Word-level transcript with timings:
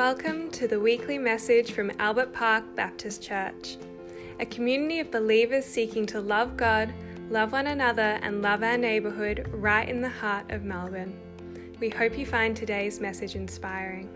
Welcome 0.00 0.50
to 0.52 0.66
the 0.66 0.80
weekly 0.80 1.18
message 1.18 1.72
from 1.72 1.92
Albert 1.98 2.32
Park 2.32 2.64
Baptist 2.74 3.22
Church, 3.22 3.76
a 4.38 4.46
community 4.46 4.98
of 5.00 5.10
believers 5.10 5.66
seeking 5.66 6.06
to 6.06 6.22
love 6.22 6.56
God, 6.56 6.94
love 7.28 7.52
one 7.52 7.66
another, 7.66 8.18
and 8.22 8.40
love 8.40 8.62
our 8.62 8.78
neighbourhood 8.78 9.46
right 9.52 9.86
in 9.86 10.00
the 10.00 10.08
heart 10.08 10.50
of 10.52 10.64
Melbourne. 10.64 11.20
We 11.80 11.90
hope 11.90 12.16
you 12.16 12.24
find 12.24 12.56
today's 12.56 12.98
message 12.98 13.34
inspiring. 13.34 14.08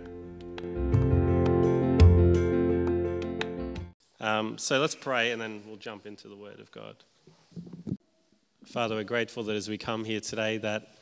Um, 4.20 4.56
so 4.56 4.80
let's 4.80 4.94
pray 4.94 5.32
and 5.32 5.42
then 5.42 5.64
we'll 5.66 5.76
jump 5.76 6.06
into 6.06 6.28
the 6.28 6.36
Word 6.36 6.60
of 6.60 6.72
God. 6.72 6.96
Father, 8.64 8.94
we're 8.94 9.04
grateful 9.04 9.42
that 9.42 9.54
as 9.54 9.68
we 9.68 9.76
come 9.76 10.06
here 10.06 10.20
today, 10.20 10.56
that 10.56 10.96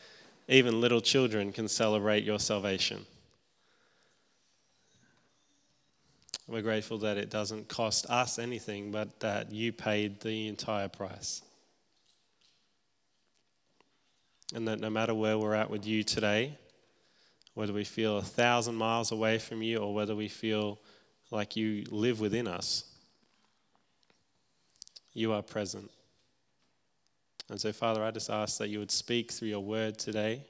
even 0.48 0.80
little 0.80 1.00
children 1.00 1.52
can 1.52 1.68
celebrate 1.68 2.24
your 2.24 2.40
salvation. 2.40 3.06
We're 6.48 6.62
grateful 6.62 6.98
that 6.98 7.18
it 7.18 7.30
doesn't 7.30 7.68
cost 7.68 8.06
us 8.10 8.38
anything, 8.38 8.90
but 8.90 9.20
that 9.20 9.52
you 9.52 9.72
paid 9.72 10.20
the 10.20 10.48
entire 10.48 10.88
price. 10.88 11.42
And 14.54 14.68
that 14.68 14.80
no 14.80 14.90
matter 14.90 15.14
where 15.14 15.38
we're 15.38 15.54
at 15.54 15.70
with 15.70 15.86
you 15.86 16.02
today, 16.02 16.58
whether 17.54 17.72
we 17.72 17.84
feel 17.84 18.18
a 18.18 18.22
thousand 18.22 18.74
miles 18.74 19.12
away 19.12 19.38
from 19.38 19.62
you 19.62 19.78
or 19.78 19.94
whether 19.94 20.14
we 20.14 20.28
feel 20.28 20.78
like 21.30 21.56
you 21.56 21.84
live 21.90 22.20
within 22.20 22.48
us, 22.48 22.84
you 25.14 25.32
are 25.32 25.42
present. 25.42 25.90
And 27.48 27.60
so, 27.60 27.72
Father, 27.72 28.02
I 28.02 28.10
just 28.10 28.30
ask 28.30 28.58
that 28.58 28.68
you 28.68 28.78
would 28.78 28.90
speak 28.90 29.30
through 29.32 29.48
your 29.48 29.60
word 29.60 29.98
today. 29.98 30.44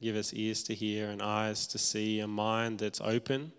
Give 0.00 0.16
us 0.16 0.32
ears 0.32 0.62
to 0.64 0.74
hear 0.74 1.08
and 1.08 1.22
eyes 1.22 1.66
to 1.68 1.78
see, 1.78 2.20
a 2.20 2.26
mind 2.26 2.78
that's 2.78 3.00
open 3.00 3.52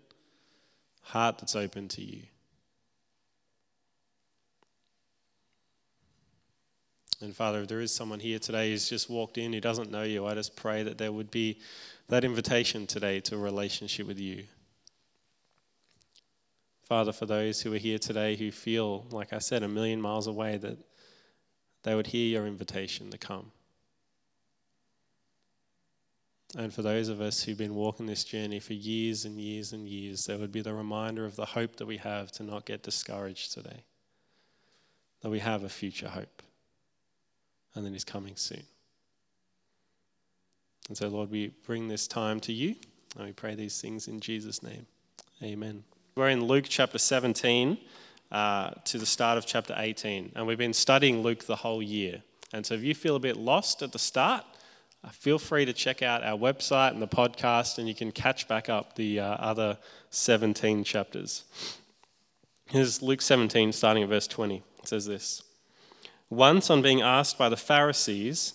heart 1.02 1.38
that's 1.38 1.56
open 1.56 1.88
to 1.88 2.02
you. 2.02 2.22
And 7.20 7.34
Father, 7.34 7.62
if 7.62 7.68
there 7.68 7.80
is 7.80 7.92
someone 7.92 8.20
here 8.20 8.38
today 8.38 8.70
who's 8.70 8.88
just 8.88 9.10
walked 9.10 9.38
in 9.38 9.52
who 9.52 9.60
doesn't 9.60 9.90
know 9.90 10.04
you, 10.04 10.26
I 10.26 10.34
just 10.34 10.54
pray 10.54 10.84
that 10.84 10.98
there 10.98 11.10
would 11.10 11.30
be 11.30 11.58
that 12.08 12.24
invitation 12.24 12.86
today 12.86 13.20
to 13.20 13.34
a 13.34 13.38
relationship 13.38 14.06
with 14.06 14.20
you. 14.20 14.44
Father, 16.84 17.12
for 17.12 17.26
those 17.26 17.60
who 17.60 17.74
are 17.74 17.78
here 17.78 17.98
today 17.98 18.36
who 18.36 18.50
feel, 18.50 19.06
like 19.10 19.32
I 19.32 19.40
said, 19.40 19.62
a 19.62 19.68
million 19.68 20.00
miles 20.00 20.26
away, 20.26 20.56
that 20.58 20.78
they 21.82 21.94
would 21.94 22.06
hear 22.06 22.28
your 22.28 22.46
invitation 22.46 23.10
to 23.10 23.18
come. 23.18 23.50
And 26.56 26.72
for 26.72 26.80
those 26.82 27.08
of 27.08 27.20
us 27.20 27.42
who've 27.42 27.58
been 27.58 27.74
walking 27.74 28.06
this 28.06 28.24
journey 28.24 28.58
for 28.58 28.72
years 28.72 29.24
and 29.24 29.38
years 29.38 29.72
and 29.72 29.86
years, 29.86 30.24
there 30.24 30.38
would 30.38 30.52
be 30.52 30.62
the 30.62 30.72
reminder 30.72 31.26
of 31.26 31.36
the 31.36 31.44
hope 31.44 31.76
that 31.76 31.86
we 31.86 31.98
have 31.98 32.32
to 32.32 32.42
not 32.42 32.64
get 32.64 32.82
discouraged 32.82 33.52
today. 33.52 33.84
That 35.20 35.30
we 35.30 35.40
have 35.40 35.62
a 35.62 35.68
future 35.68 36.08
hope 36.08 36.42
and 37.74 37.84
that 37.84 37.92
He's 37.92 38.04
coming 38.04 38.36
soon. 38.36 38.62
And 40.88 40.96
so, 40.96 41.08
Lord, 41.08 41.30
we 41.30 41.48
bring 41.66 41.88
this 41.88 42.08
time 42.08 42.40
to 42.40 42.52
you 42.52 42.76
and 43.16 43.26
we 43.26 43.32
pray 43.32 43.54
these 43.54 43.80
things 43.80 44.08
in 44.08 44.20
Jesus' 44.20 44.62
name. 44.62 44.86
Amen. 45.42 45.84
We're 46.14 46.30
in 46.30 46.44
Luke 46.44 46.64
chapter 46.66 46.98
17 46.98 47.78
uh, 48.32 48.70
to 48.84 48.98
the 48.98 49.06
start 49.06 49.36
of 49.38 49.46
chapter 49.46 49.74
18, 49.76 50.32
and 50.34 50.46
we've 50.46 50.58
been 50.58 50.72
studying 50.72 51.22
Luke 51.22 51.44
the 51.44 51.56
whole 51.56 51.82
year. 51.82 52.22
And 52.54 52.64
so, 52.64 52.74
if 52.74 52.82
you 52.82 52.94
feel 52.94 53.16
a 53.16 53.20
bit 53.20 53.36
lost 53.36 53.82
at 53.82 53.92
the 53.92 53.98
start, 53.98 54.44
feel 55.12 55.38
free 55.38 55.64
to 55.64 55.72
check 55.72 56.02
out 56.02 56.24
our 56.24 56.36
website 56.36 56.90
and 56.90 57.00
the 57.00 57.08
podcast, 57.08 57.78
and 57.78 57.88
you 57.88 57.94
can 57.94 58.10
catch 58.12 58.48
back 58.48 58.68
up 58.68 58.96
the 58.96 59.20
uh, 59.20 59.24
other 59.24 59.78
17 60.10 60.84
chapters. 60.84 61.44
Here's 62.66 63.00
Luke 63.00 63.22
17, 63.22 63.72
starting 63.72 64.02
at 64.02 64.08
verse 64.08 64.26
20. 64.26 64.56
It 64.56 64.88
says 64.88 65.06
this 65.06 65.42
Once, 66.28 66.68
on 66.68 66.82
being 66.82 67.00
asked 67.00 67.38
by 67.38 67.48
the 67.48 67.56
Pharisees 67.56 68.54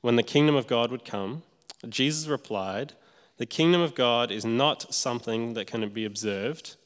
when 0.00 0.16
the 0.16 0.22
kingdom 0.22 0.54
of 0.54 0.66
God 0.66 0.90
would 0.90 1.04
come, 1.04 1.42
Jesus 1.88 2.28
replied, 2.28 2.92
The 3.38 3.46
kingdom 3.46 3.80
of 3.80 3.94
God 3.94 4.30
is 4.30 4.44
not 4.44 4.94
something 4.94 5.54
that 5.54 5.66
can 5.66 5.88
be 5.88 6.04
observed, 6.04 6.76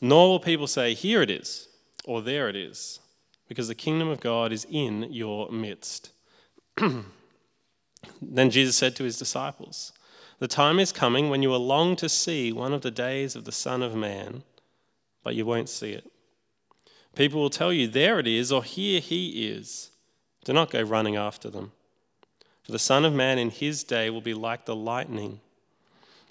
nor 0.00 0.28
will 0.28 0.40
people 0.40 0.66
say, 0.66 0.94
Here 0.94 1.22
it 1.22 1.30
is, 1.30 1.68
or 2.04 2.20
there 2.20 2.48
it 2.48 2.56
is, 2.56 3.00
because 3.48 3.68
the 3.68 3.74
kingdom 3.74 4.08
of 4.08 4.20
God 4.20 4.52
is 4.52 4.66
in 4.70 5.08
your 5.10 5.50
midst. 5.50 6.10
Then 8.20 8.50
Jesus 8.50 8.76
said 8.76 8.96
to 8.96 9.04
his 9.04 9.18
disciples, 9.18 9.92
The 10.38 10.48
time 10.48 10.78
is 10.78 10.92
coming 10.92 11.28
when 11.28 11.42
you 11.42 11.50
will 11.50 11.64
long 11.64 11.96
to 11.96 12.08
see 12.08 12.52
one 12.52 12.72
of 12.72 12.82
the 12.82 12.90
days 12.90 13.36
of 13.36 13.44
the 13.44 13.52
Son 13.52 13.82
of 13.82 13.94
Man, 13.94 14.42
but 15.22 15.34
you 15.34 15.44
won't 15.44 15.68
see 15.68 15.92
it. 15.92 16.10
People 17.14 17.40
will 17.40 17.50
tell 17.50 17.72
you, 17.72 17.86
There 17.86 18.18
it 18.18 18.26
is, 18.26 18.50
or 18.50 18.64
Here 18.64 19.00
he 19.00 19.48
is. 19.48 19.90
Do 20.44 20.52
not 20.52 20.70
go 20.70 20.82
running 20.82 21.16
after 21.16 21.50
them. 21.50 21.72
For 22.62 22.72
the 22.72 22.78
Son 22.78 23.04
of 23.04 23.12
Man 23.12 23.38
in 23.38 23.50
his 23.50 23.84
day 23.84 24.10
will 24.10 24.20
be 24.20 24.34
like 24.34 24.64
the 24.66 24.76
lightning, 24.76 25.40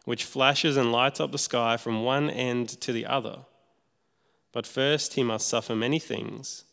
which 0.06 0.24
flashes 0.24 0.78
and 0.78 0.92
lights 0.92 1.20
up 1.20 1.32
the 1.32 1.38
sky 1.38 1.78
from 1.78 2.04
one 2.04 2.30
end 2.30 2.70
to 2.82 2.92
the 2.92 3.06
other. 3.06 3.40
But 4.52 4.66
first 4.66 5.14
he 5.14 5.24
must 5.24 5.48
suffer 5.48 5.76
many 5.76 6.00
things 6.00 6.66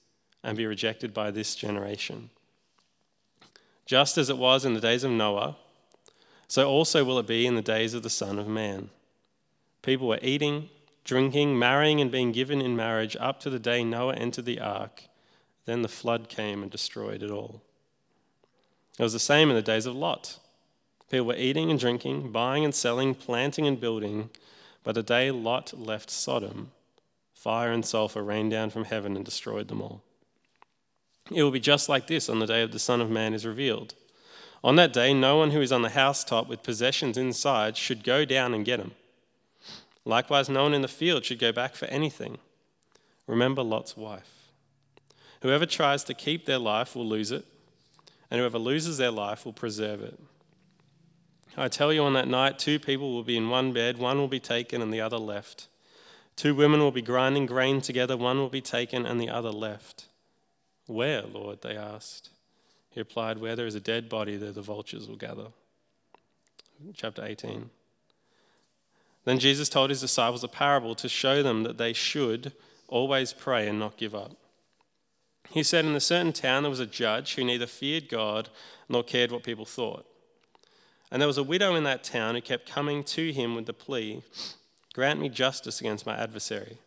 and 0.43 0.57
be 0.57 0.67
rejected 0.67 1.13
by 1.13 1.31
this 1.31 1.55
generation. 1.55 2.31
Just 3.88 4.19
as 4.19 4.28
it 4.28 4.37
was 4.37 4.66
in 4.66 4.75
the 4.75 4.82
days 4.82 5.03
of 5.03 5.10
Noah, 5.10 5.56
so 6.47 6.69
also 6.69 7.04
will 7.04 7.19
it 7.19 7.26
be 7.26 7.47
in 7.47 7.54
the 7.54 7.62
days 7.62 7.94
of 7.94 8.03
the 8.03 8.10
Son 8.10 8.38
of 8.38 8.47
Man. 8.47 8.91
People 9.81 10.06
were 10.06 10.19
eating, 10.21 10.69
drinking, 11.04 11.59
marrying, 11.59 11.99
and 11.99 12.10
being 12.10 12.31
given 12.31 12.60
in 12.60 12.76
marriage 12.76 13.16
up 13.19 13.41
to 13.41 13.49
the 13.49 13.59
day 13.59 13.82
Noah 13.82 14.15
entered 14.15 14.44
the 14.44 14.60
ark. 14.60 15.04
Then 15.65 15.81
the 15.81 15.88
flood 15.88 16.28
came 16.28 16.60
and 16.60 16.71
destroyed 16.71 17.22
it 17.22 17.31
all. 17.31 17.62
It 18.99 19.03
was 19.03 19.15
the 19.15 19.19
same 19.19 19.49
in 19.49 19.56
the 19.56 19.62
days 19.62 19.87
of 19.87 19.94
Lot. 19.94 20.38
People 21.10 21.28
were 21.28 21.37
eating 21.37 21.70
and 21.70 21.81
drinking, 21.81 22.31
buying 22.31 22.66
and 22.66 22.75
selling, 22.75 23.15
planting 23.15 23.66
and 23.66 23.81
building. 23.81 24.28
But 24.84 24.97
the 24.97 25.03
day 25.03 25.31
Lot 25.31 25.72
left 25.72 26.10
Sodom, 26.10 26.72
fire 27.32 27.72
and 27.72 27.87
sulfur 27.87 28.22
rained 28.22 28.50
down 28.50 28.69
from 28.69 28.84
heaven 28.84 29.16
and 29.16 29.25
destroyed 29.25 29.69
them 29.69 29.81
all. 29.81 30.03
It 31.31 31.43
will 31.43 31.50
be 31.50 31.61
just 31.61 31.89
like 31.89 32.06
this 32.06 32.28
on 32.28 32.39
the 32.39 32.47
day 32.47 32.62
of 32.62 32.72
the 32.72 32.78
Son 32.78 33.00
of 33.00 33.11
Man 33.11 33.34
is 33.34 33.44
revealed. 33.44 33.94
On 34.65 34.77
that 34.77 34.93
day, 34.93 35.15
no 35.15 35.37
one 35.37 35.50
who 35.50 35.61
is 35.61 35.72
on 35.72 35.83
the 35.83 35.91
housetop 35.91 36.49
with 36.49 36.62
possessions 36.62 37.16
inside 37.16 37.77
should 37.77 38.03
go 38.03 38.25
down 38.25 38.55
and 38.55 38.65
get 38.65 38.78
them. 38.78 38.93
Likewise, 40.05 40.49
no 40.49 40.65
one 40.65 40.75
in 40.75 40.83
the 40.83 40.88
field 40.88 41.25
should 41.25 41.38
go 41.38 41.53
back 41.53 41.75
for 41.75 41.84
anything. 41.87 42.38
Remember 43.27 43.62
Lot's 43.62 43.97
wife. 43.97 44.50
Whoever 45.43 45.67
tries 45.67 46.03
to 46.05 46.15
keep 46.15 46.47
their 46.47 46.59
life 46.59 46.97
will 46.97 47.06
lose 47.06 47.31
it, 47.31 47.44
and 48.31 48.41
whoever 48.41 48.59
loses 48.59 48.99
their 48.99 49.11
life 49.11 49.44
will 49.44 49.53
preserve 49.53 50.03
it. 50.03 50.19
I 51.56 51.69
tell 51.69 51.93
you, 51.93 52.03
on 52.03 52.15
that 52.15 52.28
night, 52.28 52.59
two 52.59 52.78
people 52.78 53.12
will 53.12 53.22
be 53.22 53.37
in 53.37 53.50
one 53.50 53.72
bed, 53.72 53.99
one 53.99 54.19
will 54.19 54.28
be 54.28 54.41
taken 54.41 54.81
and 54.81 54.93
the 54.93 55.00
other 55.00 55.19
left. 55.19 55.69
Two 56.37 56.55
women 56.55 56.81
will 56.81 56.93
be 56.93 57.03
grinding 57.03 57.47
grain 57.47 57.81
together, 57.81 58.17
one 58.17 58.38
will 58.38 58.49
be 58.49 58.61
taken 58.61 59.05
and 59.05 59.21
the 59.21 59.28
other 59.28 59.50
left. 59.50 60.06
Where, 60.88 61.22
Lord? 61.22 61.60
they 61.60 61.76
asked. 61.76 62.31
He 62.91 62.99
replied, 62.99 63.38
Where 63.38 63.54
there 63.54 63.66
is 63.66 63.75
a 63.75 63.81
dead 63.81 64.09
body, 64.09 64.37
there 64.37 64.53
the 64.53 64.62
vultures 64.62 65.06
will 65.06 65.16
gather. 65.16 65.49
Chapter 66.94 67.25
18. 67.25 67.69
Then 69.25 69.38
Jesus 69.38 69.69
told 69.69 69.91
his 69.91 70.00
disciples 70.00 70.43
a 70.43 70.49
parable 70.49 70.94
to 70.94 71.09
show 71.09 71.43
them 71.43 71.62
that 71.65 71.76
they 71.76 71.93
should 71.93 72.53
always 72.88 73.34
pray 73.34 73.69
and 73.69 73.78
not 73.78 73.99
give 73.99 74.15
up. 74.15 74.32
He 75.50 75.62
said, 75.62 75.84
In 75.84 75.94
a 75.94 76.00
certain 76.00 76.32
town 76.32 76.62
there 76.62 76.71
was 76.71 76.81
a 76.81 76.87
judge 76.87 77.34
who 77.34 77.44
neither 77.44 77.66
feared 77.66 78.09
God 78.09 78.49
nor 78.88 79.03
cared 79.03 79.31
what 79.31 79.43
people 79.43 79.66
thought. 79.66 80.06
And 81.11 81.20
there 81.20 81.26
was 81.26 81.38
a 81.38 81.43
widow 81.43 81.75
in 81.75 81.84
that 81.84 82.05
town 82.05 82.34
who 82.34 82.41
kept 82.41 82.70
coming 82.70 83.05
to 83.05 83.32
him 83.32 83.55
with 83.55 83.67
the 83.67 83.75
plea, 83.75 84.23
Grant 84.94 85.20
me 85.20 85.29
justice 85.29 85.81
against 85.81 86.06
my 86.06 86.17
adversary. 86.17 86.79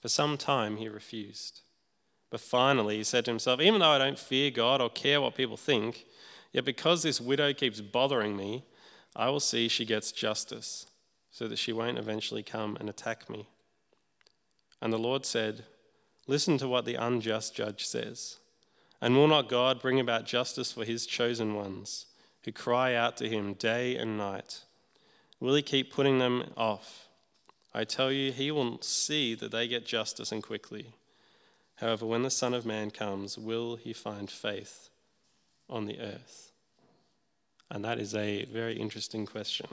For 0.00 0.08
some 0.08 0.36
time 0.36 0.78
he 0.78 0.88
refused. 0.88 1.62
But 2.32 2.40
finally, 2.40 2.96
he 2.96 3.04
said 3.04 3.26
to 3.26 3.30
himself, 3.30 3.60
Even 3.60 3.80
though 3.80 3.90
I 3.90 3.98
don't 3.98 4.18
fear 4.18 4.50
God 4.50 4.80
or 4.80 4.88
care 4.88 5.20
what 5.20 5.34
people 5.34 5.58
think, 5.58 6.06
yet 6.50 6.64
because 6.64 7.02
this 7.02 7.20
widow 7.20 7.52
keeps 7.52 7.82
bothering 7.82 8.38
me, 8.38 8.64
I 9.14 9.28
will 9.28 9.38
see 9.38 9.68
she 9.68 9.84
gets 9.84 10.12
justice, 10.12 10.86
so 11.30 11.46
that 11.46 11.58
she 11.58 11.74
won't 11.74 11.98
eventually 11.98 12.42
come 12.42 12.78
and 12.80 12.88
attack 12.88 13.28
me. 13.28 13.48
And 14.80 14.90
the 14.90 14.98
Lord 14.98 15.26
said, 15.26 15.66
Listen 16.26 16.56
to 16.56 16.68
what 16.68 16.86
the 16.86 16.94
unjust 16.94 17.54
judge 17.54 17.84
says. 17.86 18.38
And 19.02 19.14
will 19.14 19.28
not 19.28 19.50
God 19.50 19.82
bring 19.82 20.00
about 20.00 20.24
justice 20.24 20.72
for 20.72 20.86
his 20.86 21.04
chosen 21.04 21.54
ones, 21.54 22.06
who 22.46 22.52
cry 22.52 22.94
out 22.94 23.18
to 23.18 23.28
him 23.28 23.52
day 23.52 23.94
and 23.94 24.16
night? 24.16 24.62
Will 25.38 25.54
he 25.54 25.60
keep 25.60 25.92
putting 25.92 26.18
them 26.18 26.44
off? 26.56 27.08
I 27.74 27.84
tell 27.84 28.10
you, 28.10 28.32
he 28.32 28.50
will 28.50 28.80
see 28.80 29.34
that 29.34 29.50
they 29.50 29.68
get 29.68 29.84
justice 29.84 30.32
and 30.32 30.42
quickly. 30.42 30.94
However, 31.82 32.06
when 32.06 32.22
the 32.22 32.30
Son 32.30 32.54
of 32.54 32.64
Man 32.64 32.92
comes, 32.92 33.36
will 33.36 33.74
he 33.74 33.92
find 33.92 34.30
faith 34.30 34.88
on 35.68 35.86
the 35.86 35.98
earth? 35.98 36.52
And 37.72 37.84
that 37.84 37.98
is 37.98 38.14
a 38.14 38.44
very 38.44 38.78
interesting 38.78 39.26
question 39.26 39.66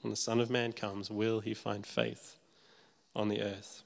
when 0.00 0.12
the 0.12 0.16
Son 0.16 0.38
of 0.38 0.48
Man 0.48 0.72
comes, 0.72 1.10
will 1.10 1.40
he 1.40 1.54
find 1.54 1.84
faith 1.84 2.38
on 3.16 3.28
the 3.28 3.42
earth? 3.42 3.82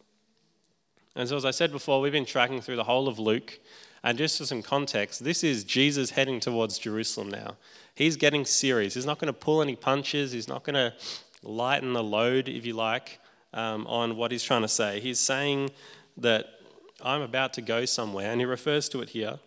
And 1.16 1.26
so, 1.26 1.38
as 1.38 1.46
I 1.46 1.52
said 1.52 1.72
before, 1.72 2.02
we've 2.02 2.12
been 2.12 2.26
tracking 2.26 2.60
through 2.60 2.76
the 2.76 2.84
whole 2.84 3.08
of 3.08 3.18
Luke. 3.18 3.58
And 4.04 4.18
just 4.18 4.36
for 4.36 4.44
some 4.44 4.60
context, 4.60 5.24
this 5.24 5.42
is 5.42 5.64
Jesus 5.64 6.10
heading 6.10 6.38
towards 6.38 6.78
Jerusalem 6.78 7.30
now. 7.30 7.56
He's 7.94 8.16
getting 8.16 8.44
serious. 8.44 8.92
He's 8.92 9.06
not 9.06 9.18
going 9.18 9.32
to 9.32 9.38
pull 9.38 9.62
any 9.62 9.74
punches. 9.74 10.32
He's 10.32 10.48
not 10.48 10.64
going 10.64 10.74
to 10.74 10.92
lighten 11.42 11.94
the 11.94 12.02
load, 12.02 12.50
if 12.50 12.66
you 12.66 12.74
like, 12.74 13.20
um, 13.54 13.86
on 13.86 14.18
what 14.18 14.32
he's 14.32 14.42
trying 14.42 14.62
to 14.62 14.68
say. 14.68 15.00
He's 15.00 15.18
saying 15.18 15.70
that 16.18 16.59
I'm 17.02 17.22
about 17.22 17.52
to 17.54 17.62
go 17.62 17.84
somewhere, 17.84 18.30
and 18.30 18.40
he 18.40 18.44
refers 18.44 18.88
to 18.90 19.00
it 19.00 19.10
here. 19.10 19.38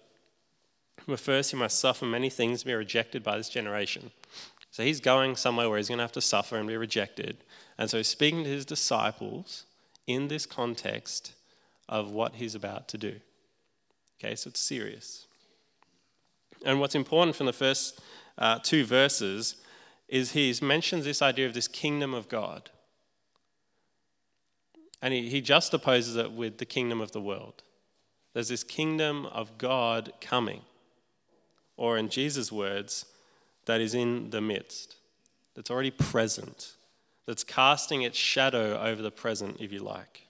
But 1.08 1.20
first, 1.20 1.52
he 1.52 1.58
must 1.58 1.80
suffer 1.80 2.06
many 2.06 2.30
things 2.30 2.62
and 2.62 2.68
be 2.68 2.74
rejected 2.74 3.24
by 3.24 3.38
this 3.38 3.50
generation. 3.50 4.12
So 4.72 4.84
he's 4.84 5.00
going 5.00 5.36
somewhere 5.36 5.70
where 5.70 5.78
he's 5.78 5.90
going 5.90 6.00
to 6.00 6.04
have 6.04 6.12
to 6.14 6.22
suffer 6.22 6.58
and 6.58 6.68
be 6.68 6.78
rejected. 6.78 7.38
And 7.78 7.90
so 7.90 8.02
speaking 8.02 8.44
to 8.44 8.50
his 8.50 8.66
disciples 8.66 9.66
in 10.08 10.28
this 10.28 10.46
context 10.46 11.34
of 11.88 12.12
what 12.12 12.36
he's 12.36 12.56
about 12.56 12.88
to 12.90 12.98
do. 12.98 13.20
Okay, 14.20 14.36
so 14.36 14.50
it's 14.50 14.60
serious. 14.60 15.28
And 16.66 16.80
what's 16.80 16.96
important 16.96 17.36
from 17.36 17.46
the 17.46 17.54
first 17.54 18.00
uh, 18.38 18.60
two 18.64 18.86
verses 18.86 19.58
is 20.08 20.32
he 20.32 20.54
mentions 20.62 21.06
this 21.06 21.22
idea 21.22 21.46
of 21.46 21.54
this 21.54 21.68
kingdom 21.68 22.14
of 22.14 22.30
God. 22.30 22.70
And 25.04 25.14
he, 25.14 25.30
he 25.30 25.42
juxtaposes 25.42 26.16
it 26.16 26.32
with 26.32 26.60
the 26.60 26.66
kingdom 26.66 27.02
of 27.02 27.12
the 27.12 27.20
world. 27.20 27.62
There's 28.34 28.48
this 28.48 28.64
kingdom 28.64 29.26
of 29.26 29.58
God 29.58 30.14
coming, 30.22 30.62
or 31.76 31.98
in 31.98 32.08
Jesus' 32.08 32.54
words, 32.54 33.06
that 33.66 33.82
is 33.82 33.94
in 33.94 34.30
the 34.30 34.40
midst, 34.40 34.96
that's 35.56 35.70
already 35.70 35.92
present, 35.92 36.76
that's 37.26 37.44
casting 37.44 38.02
its 38.02 38.18
shadow 38.18 38.80
over 38.82 39.02
the 39.02 39.12
present, 39.12 39.58
if 39.60 39.74
you 39.74 39.80
like, 39.80 40.28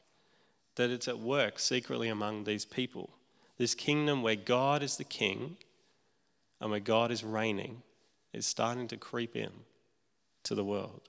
that 0.75 0.89
it's 0.89 1.07
at 1.07 1.19
work 1.19 1.59
secretly 1.59 2.09
among 2.09 2.43
these 2.43 2.65
people. 2.65 3.11
This 3.59 3.75
kingdom 3.75 4.23
where 4.23 4.35
God 4.35 4.81
is 4.81 4.97
the 4.97 5.03
king 5.03 5.57
and 6.59 6.71
where 6.71 6.79
God 6.79 7.11
is 7.11 7.23
reigning 7.23 7.83
is 8.33 8.47
starting 8.47 8.87
to 8.87 8.97
creep 8.97 9.35
in 9.35 9.51
to 10.43 10.55
the 10.55 10.65
world. 10.65 11.01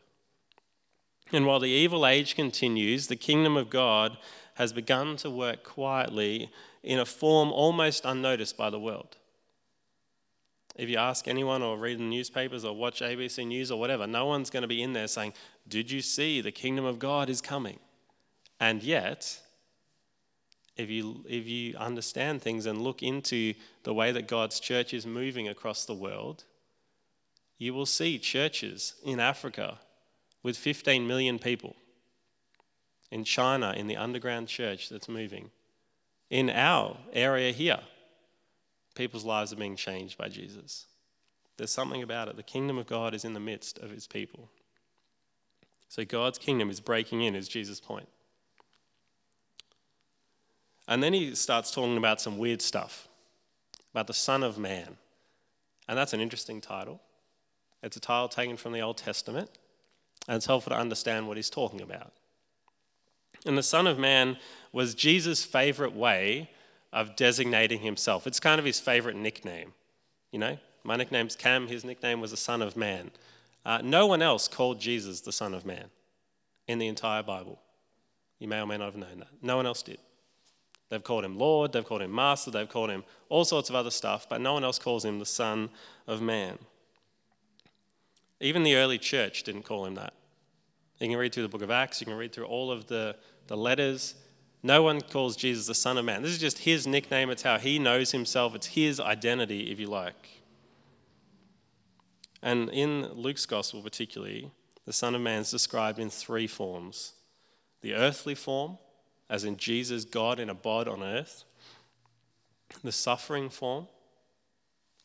And 1.35 1.47
while 1.47 1.59
the 1.59 1.69
evil 1.69 2.07
age 2.07 2.37
continues, 2.37 3.09
the 3.09 3.17
kingdom 3.17 3.57
of 3.57 3.69
God 3.69 4.17
has 4.55 4.73
begun 4.73 5.17
to 5.17 5.29
work 5.29 5.65
quietly 5.65 6.51
in 6.83 7.01
a 7.01 7.05
form 7.05 7.51
almost 7.51 8.05
unnoticed 8.05 8.57
by 8.57 8.71
the 8.71 8.79
world. 8.79 9.17
If 10.77 10.89
you 10.89 10.97
ask 10.97 11.27
anyone 11.27 11.63
or 11.63 11.77
read 11.77 11.99
the 11.99 12.05
newspapers 12.05 12.65
or 12.65 12.75
watch 12.75 13.01
ABC 13.01 13.47
News 13.47 13.73
or 13.73 13.81
whatever, 13.81 14.07
no 14.07 14.27
one's 14.27 14.51
going 14.51 14.63
to 14.63 14.69
be 14.69 14.83
in 14.83 14.93
there 14.93 15.09
saying, 15.09 15.33
Did 15.67 15.91
you 15.91 16.01
see 16.01 16.41
the 16.41 16.53
kingdom 16.53 16.85
of 16.85 16.99
God 17.01 17.29
is 17.29 17.41
coming? 17.41 17.79
And 18.61 18.83
yet, 18.83 19.41
if 20.77 20.89
you, 20.91 21.25
if 21.29 21.47
you 21.47 21.77
understand 21.77 22.43
things 22.43 22.67
and 22.67 22.83
look 22.83 23.03
into 23.03 23.55
the 23.83 23.95
way 23.95 24.13
that 24.13 24.29
God's 24.29 24.61
church 24.61 24.95
is 24.95 25.07
moving 25.07 25.49
across 25.49 25.85
the 25.85 25.95
world, 25.95 26.45
you 27.59 27.75
will 27.75 27.87
see 27.87 28.19
churches 28.19 28.95
in 29.05 29.19
Africa 29.19 29.79
with 30.45 30.57
15 30.57 31.09
million 31.09 31.41
people, 31.41 31.75
in 33.11 33.25
China, 33.25 33.75
in 33.77 33.89
the 33.89 33.97
underground 33.97 34.47
church 34.47 34.89
that's 34.89 35.09
moving, 35.09 35.51
in 36.31 36.51
our 36.51 36.97
area 37.13 37.51
here, 37.51 37.81
people's 38.95 39.25
lives 39.25 39.53
are 39.53 39.57
being 39.57 39.75
changed 39.75 40.17
by 40.17 40.29
Jesus. 40.29 40.87
There's 41.57 41.71
something 41.71 42.03
about 42.03 42.29
it. 42.29 42.37
The 42.37 42.43
kingdom 42.43 42.79
of 42.79 42.87
God 42.87 43.15
is 43.15 43.25
in 43.25 43.35
the 43.35 43.41
midst 43.41 43.79
of 43.79 43.91
his 43.91 44.07
people. 44.07 44.49
So 45.89 46.05
God's 46.05 46.39
kingdom 46.39 46.71
is 46.71 46.81
breaking 46.81 47.23
in, 47.23 47.35
is 47.35 47.49
Jesus' 47.49 47.81
point. 47.81 48.09
And 50.87 51.03
then 51.03 51.13
he 51.13 51.35
starts 51.35 51.71
talking 51.71 51.97
about 51.97 52.21
some 52.21 52.37
weird 52.37 52.61
stuff 52.61 53.09
about 53.93 54.09
the 54.09 54.15
Son 54.15 54.43
of 54.43 54.59
Man. 54.59 54.97
And 55.89 55.97
that's 55.97 56.13
an 56.13 56.21
interesting 56.21 56.61
title. 56.61 57.01
It's 57.83 57.97
a 57.97 58.01
title 58.01 58.29
taken 58.29 58.57
from 58.57 58.73
the 58.73 58.81
Old 58.81 58.99
Testament, 58.99 59.51
and 60.29 60.37
it's 60.37 60.47
helpful 60.47 60.71
to 60.71 60.79
understand 60.79 61.29
what 61.29 61.37
he's 61.37 61.51
talking 61.51 61.81
about. 61.81 62.13
And 63.47 63.59
the 63.59 63.63
Son 63.63 63.87
of 63.87 63.99
Man 63.99 64.39
was 64.73 64.95
Jesus' 64.95 65.45
favorite 65.45 65.95
way 65.95 66.51
of 66.93 67.17
designating 67.17 67.81
himself. 67.81 68.27
It's 68.27 68.41
kind 68.41 68.59
of 68.59 68.65
his 68.65 68.81
favorite 68.81 69.17
nickname. 69.17 69.75
You 70.31 70.39
know, 70.39 70.59
my 70.85 70.97
nickname's 70.97 71.37
Cam, 71.37 71.69
his 71.69 71.85
nickname 71.85 72.21
was 72.21 72.31
the 72.31 72.37
Son 72.37 72.63
of 72.63 72.77
Man. 72.77 73.11
Uh, 73.65 73.81
no 73.83 74.07
one 74.07 74.23
else 74.23 74.49
called 74.49 74.81
Jesus 74.81 75.21
the 75.21 75.33
Son 75.33 75.55
of 75.55 75.67
Man 75.67 75.91
in 76.67 76.79
the 76.79 76.87
entire 76.87 77.23
Bible. 77.23 77.59
You 78.39 78.49
may 78.49 78.61
or 78.61 78.67
may 78.67 78.77
not 78.77 78.87
have 78.87 78.97
known 78.97 79.21
that. 79.21 79.29
No 79.43 79.57
one 79.57 79.67
else 79.67 79.83
did. 79.83 79.99
They've 80.91 81.03
called 81.03 81.25
him 81.25 81.39
Lord, 81.39 81.73
they've 81.73 81.85
called 81.85 82.03
him 82.03 82.15
Master, 82.15 82.51
they've 82.51 82.69
called 82.69 82.91
him 82.91 83.05
all 83.29 83.45
sorts 83.45 83.71
of 83.71 83.75
other 83.75 83.91
stuff, 83.91 84.29
but 84.29 84.41
no 84.41 84.53
one 84.53 84.65
else 84.65 84.79
calls 84.79 85.05
him 85.05 85.19
the 85.19 85.27
Son 85.27 85.71
of 86.07 86.21
Man. 86.21 86.59
Even 88.45 88.63
the 88.63 88.77
early 88.77 88.99
church 88.99 89.43
didn't 89.43 89.63
call 89.63 89.87
him 89.87 89.95
that. 89.95 90.13
You 91.01 91.09
can 91.09 91.17
read 91.17 91.33
through 91.33 91.45
the 91.45 91.49
book 91.49 91.63
of 91.63 91.71
Acts, 91.71 92.03
you 92.03 92.07
can 92.07 92.15
read 92.15 92.31
through 92.31 92.45
all 92.45 92.71
of 92.71 92.89
the, 92.89 93.17
the 93.47 93.57
letters. 93.57 94.17
No 94.63 94.83
one 94.83 95.01
calls 95.01 95.35
Jesus 95.35 95.67
the 95.67 95.75
Son 95.75 95.97
of 95.97 96.05
Man. 96.05 96.21
This 96.21 96.33
is 96.33 96.39
just 96.39 96.59
his 96.59 96.87
nickname, 96.87 97.31
it's 97.31 97.43
how 97.43 97.57
he 97.57 97.79
knows 97.79 98.13
himself, 98.13 98.55
it's 98.55 98.67
his 98.67 99.01
identity, 99.01 99.73
if 99.73 99.81
you 99.81 99.87
like. 99.87 100.43
And 102.43 102.69
in 102.69 103.15
Luke's 103.15 103.47
gospel, 103.47 103.81
particularly, 103.81 104.51
the 104.85 104.93
Son 104.93 105.15
of 105.15 105.23
Man 105.23 105.41
is 105.41 105.51
described 105.51 105.99
in 105.99 106.11
three 106.11 106.47
forms 106.47 107.15
the 107.81 107.95
earthly 107.95 108.35
form, 108.35 108.77
as 109.31 109.45
in 109.45 109.57
Jesus, 109.57 110.05
God 110.05 110.39
in 110.39 110.51
a 110.51 110.55
bod 110.55 110.87
on 110.87 111.03
earth, 111.03 111.45
the 112.83 112.93
suffering 112.93 113.49
form, 113.49 113.89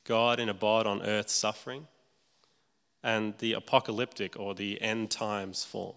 God 0.03 0.41
in 0.41 0.49
a 0.49 0.53
bod 0.53 0.87
on 0.87 1.01
earth 1.01 1.29
suffering, 1.29 1.87
and 3.03 3.37
the 3.37 3.53
apocalyptic 3.53 4.37
or 4.37 4.53
the 4.53 4.81
end 4.81 5.09
times 5.09 5.63
form. 5.63 5.95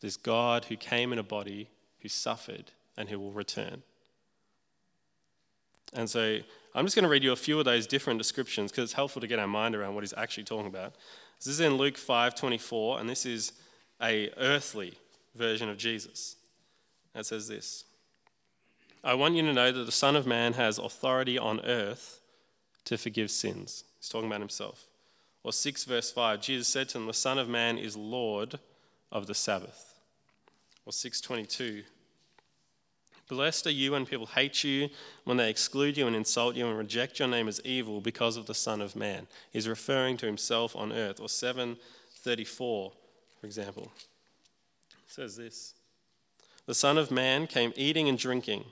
This 0.00 0.16
God 0.16 0.66
who 0.66 0.76
came 0.76 1.12
in 1.12 1.18
a 1.18 1.22
body 1.22 1.68
who 2.00 2.08
suffered 2.08 2.72
and 2.96 3.08
who 3.08 3.18
will 3.18 3.32
return. 3.32 3.82
And 5.92 6.08
so 6.08 6.38
I'm 6.74 6.84
just 6.84 6.94
going 6.94 7.02
to 7.04 7.08
read 7.08 7.24
you 7.24 7.32
a 7.32 7.36
few 7.36 7.58
of 7.58 7.64
those 7.64 7.86
different 7.86 8.18
descriptions 8.18 8.70
because 8.70 8.84
it's 8.84 8.92
helpful 8.92 9.20
to 9.20 9.26
get 9.26 9.38
our 9.38 9.46
mind 9.46 9.74
around 9.74 9.94
what 9.94 10.04
he's 10.04 10.14
actually 10.16 10.44
talking 10.44 10.66
about. 10.66 10.94
This 11.38 11.48
is 11.48 11.60
in 11.60 11.76
Luke 11.76 11.96
5:24, 11.96 13.00
and 13.00 13.08
this 13.08 13.26
is 13.26 13.52
a 14.00 14.30
earthly 14.36 14.94
version 15.34 15.68
of 15.68 15.78
Jesus. 15.78 16.36
It 17.14 17.26
says 17.26 17.48
this: 17.48 17.84
I 19.02 19.14
want 19.14 19.34
you 19.34 19.42
to 19.42 19.52
know 19.52 19.72
that 19.72 19.84
the 19.84 19.92
Son 19.92 20.16
of 20.16 20.26
Man 20.26 20.52
has 20.52 20.78
authority 20.78 21.38
on 21.38 21.60
earth 21.64 22.20
to 22.84 22.96
forgive 22.96 23.30
sins. 23.30 23.84
He's 23.98 24.08
talking 24.08 24.28
about 24.28 24.40
himself. 24.40 24.86
Or 25.42 25.52
6 25.52 25.84
verse 25.84 26.10
5, 26.10 26.40
Jesus 26.40 26.68
said 26.68 26.88
to 26.90 26.98
them, 26.98 27.06
The 27.06 27.14
Son 27.14 27.38
of 27.38 27.48
Man 27.48 27.78
is 27.78 27.96
Lord 27.96 28.58
of 29.10 29.26
the 29.26 29.34
Sabbath 29.34 29.90
or 30.90 30.92
622. 30.92 31.84
Blessed 33.28 33.68
are 33.68 33.70
you 33.70 33.92
when 33.92 34.06
people 34.06 34.26
hate 34.26 34.64
you, 34.64 34.88
when 35.22 35.36
they 35.36 35.48
exclude 35.48 35.96
you 35.96 36.08
and 36.08 36.16
insult 36.16 36.56
you 36.56 36.66
and 36.66 36.76
reject 36.76 37.20
your 37.20 37.28
name 37.28 37.46
as 37.46 37.60
evil 37.64 38.00
because 38.00 38.36
of 38.36 38.46
the 38.46 38.54
Son 38.54 38.80
of 38.80 38.96
Man. 38.96 39.28
He's 39.52 39.68
referring 39.68 40.16
to 40.16 40.26
himself 40.26 40.74
on 40.74 40.92
earth. 40.92 41.20
Or 41.20 41.28
734, 41.28 42.92
for 43.40 43.46
example, 43.46 43.92
says 45.06 45.36
this 45.36 45.74
The 46.66 46.74
Son 46.74 46.98
of 46.98 47.12
Man 47.12 47.46
came 47.46 47.72
eating 47.76 48.08
and 48.08 48.18
drinking, 48.18 48.64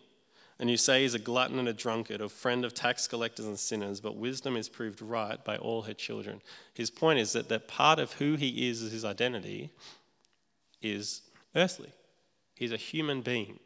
and 0.59 0.69
you 0.69 0.77
say 0.77 1.03
he's 1.03 1.15
a 1.15 1.21
glutton 1.21 1.59
and 1.59 1.69
a 1.69 1.73
drunkard, 1.73 2.21
a 2.21 2.29
friend 2.29 2.65
of 2.65 2.75
tax 2.75 3.07
collectors 3.07 3.47
and 3.47 3.59
sinners, 3.59 4.00
but 4.00 4.17
wisdom 4.17 4.57
is 4.57 4.69
proved 4.69 5.00
right 5.00 5.45
by 5.45 5.57
all 5.57 5.83
her 5.83 5.95
children. 5.95 6.41
His 6.75 6.91
point 6.91 7.21
is 7.21 7.33
that, 7.33 7.49
that 7.49 7.69
part 7.69 7.99
of 7.99 8.15
who 8.15 8.35
he 8.35 8.69
is, 8.69 8.81
his 8.81 9.05
identity, 9.05 9.71
is 10.83 11.23
earthly. 11.55 11.93
He's 12.55 12.73
a 12.73 12.77
human 12.77 13.23
being, 13.23 13.61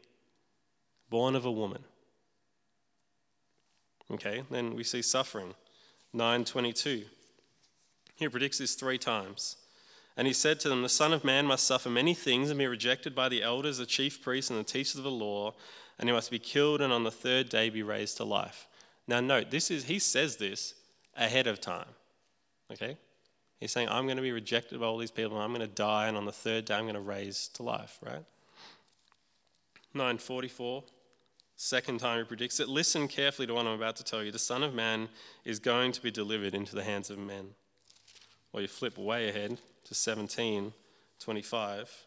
born 1.09 1.35
of 1.35 1.45
a 1.45 1.51
woman. 1.51 1.83
Okay, 4.11 4.43
then 4.51 4.75
we 4.75 4.83
see 4.83 5.01
suffering. 5.01 5.55
922. 6.13 7.05
He 8.15 8.29
predicts 8.29 8.59
this 8.59 8.75
three 8.75 8.99
times. 8.99 9.57
And 10.15 10.27
he 10.27 10.33
said 10.33 10.59
to 10.59 10.69
them, 10.69 10.83
The 10.83 10.89
Son 10.89 11.11
of 11.11 11.23
Man 11.23 11.47
must 11.47 11.65
suffer 11.65 11.89
many 11.89 12.13
things 12.13 12.51
and 12.51 12.59
be 12.59 12.67
rejected 12.67 13.15
by 13.15 13.29
the 13.29 13.41
elders, 13.41 13.79
the 13.79 13.87
chief 13.87 14.21
priests, 14.21 14.51
and 14.51 14.59
the 14.59 14.63
teachers 14.63 14.97
of 14.97 15.03
the 15.03 15.11
law, 15.11 15.55
and 15.99 16.09
he 16.09 16.13
must 16.13 16.31
be 16.31 16.39
killed 16.39 16.81
and 16.81 16.91
on 16.91 17.03
the 17.03 17.11
third 17.11 17.49
day 17.49 17.69
be 17.69 17.83
raised 17.83 18.17
to 18.17 18.23
life. 18.23 18.67
Now 19.07 19.19
note, 19.19 19.51
this 19.51 19.69
is 19.69 19.85
he 19.85 19.99
says 19.99 20.37
this 20.37 20.73
ahead 21.15 21.47
of 21.47 21.61
time. 21.61 21.89
Okay? 22.71 22.97
He's 23.59 23.71
saying, 23.71 23.87
I'm 23.89 24.05
going 24.05 24.17
to 24.17 24.23
be 24.23 24.31
rejected 24.31 24.79
by 24.79 24.85
all 24.87 24.97
these 24.97 25.11
people, 25.11 25.37
and 25.37 25.43
I'm 25.43 25.53
going 25.53 25.61
to 25.67 25.73
die, 25.73 26.07
and 26.07 26.17
on 26.17 26.25
the 26.25 26.33
third 26.33 26.65
day 26.65 26.75
I'm 26.75 26.83
going 26.83 26.95
to 26.95 26.99
raise 26.99 27.47
to 27.53 27.63
life, 27.63 27.97
right? 28.01 28.25
944, 29.93 30.83
second 31.55 31.99
time 31.99 32.19
he 32.19 32.25
predicts 32.25 32.59
it. 32.59 32.67
Listen 32.67 33.07
carefully 33.07 33.47
to 33.47 33.53
what 33.53 33.65
I'm 33.65 33.73
about 33.73 33.95
to 33.97 34.03
tell 34.03 34.21
you. 34.21 34.31
The 34.31 34.39
Son 34.39 34.63
of 34.63 34.73
Man 34.73 35.07
is 35.45 35.59
going 35.59 35.93
to 35.93 36.01
be 36.01 36.11
delivered 36.11 36.53
into 36.53 36.75
the 36.75 36.83
hands 36.83 37.09
of 37.09 37.17
men. 37.17 37.51
Or 38.51 38.59
you 38.59 38.67
flip 38.67 38.97
way 38.97 39.29
ahead 39.29 39.57
to 39.85 39.95
17, 39.95 40.73
25 41.19 42.05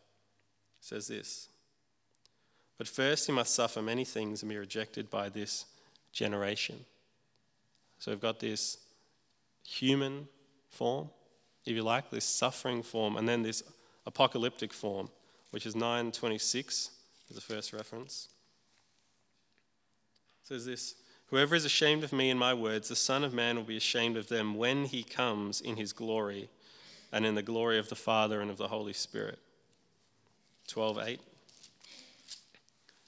says 0.80 1.08
this 1.08 1.48
But 2.78 2.88
first 2.88 3.26
he 3.26 3.32
must 3.32 3.54
suffer 3.54 3.80
many 3.80 4.04
things 4.04 4.42
and 4.42 4.50
be 4.50 4.56
rejected 4.56 5.10
by 5.10 5.28
this 5.28 5.64
generation. 6.12 6.84
So 7.98 8.10
we've 8.10 8.20
got 8.20 8.40
this 8.40 8.78
human 9.64 10.28
form, 10.70 11.10
if 11.64 11.74
you 11.74 11.82
like, 11.82 12.10
this 12.10 12.24
suffering 12.24 12.82
form, 12.82 13.16
and 13.16 13.28
then 13.28 13.42
this 13.42 13.62
apocalyptic 14.04 14.72
form, 14.72 15.08
which 15.50 15.66
is 15.66 15.74
926 15.74 16.90
is 17.28 17.34
the 17.34 17.40
first 17.40 17.72
reference. 17.72 18.28
It 20.42 20.48
says 20.48 20.66
this 20.66 20.94
Whoever 21.28 21.56
is 21.56 21.64
ashamed 21.64 22.04
of 22.04 22.12
me 22.12 22.30
and 22.30 22.38
my 22.38 22.54
words, 22.54 22.88
the 22.88 22.96
Son 22.96 23.24
of 23.24 23.34
Man 23.34 23.56
will 23.56 23.64
be 23.64 23.76
ashamed 23.76 24.16
of 24.16 24.28
them 24.28 24.54
when 24.54 24.84
he 24.84 25.02
comes 25.02 25.60
in 25.60 25.76
his 25.76 25.92
glory 25.92 26.48
and 27.10 27.26
in 27.26 27.34
the 27.34 27.42
glory 27.42 27.78
of 27.78 27.88
the 27.88 27.96
Father 27.96 28.40
and 28.40 28.50
of 28.50 28.58
the 28.58 28.68
Holy 28.68 28.92
Spirit. 28.92 29.38
12:8 30.68 31.18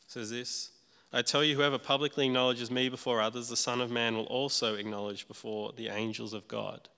says 0.08 0.30
this 0.30 0.72
I 1.12 1.22
tell 1.22 1.42
you, 1.42 1.56
whoever 1.56 1.78
publicly 1.78 2.26
acknowledges 2.26 2.70
me 2.70 2.88
before 2.88 3.20
others, 3.20 3.48
the 3.48 3.56
Son 3.56 3.80
of 3.80 3.90
Man 3.90 4.14
will 4.14 4.24
also 4.24 4.74
acknowledge 4.74 5.26
before 5.26 5.72
the 5.74 5.88
angels 5.88 6.34
of 6.34 6.48
God. 6.48 6.88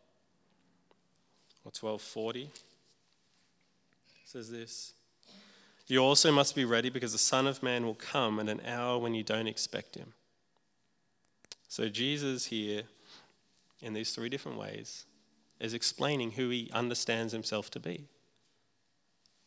Or 1.64 1.70
1240 1.70 2.50
says 4.24 4.50
this 4.50 4.94
You 5.86 6.00
also 6.00 6.32
must 6.32 6.56
be 6.56 6.64
ready 6.64 6.88
because 6.88 7.12
the 7.12 7.18
Son 7.18 7.46
of 7.46 7.62
Man 7.62 7.84
will 7.84 7.94
come 7.94 8.40
at 8.40 8.48
an 8.48 8.62
hour 8.66 8.98
when 8.98 9.14
you 9.14 9.22
don't 9.22 9.46
expect 9.46 9.94
him. 9.94 10.12
So, 11.68 11.88
Jesus 11.88 12.46
here, 12.46 12.82
in 13.80 13.92
these 13.92 14.12
three 14.12 14.28
different 14.28 14.58
ways, 14.58 15.04
is 15.60 15.72
explaining 15.72 16.32
who 16.32 16.48
he 16.48 16.68
understands 16.72 17.32
himself 17.32 17.70
to 17.70 17.80
be. 17.80 18.08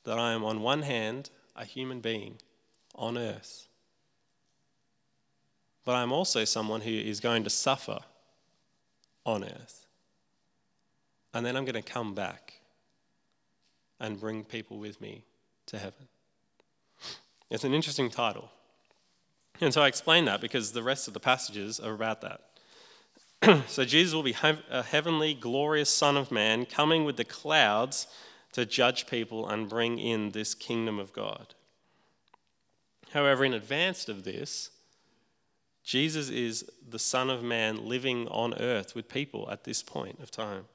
That 0.05 0.17
I 0.17 0.31
am, 0.31 0.45
on 0.45 0.61
one 0.61 0.83
hand, 0.83 1.31
a 1.53 1.65
human 1.65 1.99
being 1.99 2.37
on 2.95 3.17
earth 3.17 3.67
but 5.85 5.95
I'm 5.95 6.11
also 6.11 6.45
someone 6.45 6.81
who 6.81 6.91
is 6.91 7.19
going 7.19 7.43
to 7.43 7.49
suffer 7.49 7.99
on 9.25 9.43
earth. 9.43 9.85
And 11.33 11.45
then 11.45 11.57
I'm 11.57 11.65
going 11.65 11.81
to 11.81 11.81
come 11.81 12.13
back 12.13 12.53
and 13.99 14.19
bring 14.19 14.43
people 14.43 14.77
with 14.77 15.01
me 15.01 15.23
to 15.67 15.77
heaven. 15.77 16.07
It's 17.49 17.63
an 17.63 17.73
interesting 17.73 18.09
title. 18.09 18.49
And 19.61 19.73
so 19.73 19.81
I 19.81 19.87
explain 19.87 20.25
that 20.25 20.41
because 20.41 20.71
the 20.71 20.83
rest 20.83 21.07
of 21.07 21.13
the 21.13 21.19
passages 21.19 21.79
are 21.79 21.93
about 21.93 22.21
that. 22.21 23.63
so 23.67 23.83
Jesus 23.83 24.13
will 24.13 24.23
be 24.23 24.35
a 24.69 24.83
heavenly, 24.83 25.33
glorious 25.33 25.89
Son 25.89 26.17
of 26.17 26.31
Man 26.31 26.65
coming 26.65 27.03
with 27.03 27.17
the 27.17 27.25
clouds 27.25 28.07
to 28.53 28.65
judge 28.65 29.07
people 29.07 29.47
and 29.47 29.69
bring 29.69 29.99
in 29.99 30.31
this 30.31 30.53
kingdom 30.55 30.99
of 30.99 31.11
God. 31.13 31.55
However, 33.13 33.45
in 33.45 33.53
advance 33.53 34.09
of 34.09 34.23
this, 34.23 34.71
Jesus 35.83 36.29
is 36.29 36.65
the 36.87 36.97
Son 36.97 37.29
of 37.29 37.43
Man 37.43 37.87
living 37.87 38.27
on 38.29 38.55
earth 38.55 38.95
with 38.95 39.07
people 39.07 39.47
at 39.51 39.65
this 39.65 39.83
point 39.83 40.19
of 40.19 40.31
time. 40.31 40.65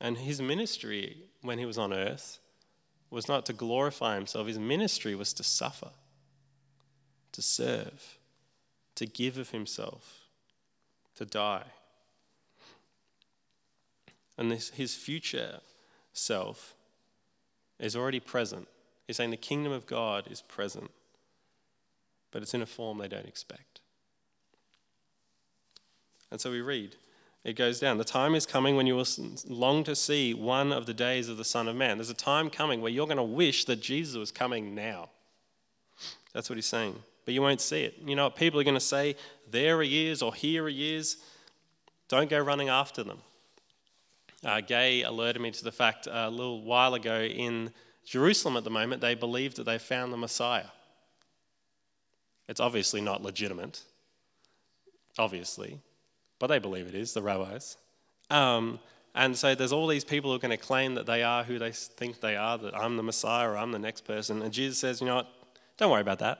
And 0.00 0.16
his 0.16 0.40
ministry 0.40 1.18
when 1.42 1.58
he 1.58 1.66
was 1.66 1.76
on 1.76 1.92
earth 1.92 2.38
was 3.10 3.28
not 3.28 3.44
to 3.46 3.52
glorify 3.52 4.14
himself, 4.14 4.46
his 4.46 4.58
ministry 4.58 5.14
was 5.14 5.34
to 5.34 5.42
suffer, 5.42 5.90
to 7.32 7.42
serve, 7.42 8.18
to 8.94 9.04
give 9.04 9.36
of 9.36 9.50
himself, 9.50 10.20
to 11.16 11.26
die. 11.26 11.64
And 14.38 14.50
this, 14.50 14.70
his 14.70 14.94
future 14.94 15.60
self 16.14 16.74
is 17.78 17.94
already 17.94 18.20
present. 18.20 18.66
He's 19.06 19.16
saying 19.16 19.30
the 19.30 19.36
kingdom 19.36 19.72
of 19.72 19.86
God 19.86 20.28
is 20.30 20.42
present 20.42 20.90
but 22.36 22.42
it's 22.42 22.52
in 22.52 22.60
a 22.60 22.66
form 22.66 22.98
they 22.98 23.08
don't 23.08 23.24
expect. 23.24 23.80
And 26.30 26.38
so 26.38 26.50
we 26.50 26.60
read, 26.60 26.96
it 27.44 27.54
goes 27.54 27.80
down. 27.80 27.96
The 27.96 28.04
time 28.04 28.34
is 28.34 28.44
coming 28.44 28.76
when 28.76 28.86
you 28.86 28.94
will 28.94 29.06
long 29.48 29.84
to 29.84 29.96
see 29.96 30.34
one 30.34 30.70
of 30.70 30.84
the 30.84 30.92
days 30.92 31.30
of 31.30 31.38
the 31.38 31.46
Son 31.46 31.66
of 31.66 31.76
Man. 31.76 31.96
There's 31.96 32.10
a 32.10 32.14
time 32.14 32.50
coming 32.50 32.82
where 32.82 32.92
you're 32.92 33.06
going 33.06 33.16
to 33.16 33.22
wish 33.22 33.64
that 33.64 33.80
Jesus 33.80 34.16
was 34.16 34.30
coming 34.30 34.74
now. 34.74 35.08
That's 36.34 36.50
what 36.50 36.56
he's 36.56 36.66
saying. 36.66 36.96
But 37.24 37.32
you 37.32 37.40
won't 37.40 37.62
see 37.62 37.84
it. 37.84 37.94
You 38.04 38.16
know 38.16 38.28
people 38.28 38.60
are 38.60 38.64
going 38.64 38.74
to 38.74 38.80
say? 38.80 39.16
There 39.50 39.80
he 39.80 40.08
is, 40.08 40.20
or 40.20 40.34
here 40.34 40.68
he 40.68 40.94
is. 40.94 41.16
Don't 42.08 42.28
go 42.28 42.38
running 42.38 42.68
after 42.68 43.02
them. 43.02 43.20
Uh, 44.44 44.60
Gay 44.60 45.04
alerted 45.04 45.40
me 45.40 45.52
to 45.52 45.64
the 45.64 45.72
fact 45.72 46.06
uh, 46.06 46.26
a 46.26 46.30
little 46.30 46.60
while 46.60 46.92
ago 46.92 47.22
in 47.22 47.72
Jerusalem 48.06 48.56
at 48.56 48.64
the 48.64 48.70
moment, 48.70 49.02
they 49.02 49.14
believe 49.14 49.56
that 49.56 49.64
they 49.64 49.78
found 49.78 50.12
the 50.12 50.16
Messiah. 50.16 50.68
It's 52.48 52.60
obviously 52.60 53.00
not 53.00 53.22
legitimate, 53.22 53.82
obviously, 55.18 55.80
but 56.38 56.46
they 56.46 56.60
believe 56.60 56.86
it 56.86 56.94
is, 56.94 57.12
the 57.12 57.22
rabbis. 57.22 57.76
Um, 58.30 58.78
and 59.14 59.36
so 59.36 59.54
there's 59.54 59.72
all 59.72 59.88
these 59.88 60.04
people 60.04 60.30
who 60.30 60.36
are 60.36 60.40
going 60.40 60.56
to 60.56 60.56
claim 60.56 60.94
that 60.94 61.06
they 61.06 61.22
are 61.22 61.42
who 61.42 61.58
they 61.58 61.72
think 61.72 62.20
they 62.20 62.36
are, 62.36 62.56
that 62.58 62.76
I'm 62.76 62.96
the 62.96 63.02
Messiah 63.02 63.50
or 63.50 63.56
I'm 63.56 63.72
the 63.72 63.78
next 63.78 64.04
person. 64.04 64.42
And 64.42 64.52
Jesus 64.52 64.78
says, 64.78 65.00
you 65.00 65.06
know 65.06 65.16
what? 65.16 65.28
Don't 65.76 65.90
worry 65.90 66.00
about 66.00 66.20
that. 66.20 66.38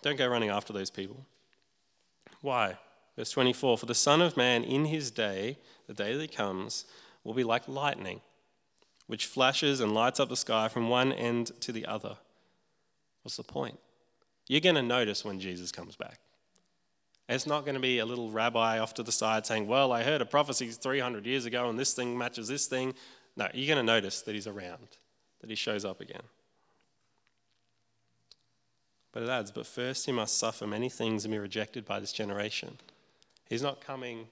Don't 0.00 0.16
go 0.16 0.26
running 0.26 0.50
after 0.50 0.72
those 0.72 0.90
people. 0.90 1.26
Why? 2.40 2.78
Verse 3.16 3.30
24 3.30 3.78
For 3.78 3.86
the 3.86 3.94
Son 3.94 4.22
of 4.22 4.36
Man 4.36 4.64
in 4.64 4.86
his 4.86 5.10
day, 5.10 5.58
the 5.86 5.94
day 5.94 6.14
that 6.14 6.20
he 6.20 6.28
comes, 6.28 6.84
will 7.24 7.34
be 7.34 7.44
like 7.44 7.66
lightning, 7.68 8.20
which 9.06 9.26
flashes 9.26 9.80
and 9.80 9.92
lights 9.92 10.20
up 10.20 10.28
the 10.28 10.36
sky 10.36 10.68
from 10.68 10.88
one 10.88 11.12
end 11.12 11.52
to 11.60 11.72
the 11.72 11.86
other. 11.86 12.16
What's 13.22 13.36
the 13.36 13.42
point? 13.42 13.78
You're 14.48 14.60
going 14.60 14.74
to 14.74 14.82
notice 14.82 15.24
when 15.24 15.40
Jesus 15.40 15.72
comes 15.72 15.96
back. 15.96 16.20
It's 17.28 17.46
not 17.46 17.64
going 17.64 17.74
to 17.74 17.80
be 17.80 17.98
a 18.00 18.06
little 18.06 18.30
rabbi 18.30 18.78
off 18.78 18.94
to 18.94 19.02
the 19.02 19.12
side 19.12 19.46
saying, 19.46 19.66
Well, 19.66 19.92
I 19.92 20.02
heard 20.02 20.20
a 20.20 20.26
prophecy 20.26 20.68
300 20.68 21.24
years 21.24 21.46
ago 21.46 21.70
and 21.70 21.78
this 21.78 21.94
thing 21.94 22.16
matches 22.16 22.48
this 22.48 22.66
thing. 22.66 22.94
No, 23.36 23.48
you're 23.54 23.74
going 23.74 23.84
to 23.84 23.92
notice 23.92 24.20
that 24.22 24.34
he's 24.34 24.46
around, 24.46 24.88
that 25.40 25.48
he 25.48 25.56
shows 25.56 25.84
up 25.84 26.00
again. 26.00 26.22
But 29.12 29.22
it 29.22 29.28
adds, 29.30 29.50
But 29.50 29.66
first 29.66 30.04
he 30.04 30.12
must 30.12 30.38
suffer 30.38 30.66
many 30.66 30.90
things 30.90 31.24
and 31.24 31.32
be 31.32 31.38
rejected 31.38 31.86
by 31.86 31.98
this 31.98 32.12
generation. 32.12 32.76
He's 33.48 33.62
not 33.62 33.80
coming 33.80 34.26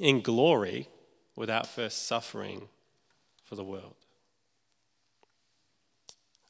in 0.00 0.20
glory 0.20 0.88
without 1.36 1.66
first 1.68 2.06
suffering 2.06 2.68
for 3.52 3.56
the 3.56 3.62
world. 3.62 3.96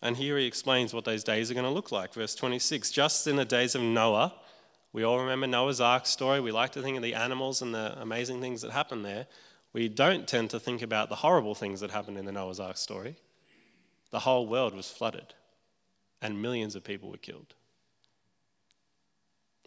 And 0.01 0.17
here 0.17 0.39
he 0.39 0.47
explains 0.47 0.95
what 0.95 1.05
those 1.05 1.25
days 1.25 1.51
are 1.51 1.55
going 1.55 1.67
to 1.67 1.71
look 1.71 1.91
like. 1.91 2.15
Verse 2.15 2.37
26 2.37 2.93
Just 2.93 3.27
in 3.27 3.35
the 3.35 3.45
days 3.45 3.75
of 3.75 3.83
Noah, 3.83 4.33
we 4.93 5.03
all 5.03 5.19
remember 5.19 5.49
Noah's 5.49 5.81
Ark 5.81 6.07
story. 6.07 6.39
We 6.39 6.53
like 6.53 6.71
to 6.73 6.81
think 6.81 6.97
of 6.97 7.03
the 7.03 7.15
animals 7.15 7.61
and 7.61 7.75
the 7.75 8.01
amazing 8.01 8.41
things 8.41 8.63
that 8.63 8.71
happened 8.71 9.05
there. 9.05 9.27
We 9.73 9.89
don't 9.89 10.29
tend 10.29 10.51
to 10.51 10.61
think 10.61 10.81
about 10.81 11.09
the 11.09 11.17
horrible 11.17 11.57
things 11.57 11.81
that 11.81 11.91
happened 11.91 12.19
in 12.19 12.25
the 12.25 12.31
Noah's 12.31 12.61
Ark 12.61 12.77
story. 12.77 13.17
The 14.13 14.21
whole 14.21 14.47
world 14.47 14.73
was 14.73 14.89
flooded, 14.89 15.35
and 16.21 16.41
millions 16.41 16.77
of 16.77 16.85
people 16.85 17.11
were 17.11 17.17
killed. 17.17 17.55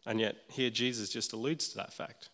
And 0.06 0.22
yet, 0.22 0.38
here 0.48 0.70
Jesus 0.70 1.10
just 1.10 1.34
alludes 1.34 1.68
to 1.68 1.76
that 1.76 1.92
fact. 1.92 2.30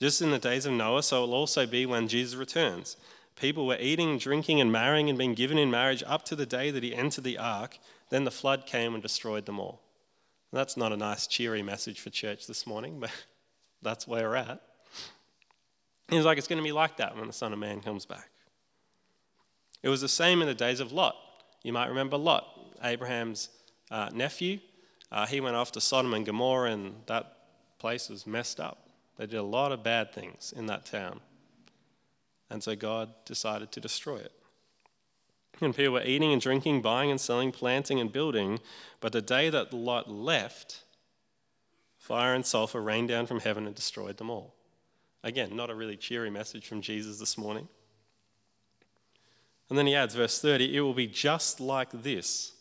Just 0.00 0.20
in 0.20 0.32
the 0.32 0.40
days 0.40 0.66
of 0.66 0.72
Noah, 0.72 1.04
so 1.04 1.22
it 1.22 1.28
will 1.28 1.34
also 1.34 1.66
be 1.66 1.86
when 1.86 2.08
Jesus 2.08 2.34
returns. 2.34 2.96
People 3.36 3.66
were 3.66 3.78
eating, 3.80 4.18
drinking, 4.18 4.60
and 4.60 4.70
marrying 4.70 5.08
and 5.08 5.18
being 5.18 5.34
given 5.34 5.58
in 5.58 5.70
marriage 5.70 6.02
up 6.06 6.24
to 6.26 6.36
the 6.36 6.46
day 6.46 6.70
that 6.70 6.82
he 6.82 6.94
entered 6.94 7.24
the 7.24 7.38
ark. 7.38 7.78
Then 8.10 8.24
the 8.24 8.30
flood 8.30 8.66
came 8.66 8.94
and 8.94 9.02
destroyed 9.02 9.46
them 9.46 9.58
all. 9.58 9.80
that's 10.52 10.76
not 10.76 10.92
a 10.92 10.96
nice, 10.96 11.26
cheery 11.26 11.62
message 11.62 12.00
for 12.00 12.10
church 12.10 12.46
this 12.46 12.66
morning, 12.66 13.00
but 13.00 13.10
that's 13.82 14.06
where 14.06 14.28
we're 14.28 14.36
at. 14.36 14.60
He's 16.08 16.24
like, 16.24 16.38
it's 16.38 16.46
going 16.46 16.58
to 16.58 16.64
be 16.64 16.72
like 16.72 16.98
that 16.98 17.16
when 17.16 17.26
the 17.26 17.32
Son 17.32 17.52
of 17.52 17.58
Man 17.58 17.80
comes 17.80 18.06
back. 18.06 18.30
It 19.82 19.88
was 19.88 20.00
the 20.00 20.08
same 20.08 20.40
in 20.40 20.46
the 20.46 20.54
days 20.54 20.80
of 20.80 20.92
Lot. 20.92 21.16
You 21.62 21.72
might 21.72 21.88
remember 21.88 22.16
Lot, 22.16 22.46
Abraham's 22.82 23.48
uh, 23.90 24.10
nephew. 24.14 24.60
Uh, 25.10 25.26
he 25.26 25.40
went 25.40 25.56
off 25.56 25.72
to 25.72 25.80
Sodom 25.80 26.14
and 26.14 26.24
Gomorrah, 26.24 26.70
and 26.70 26.94
that 27.06 27.36
place 27.78 28.08
was 28.08 28.26
messed 28.26 28.60
up. 28.60 28.88
They 29.16 29.26
did 29.26 29.36
a 29.36 29.42
lot 29.42 29.72
of 29.72 29.82
bad 29.82 30.12
things 30.12 30.52
in 30.56 30.66
that 30.66 30.84
town. 30.84 31.20
And 32.54 32.62
so 32.62 32.76
God 32.76 33.12
decided 33.24 33.72
to 33.72 33.80
destroy 33.80 34.18
it. 34.18 34.30
And 35.60 35.74
people 35.74 35.94
were 35.94 36.04
eating 36.04 36.32
and 36.32 36.40
drinking, 36.40 36.82
buying 36.82 37.10
and 37.10 37.20
selling, 37.20 37.50
planting 37.50 37.98
and 37.98 38.12
building. 38.12 38.60
But 39.00 39.10
the 39.10 39.20
day 39.20 39.50
that 39.50 39.72
Lot 39.72 40.08
left, 40.08 40.84
fire 41.98 42.32
and 42.32 42.46
sulfur 42.46 42.80
rained 42.80 43.08
down 43.08 43.26
from 43.26 43.40
heaven 43.40 43.66
and 43.66 43.74
destroyed 43.74 44.18
them 44.18 44.30
all. 44.30 44.54
Again, 45.24 45.56
not 45.56 45.68
a 45.68 45.74
really 45.74 45.96
cheery 45.96 46.30
message 46.30 46.68
from 46.68 46.80
Jesus 46.80 47.18
this 47.18 47.36
morning. 47.36 47.66
And 49.68 49.76
then 49.76 49.88
he 49.88 49.96
adds, 49.96 50.14
verse 50.14 50.40
30 50.40 50.76
it 50.76 50.80
will 50.80 50.94
be 50.94 51.08
just 51.08 51.58
like 51.58 51.90
this 51.90 52.52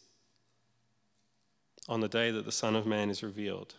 on 1.87 1.99
the 1.99 2.09
day 2.09 2.31
that 2.31 2.45
the 2.45 2.51
Son 2.51 2.75
of 2.75 2.87
Man 2.87 3.11
is 3.11 3.21
revealed. 3.21 3.75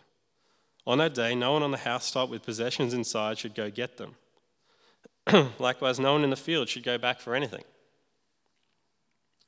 On 0.87 0.97
that 0.99 1.13
day, 1.13 1.35
no 1.35 1.51
one 1.51 1.63
on 1.63 1.71
the 1.71 1.77
housetop 1.77 2.29
with 2.29 2.45
possessions 2.45 2.93
inside 2.93 3.37
should 3.37 3.53
go 3.53 3.69
get 3.69 3.97
them. 3.97 4.15
Likewise, 5.59 5.99
no 5.99 6.13
one 6.13 6.23
in 6.23 6.29
the 6.29 6.35
field 6.35 6.69
should 6.69 6.83
go 6.83 6.97
back 6.97 7.19
for 7.19 7.35
anything. 7.35 7.63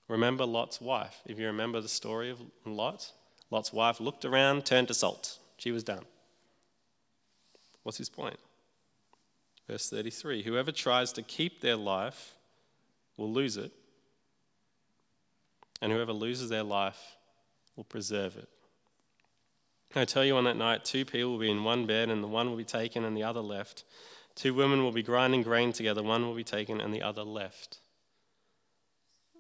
Remember 0.08 0.46
Lot's 0.46 0.80
wife. 0.80 1.22
If 1.26 1.38
you 1.38 1.48
remember 1.48 1.82
the 1.82 1.90
story 1.90 2.30
of 2.30 2.42
Lot, 2.66 3.12
Lot's 3.52 3.74
wife 3.74 4.00
looked 4.00 4.26
around, 4.26 4.66
turned 4.66 4.88
to 4.88 4.94
salt. 4.94 5.38
She 5.58 5.72
was 5.72 5.84
done. 5.84 6.04
What's 7.84 7.98
his 7.98 8.10
point? 8.10 8.40
Verse 9.68 9.90
33 9.90 10.44
Whoever 10.44 10.72
tries 10.72 11.12
to 11.14 11.22
keep 11.22 11.62
their 11.62 11.76
life 11.76 12.34
will 13.18 13.32
lose 13.32 13.58
it, 13.58 13.72
and 15.82 15.92
whoever 15.92 16.14
loses 16.14 16.50
their 16.50 16.64
life 16.64 17.18
will 17.76 17.84
preserve 17.84 18.38
it. 18.38 18.48
I 19.96 20.06
tell 20.06 20.24
you 20.24 20.36
on 20.36 20.44
that 20.44 20.58
night, 20.58 20.86
two 20.86 21.06
people 21.06 21.32
will 21.32 21.40
be 21.40 21.52
in 21.52 21.64
one 21.64 21.86
bed, 21.86 22.10
and 22.10 22.24
the 22.24 22.28
one 22.28 22.50
will 22.50 22.58
be 22.58 22.64
taken 22.64 23.04
and 23.04 23.16
the 23.16 23.24
other 23.24 23.40
left. 23.40 23.84
Two 24.38 24.54
women 24.54 24.84
will 24.84 24.92
be 24.92 25.02
grinding 25.02 25.42
grain 25.42 25.74
together, 25.74 26.04
one 26.04 26.24
will 26.24 26.36
be 26.36 26.44
taken 26.44 26.80
and 26.80 26.94
the 26.94 27.02
other 27.02 27.24
left. 27.24 27.80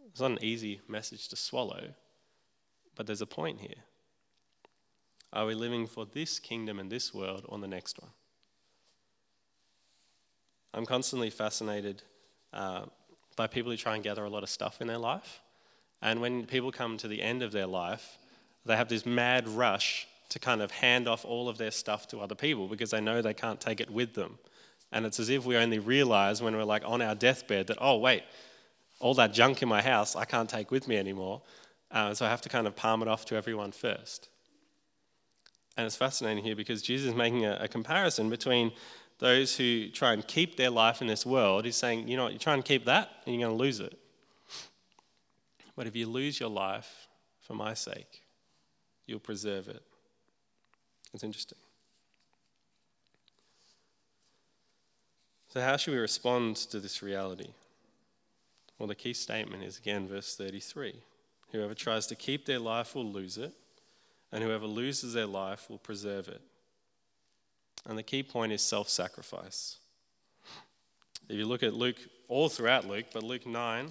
It's 0.09 0.19
not 0.19 0.31
an 0.31 0.39
easy 0.41 0.81
message 0.87 1.27
to 1.27 1.35
swallow, 1.35 1.93
but 2.95 3.05
there's 3.05 3.21
a 3.21 3.27
point 3.27 3.61
here. 3.61 3.83
Are 5.31 5.45
we 5.45 5.53
living 5.53 5.85
for 5.85 6.07
this 6.11 6.39
kingdom 6.39 6.79
and 6.79 6.91
this 6.91 7.13
world 7.13 7.45
or 7.47 7.59
the 7.59 7.67
next 7.67 8.01
one? 8.01 8.09
I'm 10.73 10.87
constantly 10.87 11.29
fascinated 11.29 12.01
uh, 12.51 12.85
by 13.35 13.45
people 13.45 13.71
who 13.71 13.77
try 13.77 13.93
and 13.93 14.03
gather 14.03 14.23
a 14.23 14.29
lot 14.29 14.41
of 14.41 14.49
stuff 14.49 14.81
in 14.81 14.87
their 14.87 14.97
life. 14.97 15.41
And 16.01 16.21
when 16.21 16.47
people 16.47 16.71
come 16.71 16.97
to 16.97 17.07
the 17.07 17.21
end 17.21 17.43
of 17.43 17.51
their 17.51 17.67
life, 17.67 18.17
they 18.65 18.75
have 18.75 18.89
this 18.89 19.05
mad 19.05 19.47
rush 19.47 20.07
to 20.29 20.39
kind 20.39 20.63
of 20.63 20.71
hand 20.71 21.07
off 21.07 21.23
all 21.23 21.49
of 21.49 21.59
their 21.59 21.69
stuff 21.71 22.07
to 22.07 22.19
other 22.19 22.33
people 22.33 22.67
because 22.67 22.89
they 22.89 22.99
know 22.99 23.21
they 23.21 23.35
can't 23.35 23.61
take 23.61 23.79
it 23.79 23.91
with 23.91 24.15
them. 24.15 24.39
And 24.91 25.05
it's 25.05 25.19
as 25.19 25.29
if 25.29 25.45
we 25.45 25.57
only 25.57 25.79
realize 25.79 26.41
when 26.41 26.55
we're 26.55 26.63
like 26.63 26.83
on 26.85 27.01
our 27.01 27.15
deathbed 27.15 27.67
that, 27.67 27.77
oh, 27.81 27.97
wait, 27.97 28.23
all 28.99 29.13
that 29.15 29.33
junk 29.33 29.61
in 29.61 29.69
my 29.69 29.81
house 29.81 30.15
I 30.15 30.25
can't 30.25 30.49
take 30.49 30.71
with 30.71 30.87
me 30.87 30.97
anymore. 30.97 31.41
Uh, 31.91 32.13
so 32.13 32.25
I 32.25 32.29
have 32.29 32.41
to 32.41 32.49
kind 32.49 32.67
of 32.67 32.75
palm 32.75 33.01
it 33.01 33.07
off 33.07 33.25
to 33.25 33.35
everyone 33.35 33.71
first. 33.71 34.29
And 35.75 35.85
it's 35.85 35.95
fascinating 35.95 36.43
here 36.43 36.55
because 36.55 36.81
Jesus 36.81 37.09
is 37.09 37.15
making 37.15 37.45
a, 37.45 37.57
a 37.61 37.67
comparison 37.67 38.29
between 38.29 38.71
those 39.19 39.55
who 39.55 39.89
try 39.89 40.13
and 40.13 40.25
keep 40.27 40.57
their 40.57 40.69
life 40.69 41.01
in 41.01 41.07
this 41.07 41.25
world. 41.25 41.65
He's 41.65 41.75
saying, 41.75 42.07
you 42.07 42.17
know, 42.17 42.25
what, 42.25 42.33
you 42.33 42.39
try 42.39 42.53
and 42.53 42.63
keep 42.63 42.85
that 42.85 43.09
and 43.25 43.35
you're 43.35 43.47
going 43.47 43.57
to 43.57 43.63
lose 43.63 43.79
it. 43.79 43.97
But 45.75 45.85
if 45.87 45.95
you 45.95 46.07
lose 46.07 46.39
your 46.39 46.49
life 46.49 47.07
for 47.39 47.53
my 47.53 47.73
sake, 47.73 48.23
you'll 49.05 49.19
preserve 49.19 49.67
it. 49.67 49.81
It's 51.13 51.23
interesting. 51.23 51.57
So, 55.57 55.63
how 55.63 55.75
should 55.75 55.95
we 55.95 55.99
respond 55.99 56.57
to 56.57 56.79
this 56.79 57.01
reality? 57.01 57.47
Well, 58.77 58.85
the 58.85 58.93
key 58.93 59.13
statement 59.13 59.63
is 59.63 59.79
again 59.79 60.07
verse 60.07 60.35
33 60.35 60.93
Whoever 61.51 61.73
tries 61.73 62.05
to 62.07 62.15
keep 62.15 62.45
their 62.45 62.59
life 62.59 62.93
will 62.93 63.11
lose 63.11 63.39
it, 63.39 63.53
and 64.31 64.43
whoever 64.43 64.67
loses 64.67 65.13
their 65.13 65.25
life 65.25 65.67
will 65.67 65.79
preserve 65.79 66.27
it. 66.27 66.41
And 67.87 67.97
the 67.97 68.03
key 68.03 68.21
point 68.21 68.51
is 68.51 68.61
self 68.61 68.87
sacrifice. 68.87 69.77
If 71.27 71.35
you 71.35 71.47
look 71.47 71.63
at 71.63 71.73
Luke, 71.73 71.97
all 72.27 72.49
throughout 72.49 72.87
Luke, 72.87 73.07
but 73.11 73.23
Luke 73.23 73.47
9, 73.47 73.89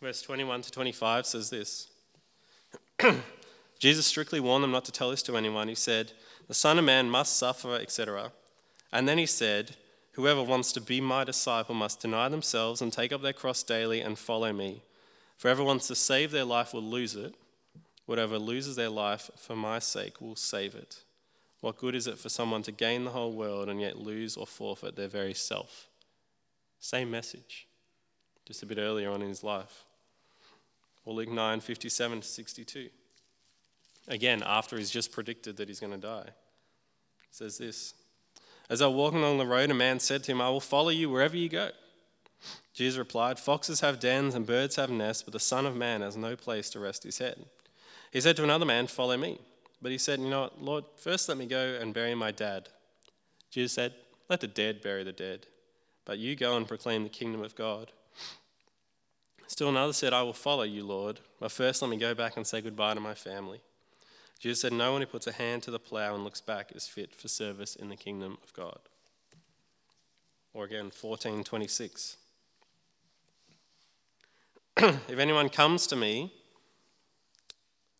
verse 0.00 0.22
21 0.22 0.62
to 0.62 0.70
25 0.70 1.26
says 1.26 1.50
this 1.50 1.88
Jesus 3.78 4.06
strictly 4.06 4.40
warned 4.40 4.64
them 4.64 4.72
not 4.72 4.86
to 4.86 4.92
tell 4.92 5.10
this 5.10 5.22
to 5.24 5.36
anyone. 5.36 5.68
He 5.68 5.74
said, 5.74 6.12
The 6.48 6.54
Son 6.54 6.78
of 6.78 6.86
Man 6.86 7.10
must 7.10 7.36
suffer, 7.36 7.74
etc. 7.74 8.32
And 8.90 9.06
then 9.06 9.18
he 9.18 9.26
said, 9.26 9.76
Whoever 10.20 10.42
wants 10.42 10.72
to 10.72 10.82
be 10.82 11.00
my 11.00 11.24
disciple 11.24 11.74
must 11.74 12.00
deny 12.00 12.28
themselves 12.28 12.82
and 12.82 12.92
take 12.92 13.10
up 13.10 13.22
their 13.22 13.32
cross 13.32 13.62
daily 13.62 14.02
and 14.02 14.18
follow 14.18 14.52
me. 14.52 14.82
For 15.38 15.48
whoever 15.48 15.64
wants 15.64 15.86
to 15.86 15.94
save 15.94 16.30
their 16.30 16.44
life 16.44 16.74
will 16.74 16.82
lose 16.82 17.16
it. 17.16 17.34
Whatever 18.04 18.38
loses 18.38 18.76
their 18.76 18.90
life 18.90 19.30
for 19.36 19.56
my 19.56 19.78
sake 19.78 20.20
will 20.20 20.36
save 20.36 20.74
it. 20.74 21.04
What 21.62 21.78
good 21.78 21.94
is 21.94 22.06
it 22.06 22.18
for 22.18 22.28
someone 22.28 22.62
to 22.64 22.70
gain 22.70 23.04
the 23.04 23.12
whole 23.12 23.32
world 23.32 23.70
and 23.70 23.80
yet 23.80 23.96
lose 23.96 24.36
or 24.36 24.46
forfeit 24.46 24.94
their 24.94 25.08
very 25.08 25.32
self? 25.32 25.88
Same 26.80 27.10
message, 27.10 27.66
just 28.44 28.62
a 28.62 28.66
bit 28.66 28.76
earlier 28.76 29.10
on 29.10 29.22
in 29.22 29.28
his 29.28 29.42
life. 29.42 29.84
Or 31.06 31.14
Luke 31.14 31.30
9 31.30 31.60
57 31.60 32.20
to 32.20 32.28
62. 32.28 32.90
Again, 34.06 34.42
after 34.44 34.76
he's 34.76 34.90
just 34.90 35.12
predicted 35.12 35.56
that 35.56 35.68
he's 35.68 35.80
going 35.80 35.98
to 35.98 35.98
die. 35.98 36.28
Says 37.30 37.56
this 37.56 37.94
as 38.70 38.78
they 38.78 38.86
were 38.86 38.92
walking 38.92 39.18
along 39.18 39.38
the 39.38 39.46
road, 39.46 39.70
a 39.70 39.74
man 39.74 39.98
said 39.98 40.22
to 40.24 40.32
him, 40.32 40.40
I 40.40 40.48
will 40.48 40.60
follow 40.60 40.88
you 40.90 41.10
wherever 41.10 41.36
you 41.36 41.48
go. 41.48 41.70
Jesus 42.72 42.96
replied, 42.96 43.38
Foxes 43.38 43.80
have 43.80 43.98
dens 43.98 44.34
and 44.34 44.46
birds 44.46 44.76
have 44.76 44.90
nests, 44.90 45.24
but 45.24 45.32
the 45.32 45.40
Son 45.40 45.66
of 45.66 45.76
Man 45.76 46.00
has 46.00 46.16
no 46.16 46.36
place 46.36 46.70
to 46.70 46.80
rest 46.80 47.02
his 47.02 47.18
head. 47.18 47.44
He 48.12 48.20
said 48.20 48.36
to 48.36 48.44
another 48.44 48.64
man, 48.64 48.86
Follow 48.86 49.16
me. 49.16 49.40
But 49.82 49.92
he 49.92 49.98
said, 49.98 50.20
You 50.20 50.30
know 50.30 50.42
what, 50.42 50.62
Lord, 50.62 50.84
first 50.96 51.28
let 51.28 51.36
me 51.36 51.46
go 51.46 51.78
and 51.80 51.92
bury 51.92 52.14
my 52.14 52.30
dad. 52.30 52.68
Jesus 53.50 53.72
said, 53.72 53.94
Let 54.28 54.40
the 54.40 54.46
dead 54.46 54.82
bury 54.82 55.02
the 55.02 55.12
dead, 55.12 55.46
but 56.04 56.18
you 56.18 56.36
go 56.36 56.56
and 56.56 56.68
proclaim 56.68 57.02
the 57.02 57.08
kingdom 57.08 57.42
of 57.42 57.56
God. 57.56 57.90
Still 59.48 59.70
another 59.70 59.92
said, 59.92 60.12
I 60.12 60.22
will 60.22 60.32
follow 60.32 60.62
you, 60.62 60.84
Lord, 60.84 61.18
but 61.40 61.50
first 61.50 61.82
let 61.82 61.90
me 61.90 61.96
go 61.96 62.14
back 62.14 62.36
and 62.36 62.46
say 62.46 62.60
goodbye 62.60 62.94
to 62.94 63.00
my 63.00 63.14
family. 63.14 63.60
Jesus 64.40 64.62
said, 64.62 64.72
No 64.72 64.92
one 64.92 65.02
who 65.02 65.06
puts 65.06 65.26
a 65.26 65.32
hand 65.32 65.62
to 65.64 65.70
the 65.70 65.78
plow 65.78 66.14
and 66.14 66.24
looks 66.24 66.40
back 66.40 66.72
is 66.74 66.88
fit 66.88 67.14
for 67.14 67.28
service 67.28 67.76
in 67.76 67.90
the 67.90 67.96
kingdom 67.96 68.38
of 68.42 68.52
God. 68.54 68.80
Or 70.54 70.64
again, 70.64 70.86
1426. 70.86 72.16
if 74.78 75.18
anyone 75.18 75.50
comes 75.50 75.86
to 75.86 75.94
me 75.94 76.32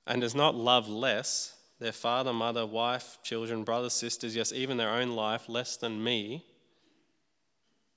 and 0.07 0.23
does 0.23 0.35
not 0.35 0.55
love 0.55 0.89
less 0.89 1.55
their 1.79 1.93
father, 1.93 2.33
mother, 2.33 2.67
wife, 2.67 3.19
children, 3.23 3.63
brothers, 3.63 3.93
sisters, 3.93 4.35
yes, 4.35 4.53
even 4.53 4.77
their 4.77 4.91
own 4.91 5.11
life 5.11 5.49
less 5.49 5.77
than 5.77 6.03
me, 6.03 6.45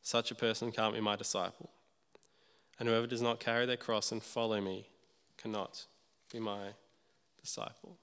such 0.02 0.32
a 0.32 0.36
person 0.36 0.72
can't 0.72 0.94
be 0.94 1.02
my 1.02 1.16
disciple. 1.16 1.70
And 2.80 2.90
whoever 2.90 3.08
does 3.08 3.22
not 3.22 3.40
carry 3.40 3.66
their 3.66 3.78
cross 3.78 4.12
and 4.12 4.22
follow 4.22 4.60
me 4.60 4.88
cannot 5.38 5.86
be 6.32 6.40
my 6.40 6.74
disciple. 7.42 7.98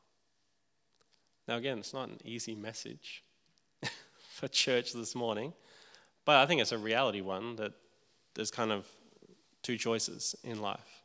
Now, 1.51 1.57
again, 1.57 1.81
it's 1.81 1.93
not 1.93 2.09
an 2.09 2.19
easy 2.25 2.55
message 2.55 3.25
for 4.31 4.47
church 4.47 4.93
this 4.93 5.17
morning, 5.17 5.53
but 6.25 6.37
I 6.37 6.47
think 6.47 6.61
it's 6.61 6.71
a 6.71 6.79
reality 6.79 7.23
one 7.23 7.57
that 7.57 7.73
there's 8.35 8.53
kind 8.53 8.71
of 8.71 8.87
two 9.61 9.77
choices 9.77 10.37
in 10.45 10.63
life. 10.63 11.03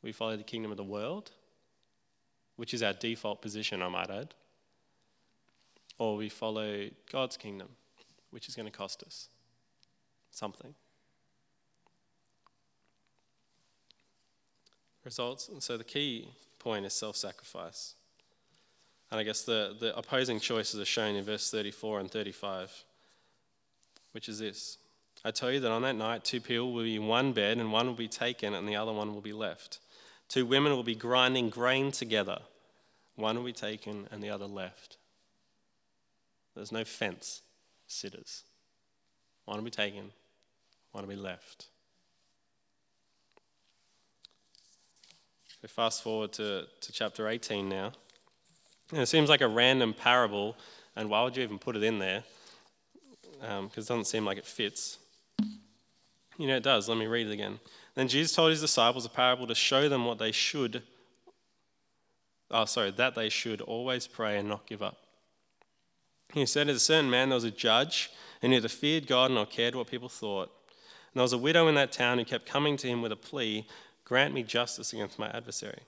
We 0.00 0.12
follow 0.12 0.36
the 0.36 0.44
kingdom 0.44 0.70
of 0.70 0.76
the 0.76 0.84
world, 0.84 1.32
which 2.54 2.72
is 2.72 2.84
our 2.84 2.92
default 2.92 3.42
position, 3.42 3.82
I 3.82 3.88
might 3.88 4.08
add, 4.08 4.32
or 5.98 6.14
we 6.14 6.28
follow 6.28 6.88
God's 7.10 7.36
kingdom, 7.36 7.70
which 8.30 8.48
is 8.48 8.54
going 8.54 8.66
to 8.66 8.78
cost 8.78 9.02
us 9.02 9.28
something. 10.30 10.72
Results, 15.04 15.48
and 15.48 15.60
so 15.60 15.76
the 15.76 15.82
key 15.82 16.28
point 16.60 16.86
is 16.86 16.92
self 16.92 17.16
sacrifice. 17.16 17.96
And 19.10 19.18
I 19.18 19.22
guess 19.22 19.42
the, 19.42 19.74
the 19.78 19.96
opposing 19.96 20.38
choices 20.38 20.80
are 20.80 20.84
shown 20.84 21.14
in 21.14 21.24
verse 21.24 21.50
34 21.50 22.00
and 22.00 22.10
35, 22.10 22.84
which 24.12 24.28
is 24.28 24.38
this 24.38 24.78
I 25.24 25.30
tell 25.30 25.50
you 25.50 25.60
that 25.60 25.70
on 25.70 25.82
that 25.82 25.96
night, 25.96 26.24
two 26.24 26.40
people 26.40 26.72
will 26.72 26.84
be 26.84 26.96
in 26.96 27.06
one 27.06 27.32
bed, 27.32 27.58
and 27.58 27.72
one 27.72 27.86
will 27.86 27.94
be 27.94 28.08
taken, 28.08 28.54
and 28.54 28.68
the 28.68 28.76
other 28.76 28.92
one 28.92 29.12
will 29.14 29.20
be 29.20 29.32
left. 29.32 29.80
Two 30.28 30.46
women 30.46 30.72
will 30.72 30.84
be 30.84 30.94
grinding 30.94 31.50
grain 31.50 31.90
together, 31.90 32.38
one 33.16 33.36
will 33.36 33.44
be 33.44 33.52
taken, 33.52 34.06
and 34.12 34.22
the 34.22 34.30
other 34.30 34.46
left. 34.46 34.96
There's 36.54 36.72
no 36.72 36.84
fence 36.84 37.42
sitters. 37.86 38.44
One 39.44 39.56
will 39.58 39.64
be 39.64 39.70
taken, 39.70 40.10
one 40.92 41.06
will 41.06 41.14
be 41.14 41.20
left. 41.20 41.66
So 45.60 45.66
fast 45.66 46.02
forward 46.02 46.32
to, 46.34 46.66
to 46.80 46.92
chapter 46.92 47.26
18 47.26 47.68
now. 47.68 47.92
And 48.92 49.00
it 49.00 49.06
seems 49.06 49.28
like 49.28 49.40
a 49.40 49.48
random 49.48 49.92
parable, 49.94 50.56
and 50.96 51.10
why 51.10 51.22
would 51.22 51.36
you 51.36 51.42
even 51.42 51.58
put 51.58 51.76
it 51.76 51.82
in 51.82 51.98
there? 51.98 52.24
Because 53.40 53.58
um, 53.58 53.64
it 53.66 53.74
doesn't 53.74 54.06
seem 54.06 54.24
like 54.24 54.38
it 54.38 54.46
fits. 54.46 54.98
You 56.38 56.46
know, 56.46 56.56
it 56.56 56.62
does. 56.62 56.88
Let 56.88 56.98
me 56.98 57.06
read 57.06 57.26
it 57.26 57.32
again. 57.32 57.58
Then 57.94 58.08
Jesus 58.08 58.34
told 58.34 58.50
his 58.50 58.60
disciples 58.60 59.04
a 59.04 59.08
parable 59.08 59.46
to 59.46 59.54
show 59.54 59.88
them 59.88 60.04
what 60.04 60.18
they 60.18 60.32
should, 60.32 60.82
oh, 62.50 62.64
sorry, 62.64 62.92
that 62.92 63.14
they 63.14 63.28
should 63.28 63.60
always 63.60 64.06
pray 64.06 64.38
and 64.38 64.48
not 64.48 64.66
give 64.66 64.82
up. 64.82 64.96
He 66.32 66.46
said, 66.46 66.68
As 66.68 66.76
a 66.76 66.80
certain 66.80 67.10
man, 67.10 67.28
there 67.28 67.36
was 67.36 67.44
a 67.44 67.50
judge 67.50 68.10
who 68.40 68.48
neither 68.48 68.68
feared 68.68 69.06
God 69.06 69.30
nor 69.30 69.46
cared 69.46 69.74
what 69.74 69.90
people 69.90 70.08
thought. 70.08 70.50
And 71.12 71.16
there 71.16 71.22
was 71.22 71.32
a 71.32 71.38
widow 71.38 71.68
in 71.68 71.74
that 71.74 71.92
town 71.92 72.18
who 72.18 72.24
kept 72.24 72.46
coming 72.46 72.76
to 72.78 72.86
him 72.86 73.02
with 73.02 73.12
a 73.12 73.16
plea 73.16 73.66
Grant 74.04 74.32
me 74.32 74.42
justice 74.42 74.94
against 74.94 75.18
my 75.18 75.28
adversary. 75.28 75.82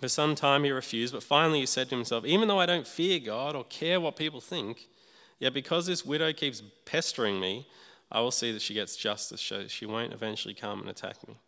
For 0.00 0.08
some 0.08 0.34
time 0.34 0.64
he 0.64 0.70
refused, 0.70 1.14
but 1.14 1.22
finally 1.22 1.60
he 1.60 1.66
said 1.66 1.88
to 1.88 1.96
himself, 1.96 2.24
Even 2.24 2.48
though 2.48 2.60
I 2.60 2.66
don't 2.66 2.86
fear 2.86 3.18
God 3.18 3.56
or 3.56 3.64
care 3.64 4.00
what 4.00 4.16
people 4.16 4.40
think, 4.40 4.88
Yet 5.38 5.52
because 5.52 5.86
this 5.86 6.04
widow 6.04 6.32
keeps 6.32 6.62
pestering 6.84 7.40
me, 7.40 7.66
I 8.10 8.20
will 8.20 8.30
see 8.30 8.52
that 8.52 8.62
she 8.62 8.74
gets 8.74 8.96
justice, 8.96 9.40
so 9.40 9.66
she 9.68 9.86
won't 9.86 10.12
eventually 10.12 10.54
come 10.54 10.80
and 10.80 10.88
attack 10.88 11.26
me. 11.28 11.38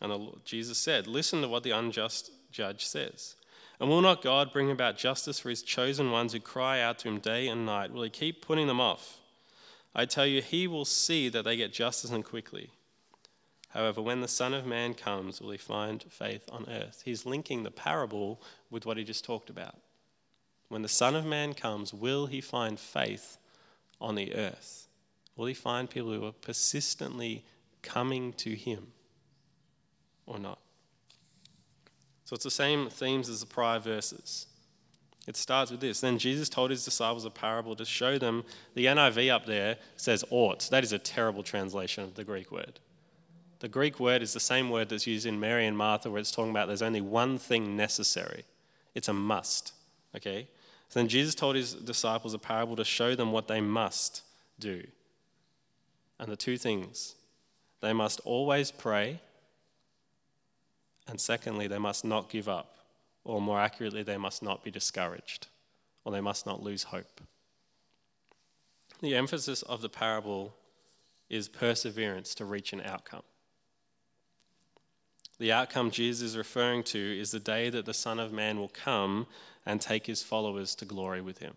And 0.00 0.30
Jesus 0.44 0.78
said, 0.78 1.06
Listen 1.06 1.42
to 1.42 1.48
what 1.48 1.62
the 1.62 1.70
unjust 1.70 2.30
judge 2.50 2.86
says. 2.86 3.36
And 3.78 3.88
will 3.88 4.00
not 4.00 4.22
God 4.22 4.52
bring 4.52 4.70
about 4.70 4.98
justice 4.98 5.38
for 5.38 5.50
his 5.50 5.62
chosen 5.62 6.10
ones 6.10 6.32
who 6.32 6.40
cry 6.40 6.80
out 6.80 6.98
to 7.00 7.08
him 7.08 7.18
day 7.18 7.48
and 7.48 7.64
night? 7.64 7.92
Will 7.92 8.02
he 8.02 8.10
keep 8.10 8.44
putting 8.44 8.66
them 8.66 8.80
off? 8.80 9.18
I 9.94 10.04
tell 10.04 10.26
you, 10.26 10.42
he 10.42 10.66
will 10.66 10.84
see 10.84 11.28
that 11.30 11.44
they 11.44 11.56
get 11.56 11.72
justice 11.72 12.10
and 12.10 12.24
quickly. 12.24 12.70
However, 13.70 14.02
when 14.02 14.20
the 14.20 14.28
Son 14.28 14.52
of 14.52 14.66
Man 14.66 14.94
comes, 14.94 15.40
will 15.40 15.50
he 15.50 15.58
find 15.58 16.02
faith 16.02 16.44
on 16.50 16.66
earth? 16.68 17.02
He's 17.04 17.24
linking 17.24 17.62
the 17.62 17.70
parable 17.70 18.42
with 18.68 18.84
what 18.84 18.96
he 18.96 19.04
just 19.04 19.24
talked 19.24 19.48
about. 19.48 19.76
When 20.68 20.82
the 20.82 20.88
Son 20.88 21.14
of 21.14 21.24
Man 21.24 21.54
comes, 21.54 21.94
will 21.94 22.26
he 22.26 22.40
find 22.40 22.78
faith 22.78 23.38
on 24.00 24.16
the 24.16 24.34
earth? 24.34 24.88
Will 25.36 25.46
he 25.46 25.54
find 25.54 25.88
people 25.88 26.12
who 26.12 26.26
are 26.26 26.32
persistently 26.32 27.44
coming 27.82 28.32
to 28.34 28.54
him 28.54 28.88
or 30.26 30.38
not? 30.38 30.58
So 32.24 32.34
it's 32.34 32.44
the 32.44 32.50
same 32.50 32.90
themes 32.90 33.28
as 33.28 33.40
the 33.40 33.46
prior 33.46 33.78
verses. 33.78 34.46
It 35.26 35.36
starts 35.36 35.70
with 35.70 35.80
this. 35.80 36.00
Then 36.00 36.18
Jesus 36.18 36.48
told 36.48 36.70
his 36.70 36.84
disciples 36.84 37.24
a 37.24 37.30
parable 37.30 37.76
to 37.76 37.84
show 37.84 38.18
them. 38.18 38.44
The 38.74 38.86
NIV 38.86 39.32
up 39.32 39.46
there 39.46 39.76
says 39.96 40.24
ought. 40.30 40.68
That 40.70 40.82
is 40.82 40.92
a 40.92 40.98
terrible 40.98 41.42
translation 41.42 42.02
of 42.02 42.14
the 42.14 42.24
Greek 42.24 42.50
word. 42.50 42.80
The 43.60 43.68
Greek 43.68 44.00
word 44.00 44.22
is 44.22 44.32
the 44.32 44.40
same 44.40 44.70
word 44.70 44.88
that's 44.88 45.06
used 45.06 45.26
in 45.26 45.38
Mary 45.38 45.66
and 45.66 45.76
Martha, 45.76 46.10
where 46.10 46.20
it's 46.20 46.30
talking 46.30 46.50
about 46.50 46.66
there's 46.66 46.82
only 46.82 47.02
one 47.02 47.38
thing 47.38 47.76
necessary. 47.76 48.44
It's 48.94 49.08
a 49.08 49.12
must. 49.12 49.74
Okay? 50.16 50.48
So 50.88 50.98
then 50.98 51.08
Jesus 51.08 51.34
told 51.34 51.56
his 51.56 51.74
disciples 51.74 52.34
a 52.34 52.38
parable 52.38 52.74
to 52.76 52.84
show 52.84 53.14
them 53.14 53.32
what 53.32 53.48
they 53.48 53.60
must 53.60 54.22
do. 54.58 54.82
And 56.18 56.30
the 56.30 56.36
two 56.36 56.56
things 56.56 57.14
they 57.80 57.92
must 57.92 58.20
always 58.20 58.70
pray, 58.70 59.20
and 61.08 61.18
secondly, 61.18 61.66
they 61.66 61.78
must 61.78 62.04
not 62.04 62.28
give 62.28 62.48
up, 62.48 62.76
or 63.24 63.40
more 63.40 63.58
accurately, 63.58 64.02
they 64.02 64.18
must 64.18 64.42
not 64.42 64.62
be 64.62 64.70
discouraged, 64.70 65.46
or 66.04 66.12
they 66.12 66.20
must 66.20 66.44
not 66.44 66.62
lose 66.62 66.84
hope. 66.84 67.22
The 69.00 69.14
emphasis 69.14 69.62
of 69.62 69.80
the 69.80 69.88
parable 69.88 70.54
is 71.30 71.48
perseverance 71.48 72.34
to 72.34 72.44
reach 72.44 72.74
an 72.74 72.82
outcome. 72.82 73.22
The 75.40 75.52
outcome 75.52 75.90
Jesus 75.90 76.32
is 76.32 76.36
referring 76.36 76.82
to 76.84 77.18
is 77.18 77.30
the 77.30 77.40
day 77.40 77.70
that 77.70 77.86
the 77.86 77.94
Son 77.94 78.20
of 78.20 78.30
Man 78.30 78.60
will 78.60 78.68
come 78.68 79.26
and 79.64 79.80
take 79.80 80.06
his 80.06 80.22
followers 80.22 80.74
to 80.74 80.84
glory 80.84 81.22
with 81.22 81.38
him. 81.38 81.54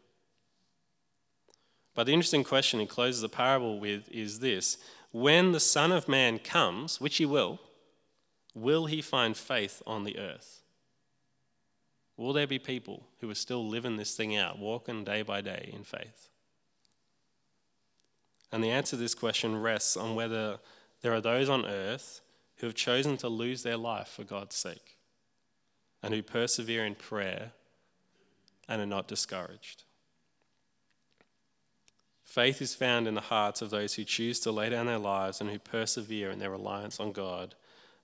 But 1.93 2.05
the 2.05 2.13
interesting 2.13 2.45
question 2.45 2.79
he 2.79 2.85
closes 2.85 3.21
the 3.21 3.27
parable 3.27 3.81
with 3.81 4.09
is 4.09 4.39
this 4.39 4.77
When 5.11 5.51
the 5.51 5.59
Son 5.59 5.91
of 5.91 6.07
Man 6.07 6.39
comes, 6.39 7.01
which 7.01 7.17
he 7.17 7.25
will, 7.25 7.59
will 8.55 8.85
he 8.85 9.01
find 9.01 9.35
faith 9.35 9.83
on 9.85 10.05
the 10.05 10.17
earth? 10.17 10.61
Will 12.15 12.31
there 12.31 12.47
be 12.47 12.59
people 12.59 13.03
who 13.19 13.29
are 13.29 13.35
still 13.35 13.67
living 13.67 13.97
this 13.97 14.15
thing 14.15 14.33
out, 14.37 14.59
walking 14.59 15.03
day 15.03 15.23
by 15.23 15.41
day 15.41 15.69
in 15.73 15.83
faith? 15.83 16.29
And 18.49 18.63
the 18.63 18.71
answer 18.71 18.91
to 18.91 19.01
this 19.01 19.13
question 19.13 19.61
rests 19.61 19.97
on 19.97 20.15
whether 20.15 20.59
there 21.01 21.13
are 21.13 21.19
those 21.19 21.49
on 21.49 21.65
earth 21.65 22.21
who 22.63 22.67
have 22.67 22.75
chosen 22.75 23.17
to 23.17 23.27
lose 23.27 23.61
their 23.63 23.75
life 23.75 24.07
for 24.07 24.23
God's 24.23 24.55
sake 24.55 24.95
and 26.01 26.13
who 26.13 26.23
persevere 26.23 26.85
in 26.85 26.95
prayer 26.95 27.51
and 28.69 28.81
are 28.81 28.85
not 28.85 29.05
discouraged. 29.05 29.83
Faith 32.23 32.61
is 32.61 32.73
found 32.73 33.05
in 33.05 33.15
the 33.15 33.19
hearts 33.19 33.61
of 33.61 33.69
those 33.69 33.95
who 33.95 34.05
choose 34.05 34.39
to 34.39 34.49
lay 34.49 34.69
down 34.69 34.85
their 34.85 34.97
lives 34.97 35.41
and 35.41 35.49
who 35.49 35.59
persevere 35.59 36.31
in 36.31 36.39
their 36.39 36.51
reliance 36.51 37.01
on 37.01 37.11
God 37.11 37.53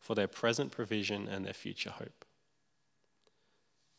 for 0.01 0.13
their 0.13 0.27
present 0.27 0.73
provision 0.73 1.29
and 1.29 1.45
their 1.45 1.53
future 1.53 1.91
hope. 1.91 2.25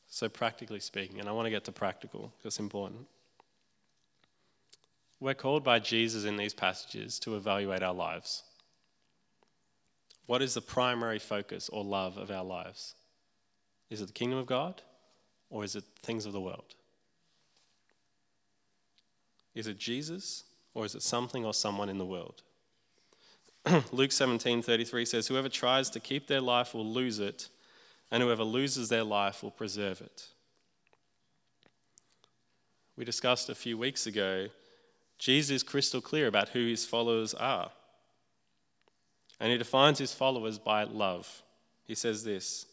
So, 0.09 0.29
practically 0.29 0.81
speaking, 0.81 1.21
and 1.21 1.29
I 1.29 1.33
want 1.33 1.47
to 1.47 1.51
get 1.51 1.65
to 1.65 1.73
practical 1.73 2.35
because 2.37 2.53
it's 2.53 2.61
important. 2.61 3.07
We're 5.21 5.33
called 5.33 5.65
by 5.65 5.79
Jesus 5.79 6.27
in 6.27 6.37
these 6.37 6.53
passages 6.53 7.19
to 7.21 7.37
evaluate 7.37 7.83
our 7.83 7.95
lives. 7.95 8.43
What 10.31 10.43
is 10.43 10.55
the 10.55 10.61
primary 10.61 11.19
focus 11.19 11.69
or 11.69 11.83
love 11.83 12.17
of 12.17 12.31
our 12.31 12.45
lives? 12.45 12.95
Is 13.91 14.01
it 14.01 14.07
the 14.07 14.13
kingdom 14.13 14.39
of 14.39 14.47
God 14.47 14.81
or 15.49 15.65
is 15.65 15.75
it 15.75 15.83
things 16.05 16.25
of 16.25 16.33
the 16.33 16.41
world? 16.41 16.77
Is 19.57 19.67
it 19.67 19.77
Jesus 19.77 20.45
or 20.73 20.85
is 20.85 20.95
it 20.95 21.03
something 21.03 21.45
or 21.45 21.53
someone 21.53 21.89
in 21.89 21.99
the 21.99 22.07
world? 22.07 22.43
Luke 23.91 24.13
17:33 24.13 25.09
says 25.09 25.27
whoever 25.27 25.49
tries 25.49 25.91
to 25.91 25.99
keep 25.99 26.29
their 26.29 26.41
life 26.41 26.75
will 26.75 26.87
lose 26.87 27.19
it 27.19 27.49
and 28.13 28.23
whoever 28.23 28.45
loses 28.45 28.89
their 28.89 29.03
life 29.03 29.43
will 29.43 29.51
preserve 29.51 30.01
it. 30.01 30.29
We 32.95 33.05
discussed 33.05 33.51
a 33.51 33.57
few 33.57 33.77
weeks 33.77 34.07
ago 34.07 34.47
Jesus 35.19 35.51
is 35.57 35.63
crystal 35.65 36.01
clear 36.01 36.29
about 36.29 36.51
who 36.51 36.69
his 36.69 36.87
followers 36.87 37.35
are. 37.35 37.73
And 39.41 39.51
he 39.51 39.59
defines 39.59 39.99
his 39.99 40.13
followers 40.13 40.59
by 40.59 40.85
love. 40.85 41.43
He 41.85 41.95
says 41.95 42.23
this 42.23 42.67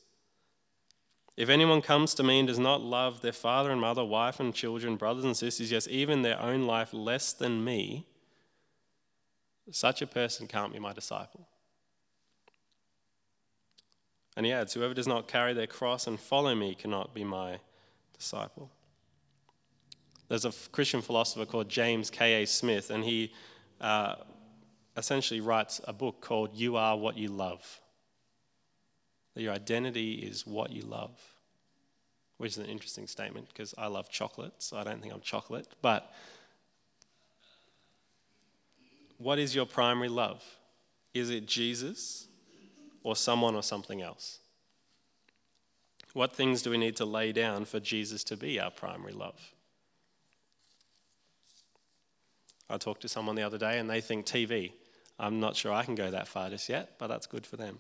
If 1.38 1.50
anyone 1.50 1.82
comes 1.82 2.14
to 2.16 2.24
me 2.24 2.40
and 2.40 2.48
does 2.48 2.60
not 2.60 2.82
love 2.82 3.22
their 3.22 3.32
father 3.32 3.72
and 3.72 3.80
mother, 3.80 4.04
wife 4.04 4.40
and 4.40 4.54
children, 4.54 4.98
brothers 4.98 5.24
and 5.24 5.36
sisters, 5.36 5.72
yes, 5.72 5.88
even 5.90 6.22
their 6.22 6.40
own 6.40 6.64
life 6.64 6.94
less 6.94 7.32
than 7.32 7.64
me, 7.64 8.06
such 9.72 10.02
a 10.02 10.08
person 10.08 10.48
can't 10.48 10.74
be 10.74 10.80
my 10.80 10.94
disciple. 10.94 11.48
And 14.36 14.46
he 14.46 14.52
adds, 14.52 14.74
Whoever 14.74 14.94
does 14.94 15.08
not 15.08 15.28
carry 15.28 15.54
their 15.54 15.68
cross 15.68 16.06
and 16.06 16.20
follow 16.20 16.54
me 16.54 16.76
cannot 16.76 17.14
be 17.14 17.24
my 17.24 17.60
disciple. 18.16 18.70
There's 20.28 20.46
a 20.46 20.52
Christian 20.72 21.02
philosopher 21.02 21.46
called 21.46 21.70
James 21.70 22.10
K.A. 22.10 22.46
Smith, 22.46 22.90
and 22.92 23.04
he 23.04 23.34
uh, 23.80 24.16
essentially 24.98 25.40
writes 25.40 25.80
a 25.88 25.94
book 25.94 26.22
called 26.22 26.56
You 26.56 26.76
Are 26.76 26.98
What 26.98 27.18
You 27.18 27.30
Love. 27.30 27.80
That 29.36 29.44
your 29.44 29.54
identity 29.54 30.14
is 30.14 30.48
what 30.48 30.72
you 30.72 30.82
love, 30.82 31.12
which 32.38 32.54
is 32.54 32.58
an 32.58 32.66
interesting 32.66 33.06
statement 33.06 33.48
because 33.50 33.76
I 33.78 33.88
love 33.88 34.10
chocolate, 34.10 34.54
so 34.58 34.78
I 34.78 34.84
don't 34.84 35.00
think 35.00 35.14
I'm 35.14 35.22
chocolate. 35.22 35.68
But 35.82 36.12
what 39.20 39.38
is 39.38 39.54
your 39.54 39.68
primary 39.68 40.10
love? 40.10 40.44
Is 41.14 41.30
it 41.30 41.46
Jesus 41.46 42.28
or 43.04 43.16
someone 43.16 43.56
or 43.56 43.64
something 43.64 44.02
else? 44.02 44.40
What 46.14 46.36
things 46.36 46.64
do 46.64 46.72
we 46.72 46.80
need 46.80 46.96
to 46.96 47.06
lay 47.06 47.32
down 47.32 47.66
for 47.66 47.80
Jesus 47.80 48.24
to 48.26 48.36
be 48.36 48.60
our 48.60 48.72
primary 48.72 49.14
love? 49.14 49.54
I 52.70 52.78
talked 52.78 53.04
to 53.04 53.08
someone 53.08 53.36
the 53.36 53.44
other 53.44 53.60
day 53.60 53.78
and 53.78 53.88
they 53.88 54.02
think 54.02 54.26
TV. 54.26 54.72
I'm 55.20 55.40
not 55.40 55.56
sure 55.56 55.74
I 55.74 55.84
can 55.84 55.96
go 55.96 56.12
that 56.12 56.28
far 56.28 56.50
just 56.50 56.70
yet, 56.70 56.98
but 57.00 57.08
that's 57.08 57.26
good 57.26 57.46
for 57.46 57.58
them. 57.58 57.80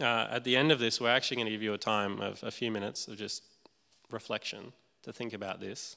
Uh, 0.00 0.26
at 0.30 0.44
the 0.44 0.56
end 0.56 0.72
of 0.72 0.78
this, 0.78 1.00
we're 1.00 1.10
actually 1.10 1.36
going 1.36 1.46
to 1.46 1.52
give 1.52 1.62
you 1.62 1.74
a 1.74 1.78
time 1.78 2.20
of 2.20 2.42
a 2.42 2.50
few 2.50 2.70
minutes 2.70 3.08
of 3.08 3.16
just 3.16 3.42
reflection 4.10 4.72
to 5.02 5.12
think 5.12 5.32
about 5.32 5.60
this 5.60 5.96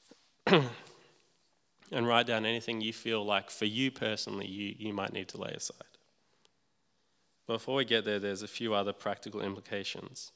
and 0.46 2.06
write 2.06 2.26
down 2.26 2.46
anything 2.46 2.80
you 2.80 2.92
feel 2.92 3.24
like 3.24 3.50
for 3.50 3.66
you 3.66 3.90
personally 3.90 4.46
you, 4.46 4.74
you 4.78 4.92
might 4.92 5.12
need 5.12 5.28
to 5.28 5.38
lay 5.38 5.52
aside. 5.52 5.76
Before 7.46 7.76
we 7.76 7.84
get 7.84 8.04
there, 8.04 8.18
there's 8.18 8.42
a 8.42 8.48
few 8.48 8.74
other 8.74 8.92
practical 8.92 9.40
implications. 9.40 10.32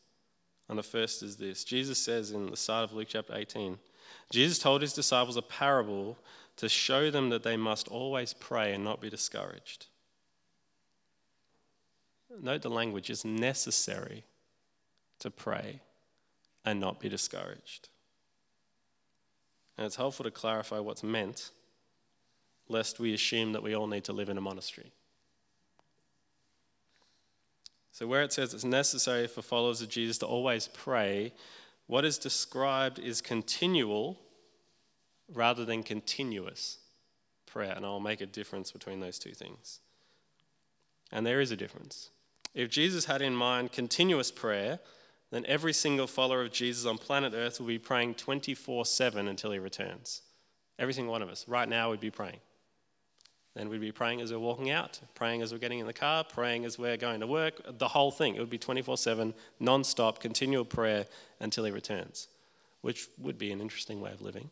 And 0.69 0.79
the 0.79 0.83
first 0.83 1.23
is 1.23 1.37
this 1.37 1.65
Jesus 1.65 1.99
says 1.99 2.31
in 2.31 2.51
the 2.51 2.57
start 2.57 2.85
of 2.85 2.93
Luke 2.95 3.09
chapter 3.11 3.35
18, 3.35 3.79
Jesus 4.31 4.59
told 4.59 4.83
his 4.83 4.95
disciples 4.95 5.37
a 5.37 5.43
parable 5.43 6.19
to 6.63 6.69
show 6.69 7.11
them 7.11 7.31
that 7.31 7.43
they 7.43 7.57
must 7.57 7.89
always 7.89 8.33
pray 8.35 8.73
and 8.73 8.85
not 8.85 9.01
be 9.01 9.11
discouraged. 9.11 9.87
Note 12.41 12.63
the 12.63 12.71
language 12.71 13.11
is 13.11 13.25
necessary 13.25 14.23
to 15.19 15.29
pray 15.29 15.81
and 16.65 16.79
not 16.79 17.01
be 17.01 17.09
discouraged. 17.09 17.89
And 19.77 19.85
it's 19.85 19.97
helpful 19.97 20.23
to 20.23 20.31
clarify 20.31 20.79
what's 20.79 21.03
meant, 21.03 21.51
lest 22.69 23.01
we 23.01 23.13
assume 23.13 23.55
that 23.55 23.65
we 23.65 23.75
all 23.75 23.89
need 23.89 24.05
to 24.05 24.13
live 24.13 24.29
in 24.29 24.39
a 24.39 24.41
monastery. 24.41 24.93
So, 27.91 28.07
where 28.07 28.23
it 28.23 28.33
says 28.33 28.55
it's 28.55 28.63
necessary 28.63 29.27
for 29.27 29.43
followers 29.43 29.83
of 29.83 29.89
Jesus 29.89 30.17
to 30.19 30.27
always 30.27 30.69
pray, 30.69 31.33
what 31.89 32.05
is 32.05 32.19
described 32.19 33.01
is 33.01 33.21
continual 33.21 34.21
rather 35.33 35.65
than 35.65 35.83
continuous 35.83 36.79
prayer. 37.47 37.73
And 37.75 37.85
I'll 37.85 38.01
make 38.01 38.21
a 38.21 38.27
difference 38.27 38.73
between 38.73 39.01
those 39.01 39.19
two 39.19 39.33
things. 39.33 39.81
And 41.11 41.27
there 41.27 41.41
is 41.41 41.51
a 41.51 41.57
difference. 41.57 42.11
If 42.55 42.71
Jesus 42.71 43.05
had 43.05 43.23
in 43.23 43.35
mind 43.35 43.73
continuous 43.73 44.31
prayer, 44.31 44.79
then 45.31 45.47
every 45.47 45.73
single 45.73 46.07
follower 46.07 46.43
of 46.43 46.53
Jesus 46.53 46.87
on 46.87 46.99
planet 46.99 47.33
Earth 47.35 47.59
will 47.59 47.67
be 47.67 47.79
praying 47.79 48.15
24 48.15 48.85
7 48.85 49.29
until 49.29 49.53
he 49.53 49.59
returns. 49.59 50.23
Every 50.79 50.95
single 50.95 51.13
one 51.13 51.23
of 51.23 51.29
us. 51.29 51.47
Right 51.49 51.69
now, 51.69 51.91
we'd 51.91 52.01
be 52.01 52.11
praying. 52.11 52.39
Then 53.55 53.69
we'd 53.69 53.81
be 53.81 53.93
praying 53.93 54.21
as 54.23 54.33
we're 54.33 54.39
walking 54.39 54.71
out, 54.71 55.01
praying 55.15 55.43
as 55.43 55.53
we're 55.53 55.59
getting 55.59 55.79
in 55.79 55.87
the 55.87 55.93
car, 55.93 56.25
praying 56.25 56.65
as 56.65 56.79
we're 56.79 56.97
going 56.97 57.21
to 57.21 57.27
work, 57.27 57.61
the 57.79 57.89
whole 57.89 58.11
thing. 58.11 58.35
It 58.35 58.41
would 58.41 58.51
be 58.51 58.59
24 58.59 58.97
7, 58.97 59.35
non 59.61 59.85
stop, 59.85 60.21
continual 60.21 60.65
prayer 60.65 61.07
until 61.41 61.65
he 61.65 61.71
returns, 61.71 62.29
which 62.81 63.09
would 63.19 63.39
be 63.39 63.53
an 63.53 63.61
interesting 63.61 64.01
way 64.01 64.13
of 64.13 64.23
living. 64.23 64.51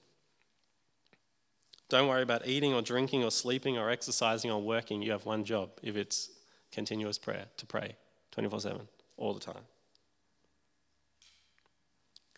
Don't 1.91 2.09
worry 2.09 2.23
about 2.23 2.47
eating 2.47 2.73
or 2.73 2.83
drinking 2.83 3.23
or 3.25 3.31
sleeping 3.31 3.77
or 3.77 3.91
exercising 3.91 4.51
or 4.51 4.63
working. 4.63 5.03
You 5.03 5.13
have 5.13 5.27
one 5.27 5.45
job 5.45 5.71
if 5.83 5.97
it's 5.97 6.31
continuous 6.73 7.19
prayer 7.19 7.47
to 7.59 7.67
pray 7.67 7.97
24 8.31 8.61
7, 8.61 8.89
all 9.17 9.35
the 9.35 9.41
time. 9.41 9.65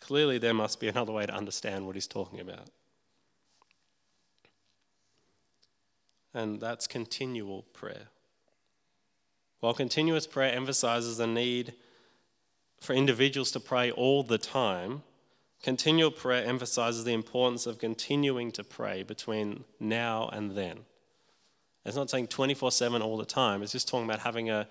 Clearly, 0.01 0.37
there 0.37 0.53
must 0.53 0.81
be 0.81 0.89
another 0.89 1.13
way 1.13 1.25
to 1.25 1.33
understand 1.33 1.85
what 1.85 1.95
he's 1.95 2.07
talking 2.07 2.41
about. 2.41 2.69
and 6.33 6.59
that's 6.59 6.87
continual 6.87 7.63
prayer. 7.73 8.07
While 9.59 9.73
continuous 9.73 10.27
prayer 10.27 10.53
emphasizes 10.53 11.17
the 11.17 11.27
need 11.27 11.73
for 12.81 12.93
individuals 12.93 13.51
to 13.51 13.59
pray 13.59 13.91
all 13.91 14.23
the 14.23 14.37
time, 14.37 15.03
continual 15.63 16.11
prayer 16.11 16.45
emphasizes 16.45 17.05
the 17.05 17.13
importance 17.13 17.65
of 17.65 17.79
continuing 17.79 18.51
to 18.51 18.63
pray 18.63 19.01
between 19.01 19.63
now 19.79 20.29
and 20.31 20.51
then. 20.51 20.79
It's 21.85 21.95
not 21.95 22.09
saying 22.09 22.27
24 22.27 22.71
7 22.71 23.01
all 23.01 23.17
the 23.17 23.25
time, 23.25 23.63
it's 23.63 23.71
just 23.71 23.87
talking 23.87 24.05
about 24.05 24.19
having 24.19 24.49
a, 24.49 24.67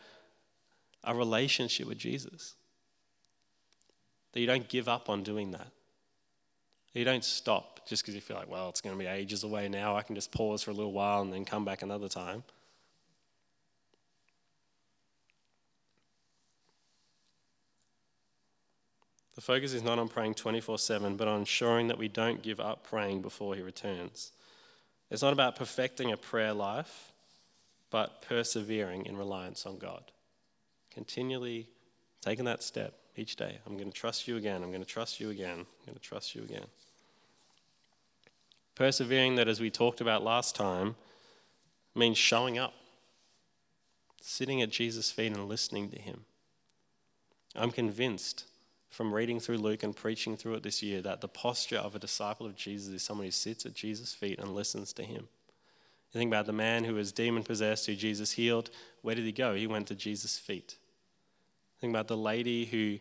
a 1.02 1.14
relationship 1.14 1.88
with 1.88 1.98
Jesus. 1.98 2.54
That 4.32 4.40
you 4.40 4.46
don't 4.46 4.68
give 4.68 4.88
up 4.88 5.10
on 5.10 5.22
doing 5.22 5.50
that. 5.50 5.68
You 6.94 7.04
don't 7.04 7.24
stop 7.24 7.86
just 7.86 8.02
because 8.02 8.14
you 8.14 8.20
feel 8.20 8.36
like, 8.36 8.50
well, 8.50 8.68
it's 8.68 8.80
going 8.80 8.96
to 8.96 9.02
be 9.02 9.08
ages 9.08 9.44
away 9.44 9.68
now. 9.68 9.96
I 9.96 10.02
can 10.02 10.14
just 10.14 10.30
pause 10.30 10.62
for 10.62 10.70
a 10.70 10.74
little 10.74 10.92
while 10.92 11.22
and 11.22 11.32
then 11.32 11.44
come 11.44 11.64
back 11.64 11.82
another 11.82 12.08
time. 12.08 12.44
The 19.34 19.40
focus 19.40 19.72
is 19.72 19.82
not 19.82 19.98
on 19.98 20.08
praying 20.08 20.34
24 20.34 20.78
7, 20.78 21.16
but 21.16 21.28
on 21.28 21.40
ensuring 21.40 21.88
that 21.88 21.98
we 21.98 22.08
don't 22.08 22.42
give 22.42 22.60
up 22.60 22.84
praying 22.84 23.22
before 23.22 23.54
He 23.54 23.62
returns. 23.62 24.32
It's 25.10 25.22
not 25.22 25.32
about 25.32 25.56
perfecting 25.56 26.12
a 26.12 26.16
prayer 26.16 26.52
life, 26.52 27.12
but 27.90 28.22
persevering 28.22 29.06
in 29.06 29.16
reliance 29.16 29.66
on 29.66 29.78
God. 29.78 30.04
Continually 30.90 31.68
taking 32.20 32.44
that 32.46 32.62
step 32.62 32.94
each 33.16 33.36
day. 33.36 33.58
I'm 33.66 33.76
going 33.76 33.90
to 33.90 33.96
trust 33.96 34.26
you 34.26 34.36
again. 34.36 34.62
I'm 34.62 34.70
going 34.70 34.82
to 34.82 34.88
trust 34.88 35.20
you 35.20 35.30
again. 35.30 35.58
I'm 35.58 35.86
going 35.86 35.96
to 35.96 36.00
trust 36.00 36.34
you 36.34 36.42
again. 36.42 36.64
Persevering, 38.74 39.36
that 39.36 39.48
as 39.48 39.60
we 39.60 39.70
talked 39.70 40.00
about 40.00 40.24
last 40.24 40.56
time, 40.56 40.96
means 41.94 42.16
showing 42.16 42.58
up, 42.58 42.72
sitting 44.22 44.62
at 44.62 44.70
Jesus' 44.70 45.10
feet 45.10 45.32
and 45.32 45.46
listening 45.46 45.90
to 45.90 46.00
him. 46.00 46.24
I'm 47.54 47.70
convinced 47.70 48.46
from 48.92 49.12
reading 49.12 49.40
through 49.40 49.56
Luke 49.56 49.82
and 49.82 49.96
preaching 49.96 50.36
through 50.36 50.52
it 50.52 50.62
this 50.62 50.82
year 50.82 51.00
that 51.00 51.22
the 51.22 51.28
posture 51.28 51.78
of 51.78 51.94
a 51.94 51.98
disciple 51.98 52.44
of 52.44 52.54
Jesus 52.54 52.92
is 52.92 53.02
someone 53.02 53.26
who 53.26 53.30
sits 53.30 53.64
at 53.64 53.72
Jesus' 53.72 54.12
feet 54.12 54.38
and 54.38 54.54
listens 54.54 54.92
to 54.92 55.02
him. 55.02 55.28
You 56.12 56.18
think 56.18 56.28
about 56.28 56.44
the 56.44 56.52
man 56.52 56.84
who 56.84 56.94
was 56.94 57.10
demon 57.10 57.42
possessed, 57.42 57.86
who 57.86 57.94
Jesus 57.94 58.32
healed. 58.32 58.68
Where 59.00 59.14
did 59.14 59.24
he 59.24 59.32
go? 59.32 59.54
He 59.54 59.66
went 59.66 59.86
to 59.86 59.94
Jesus' 59.94 60.38
feet. 60.38 60.76
Think 61.80 61.90
about 61.90 62.06
the 62.06 62.18
lady 62.18 62.66
who 62.66 62.98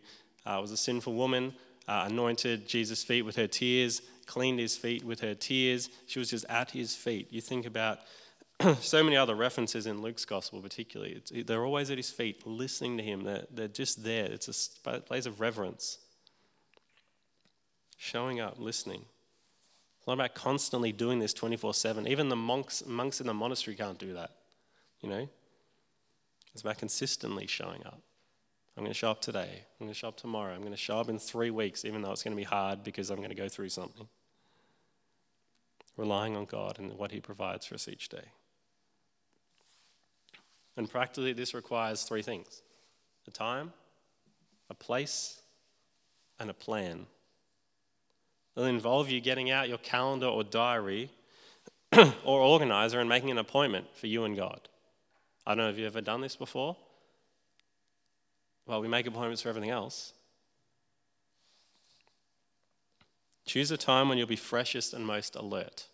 uh, 0.49 0.61
was 0.61 0.71
a 0.71 0.77
sinful 0.77 1.13
woman, 1.13 1.53
uh, 1.89 2.05
anointed 2.09 2.69
Jesus' 2.69 3.03
feet 3.03 3.23
with 3.23 3.35
her 3.35 3.47
tears, 3.47 4.01
cleaned 4.27 4.59
his 4.59 4.77
feet 4.77 5.03
with 5.03 5.19
her 5.19 5.35
tears. 5.35 5.89
She 6.07 6.19
was 6.19 6.29
just 6.29 6.45
at 6.47 6.71
his 6.71 6.95
feet. 6.95 7.27
You 7.31 7.41
think 7.41 7.65
about 7.65 7.99
so 8.81 9.03
many 9.03 9.15
other 9.15 9.35
references 9.35 9.87
in 9.87 10.01
Luke's 10.01 10.25
gospel, 10.25 10.61
particularly. 10.61 11.13
It's, 11.13 11.31
they're 11.45 11.65
always 11.65 11.89
at 11.89 11.97
his 11.97 12.09
feet, 12.09 12.45
listening 12.45 12.97
to 12.97 13.03
him. 13.03 13.23
They're, 13.23 13.45
they're 13.51 13.67
just 13.67 14.03
there. 14.03 14.25
It's 14.25 14.77
a 14.85 14.99
place 15.01 15.25
of 15.25 15.39
reverence. 15.39 15.99
Showing 17.97 18.39
up, 18.39 18.59
listening. 18.59 19.05
It's 19.97 20.07
not 20.07 20.13
about 20.13 20.33
constantly 20.33 20.91
doing 20.91 21.19
this 21.19 21.33
24 21.33 21.73
7. 21.73 22.07
Even 22.07 22.29
the 22.29 22.35
monks, 22.35 22.83
monks 22.85 23.21
in 23.21 23.27
the 23.27 23.33
monastery 23.33 23.75
can't 23.75 23.99
do 23.99 24.13
that. 24.13 24.31
You 25.01 25.09
know? 25.09 25.29
It's 26.53 26.61
about 26.61 26.77
consistently 26.77 27.47
showing 27.47 27.85
up. 27.85 28.01
I'm 28.77 28.83
going 28.83 28.91
to 28.93 28.97
show 28.97 29.11
up 29.11 29.21
today. 29.21 29.49
I'm 29.79 29.85
going 29.85 29.91
to 29.91 29.97
show 29.97 30.07
up 30.07 30.17
tomorrow. 30.17 30.53
I'm 30.53 30.61
going 30.61 30.71
to 30.71 30.77
show 30.77 30.97
up 30.97 31.09
in 31.09 31.19
three 31.19 31.51
weeks, 31.51 31.85
even 31.85 32.01
though 32.01 32.11
it's 32.11 32.23
going 32.23 32.35
to 32.35 32.41
be 32.41 32.43
hard 32.43 32.83
because 32.83 33.09
I'm 33.09 33.17
going 33.17 33.29
to 33.29 33.35
go 33.35 33.49
through 33.49 33.69
something 33.69 34.07
relying 35.97 36.35
on 36.35 36.45
God 36.45 36.79
and 36.79 36.97
what 36.97 37.11
He 37.11 37.19
provides 37.19 37.65
for 37.65 37.75
us 37.75 37.87
each 37.87 38.09
day. 38.09 38.23
And 40.77 40.89
practically, 40.89 41.33
this 41.33 41.53
requires 41.53 42.03
three 42.03 42.21
things 42.21 42.61
a 43.27 43.31
time, 43.31 43.71
a 44.69 44.73
place, 44.73 45.41
and 46.39 46.49
a 46.49 46.53
plan. 46.53 47.05
It'll 48.55 48.67
involve 48.67 49.09
you 49.09 49.21
getting 49.21 49.49
out 49.49 49.69
your 49.69 49.77
calendar 49.77 50.27
or 50.27 50.43
diary 50.43 51.09
or 52.25 52.41
organizer 52.41 52.99
and 52.99 53.07
making 53.07 53.31
an 53.31 53.37
appointment 53.37 53.85
for 53.95 54.07
you 54.07 54.23
and 54.23 54.35
God. 54.35 54.67
I 55.45 55.51
don't 55.51 55.65
know 55.65 55.69
if 55.69 55.77
you've 55.77 55.87
ever 55.87 56.01
done 56.01 56.21
this 56.21 56.35
before. 56.35 56.75
Well, 58.65 58.81
we 58.81 58.87
make 58.87 59.07
appointments 59.07 59.41
for 59.41 59.49
everything 59.49 59.71
else. 59.71 60.13
Choose 63.45 63.71
a 63.71 63.77
time 63.77 64.07
when 64.07 64.17
you'll 64.17 64.27
be 64.27 64.35
freshest 64.35 64.93
and 64.93 65.05
most 65.05 65.35
alert. 65.35 65.87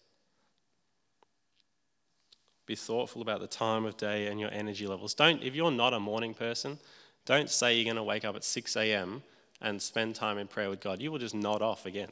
Be 2.68 2.76
thoughtful 2.76 3.22
about 3.22 3.40
the 3.40 3.48
time 3.48 3.86
of 3.86 3.98
day 3.98 4.28
and 4.28 4.40
your 4.40 4.52
energy 4.52 4.86
levels. 4.86 5.14
Don't, 5.14 5.42
if 5.42 5.56
you're 5.56 5.72
not 5.72 5.94
a 5.94 6.00
morning 6.00 6.34
person, 6.34 6.78
don't 7.26 7.50
say 7.50 7.76
you're 7.76 7.86
going 7.86 7.96
to 7.96 8.04
wake 8.04 8.26
up 8.26 8.36
at 8.36 8.44
6 8.44 8.76
a.m. 8.76 9.24
and 9.62 9.82
spend 9.82 10.16
time 10.16 10.38
in 10.38 10.48
prayer 10.48 10.70
with 10.70 10.82
God. 10.82 11.02
You 11.02 11.12
will 11.12 11.18
just 11.18 11.34
nod 11.34 11.62
off 11.62 11.86
again. 11.86 12.10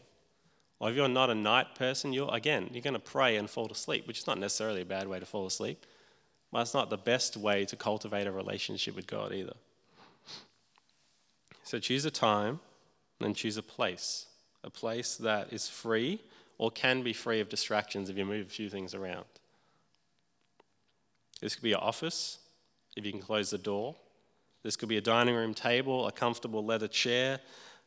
Or 0.79 0.89
if 0.89 0.95
you're 0.95 1.07
not 1.07 1.29
a 1.29 1.35
night 1.35 1.75
person, 1.75 2.13
you're 2.13 2.33
again, 2.33 2.69
you're 2.71 2.81
going 2.81 2.93
to 2.93 2.99
pray 2.99 3.35
and 3.35 3.49
fall 3.49 3.67
to 3.67 3.75
sleep, 3.75 4.07
which 4.07 4.19
is 4.19 4.27
not 4.27 4.39
necessarily 4.39 4.81
a 4.81 4.85
bad 4.85 5.07
way 5.07 5.19
to 5.19 5.25
fall 5.25 5.45
asleep. 5.45 5.85
But 6.51 6.61
it's 6.61 6.73
not 6.73 6.89
the 6.89 6.97
best 6.97 7.35
way 7.35 7.65
to 7.65 7.75
cultivate 7.75 8.27
a 8.27 8.31
relationship 8.31 8.95
with 8.95 9.07
God 9.07 9.33
either. 9.33 9.55
So 11.63 11.79
choose 11.79 12.05
a 12.05 12.11
time 12.11 12.59
and 13.19 13.35
choose 13.35 13.57
a 13.57 13.63
place. 13.63 14.27
A 14.63 14.69
place 14.69 15.17
that 15.17 15.51
is 15.51 15.67
free 15.67 16.21
or 16.57 16.71
can 16.71 17.03
be 17.03 17.11
free 17.11 17.41
of 17.41 17.49
distractions 17.49 18.09
if 18.09 18.17
you 18.17 18.25
move 18.25 18.47
a 18.47 18.49
few 18.49 18.69
things 18.69 18.93
around. 18.93 19.25
This 21.45 21.53
could 21.53 21.61
be 21.61 21.69
your 21.69 21.83
office, 21.83 22.39
if 22.97 23.05
you 23.05 23.11
can 23.11 23.21
close 23.21 23.51
the 23.51 23.59
door. 23.59 23.95
This 24.63 24.75
could 24.75 24.89
be 24.89 24.97
a 24.97 25.01
dining 25.01 25.35
room 25.35 25.53
table, 25.53 26.07
a 26.07 26.11
comfortable 26.11 26.65
leather 26.65 26.87
chair 26.87 27.39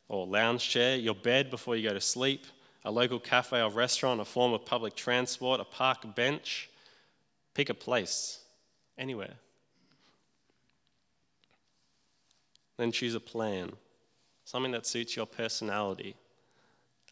or 0.07 0.29
lounge 0.29 0.69
chair, 0.69 0.95
your 0.95 1.17
bed 1.17 1.51
before 1.51 1.75
you 1.75 1.89
go 1.89 1.93
to 1.93 2.01
sleep, 2.01 2.47
a 2.85 2.91
local 2.93 3.19
cafe 3.19 3.61
or 3.61 3.69
restaurant, 3.69 4.21
a 4.21 4.25
form 4.25 4.53
of 4.53 4.65
public 4.65 4.95
transport, 4.95 5.59
a 5.59 5.65
park 5.65 6.15
bench. 6.15 6.71
Pick 7.53 7.69
a 7.69 7.75
place, 7.75 8.39
anywhere. 8.97 9.35
Then 12.77 12.93
choose 12.93 13.17
a 13.17 13.21
plan, 13.21 13.73
something 14.45 14.71
that 14.71 14.87
suits 14.87 15.17
your 15.17 15.27
personality. 15.27 16.15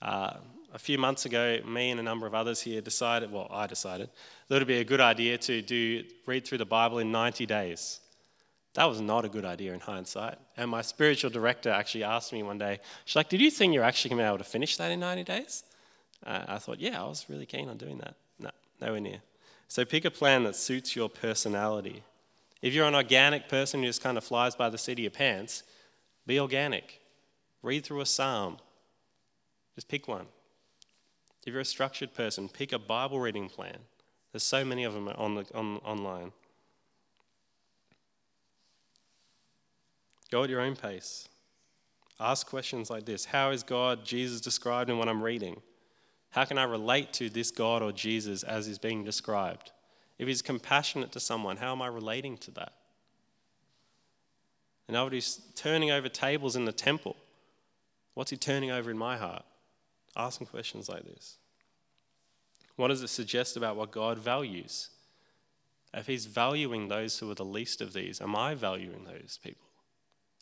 Uh, 0.00 0.35
a 0.74 0.79
few 0.79 0.98
months 0.98 1.26
ago, 1.26 1.59
me 1.66 1.90
and 1.90 2.00
a 2.00 2.02
number 2.02 2.26
of 2.26 2.35
others 2.35 2.61
here 2.61 2.81
decided, 2.81 3.33
well, 3.33 3.48
I 3.50 3.66
decided, 3.66 4.11
that 4.48 4.57
it 4.57 4.59
would 4.59 4.68
be 4.68 4.81
a 4.81 4.85
good 4.85 5.00
idea 5.00 5.38
to 5.38 5.62
do 5.62 6.05
read 6.26 6.46
through 6.46 6.59
the 6.59 6.66
Bible 6.66 6.98
in 6.98 7.11
90 7.11 7.46
days. 7.46 8.00
That 8.74 8.85
was 8.85 9.00
not 9.00 9.24
a 9.24 9.29
good 9.29 9.46
idea 9.46 9.72
in 9.72 9.81
hindsight. 9.81 10.38
And 10.57 10.70
my 10.70 10.83
spiritual 10.83 11.31
director 11.31 11.70
actually 11.70 12.05
asked 12.05 12.33
me 12.33 12.42
one 12.42 12.59
day, 12.59 12.81
she's 13.07 13.16
like, 13.16 13.31
Did 13.31 13.40
you 13.40 13.50
think 13.50 13.72
you're 13.72 13.83
actually 13.83 14.11
going 14.11 14.18
to 14.18 14.24
be 14.24 14.29
able 14.29 14.38
to 14.38 14.44
finish 14.44 14.76
that 14.76 14.90
in 14.90 15.00
90 15.00 15.24
days? 15.24 15.64
Uh, 16.24 16.42
I 16.46 16.59
thought, 16.59 16.79
Yeah, 16.79 17.02
I 17.02 17.07
was 17.07 17.24
really 17.29 17.46
keen 17.46 17.68
on 17.70 17.79
doing 17.79 17.98
that. 17.98 18.14
No, 18.38 18.50
nowhere 18.81 19.00
near. 19.00 19.22
So 19.68 19.85
pick 19.85 20.05
a 20.05 20.11
plan 20.11 20.44
that 20.44 20.57
suits 20.57 20.94
your 20.94 21.09
personality. 21.09 22.02
If 22.61 22.74
you're 22.74 22.87
an 22.87 22.94
organic 22.94 23.48
person 23.48 23.81
who 23.81 23.87
just 23.87 24.02
kind 24.02 24.18
of 24.18 24.24
flies 24.24 24.55
by 24.55 24.68
the 24.68 24.79
seat 24.79 24.94
of 24.94 24.98
your 24.98 25.11
pants, 25.11 25.62
be 26.26 26.38
organic. 26.38 27.00
Read 27.62 27.85
through 27.85 28.00
a 28.00 28.07
psalm. 28.07 28.59
Just 29.74 29.88
pick 29.88 30.07
one. 30.07 30.26
If 31.46 31.52
you're 31.52 31.61
a 31.61 31.64
structured 31.64 32.12
person, 32.12 32.48
pick 32.48 32.72
a 32.72 32.78
Bible 32.78 33.20
reading 33.20 33.48
plan. 33.48 33.78
There's 34.32 34.42
so 34.42 34.64
many 34.64 34.82
of 34.82 34.92
them 34.92 35.09
on 35.09 35.37
the, 35.37 35.46
on, 35.54 35.76
online. 35.78 36.32
Go 40.32 40.42
at 40.42 40.50
your 40.50 40.61
own 40.61 40.74
pace. 40.74 41.28
Ask 42.18 42.48
questions 42.48 42.90
like 42.90 43.04
this 43.04 43.26
How 43.26 43.50
is 43.50 43.62
God, 43.62 44.04
Jesus 44.04 44.40
described 44.40 44.90
in 44.90 44.98
what 44.98 45.09
I'm 45.09 45.22
reading? 45.22 45.62
How 46.30 46.44
can 46.44 46.59
I 46.59 46.64
relate 46.64 47.12
to 47.14 47.30
this 47.30 47.52
God 47.52 47.80
or 47.80 47.92
Jesus 47.92 48.42
as 48.42 48.66
is 48.66 48.78
being 48.78 49.04
described? 49.04 49.70
If 50.18 50.26
he's 50.26 50.42
compassionate 50.42 51.12
to 51.12 51.20
someone, 51.20 51.59
how 51.59 51.72
am 51.72 51.80
I 51.80 51.87
relating 51.87 52.37
to 52.38 52.50
that? 52.52 52.72
And 54.88 54.94
nobody's 54.94 55.40
turning 55.54 55.92
over 55.92 56.09
tables 56.09 56.56
in 56.56 56.64
the 56.64 56.72
temple. 56.72 57.16
What's 58.14 58.30
He 58.30 58.37
turning 58.37 58.70
over 58.70 58.90
in 58.90 58.98
my 58.98 59.16
heart? 59.16 59.44
Asking 60.16 60.46
questions 60.46 60.88
like 60.88 61.05
this. 61.05 61.37
What 62.76 62.88
does 62.88 63.02
it 63.02 63.09
suggest 63.09 63.57
about 63.57 63.76
what 63.76 63.90
God 63.90 64.18
values? 64.18 64.90
If 65.92 66.07
He's 66.07 66.26
valuing 66.26 66.88
those 66.88 67.18
who 67.18 67.31
are 67.31 67.35
the 67.35 67.44
least 67.44 67.81
of 67.81 67.92
these, 67.92 68.20
am 68.20 68.35
I 68.35 68.55
valuing 68.55 69.05
those 69.05 69.38
people? 69.42 69.66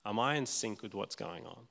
Am 0.06 0.18
I 0.18 0.36
in 0.36 0.46
sync 0.46 0.82
with 0.82 0.94
what's 0.94 1.16
going 1.16 1.46
on? 1.46 1.66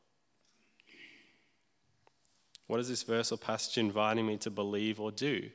What 2.68 2.80
is 2.80 2.90
this 2.90 3.04
verse 3.04 3.32
or 3.32 3.38
passage 3.38 3.78
inviting 3.78 4.26
me 4.26 4.38
to 4.38 4.50
believe 4.50 5.00
or 5.00 5.12
do? 5.12 5.50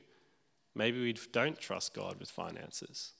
Maybe 0.75 1.01
we 1.01 1.15
don't 1.33 1.59
trust 1.59 1.95
God 1.95 2.21
with 2.21 2.31
finances. 2.31 3.13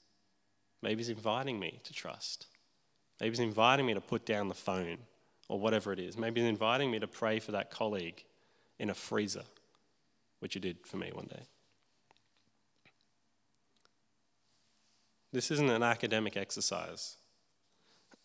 Maybe 0.83 0.99
He's 0.99 1.09
inviting 1.09 1.59
me 1.59 1.81
to 1.85 1.93
trust. 1.93 2.47
Maybe 3.21 3.31
He's 3.31 3.41
inviting 3.41 3.87
me 3.87 3.95
to 3.95 4.01
put 4.01 4.25
down 4.25 4.49
the 4.49 4.55
phone 4.55 4.99
or 5.49 5.59
whatever 5.59 5.93
it 5.93 5.99
is. 5.99 6.17
Maybe 6.17 6.41
He's 6.41 6.51
inviting 6.51 6.91
me 6.91 6.99
to 6.99 7.09
pray 7.09 7.41
for 7.41 7.53
that 7.53 7.71
colleague 7.71 8.25
in 8.79 8.91
a 8.91 8.95
freezer, 8.95 9.45
which 10.41 10.55
He 10.55 10.61
did 10.61 10.87
for 10.87 10.97
me 10.97 11.11
one 11.13 11.27
day. 11.27 11.43
This 15.33 15.51
isn't 15.51 15.69
an 15.69 15.83
academic 15.83 16.37
exercise, 16.37 17.17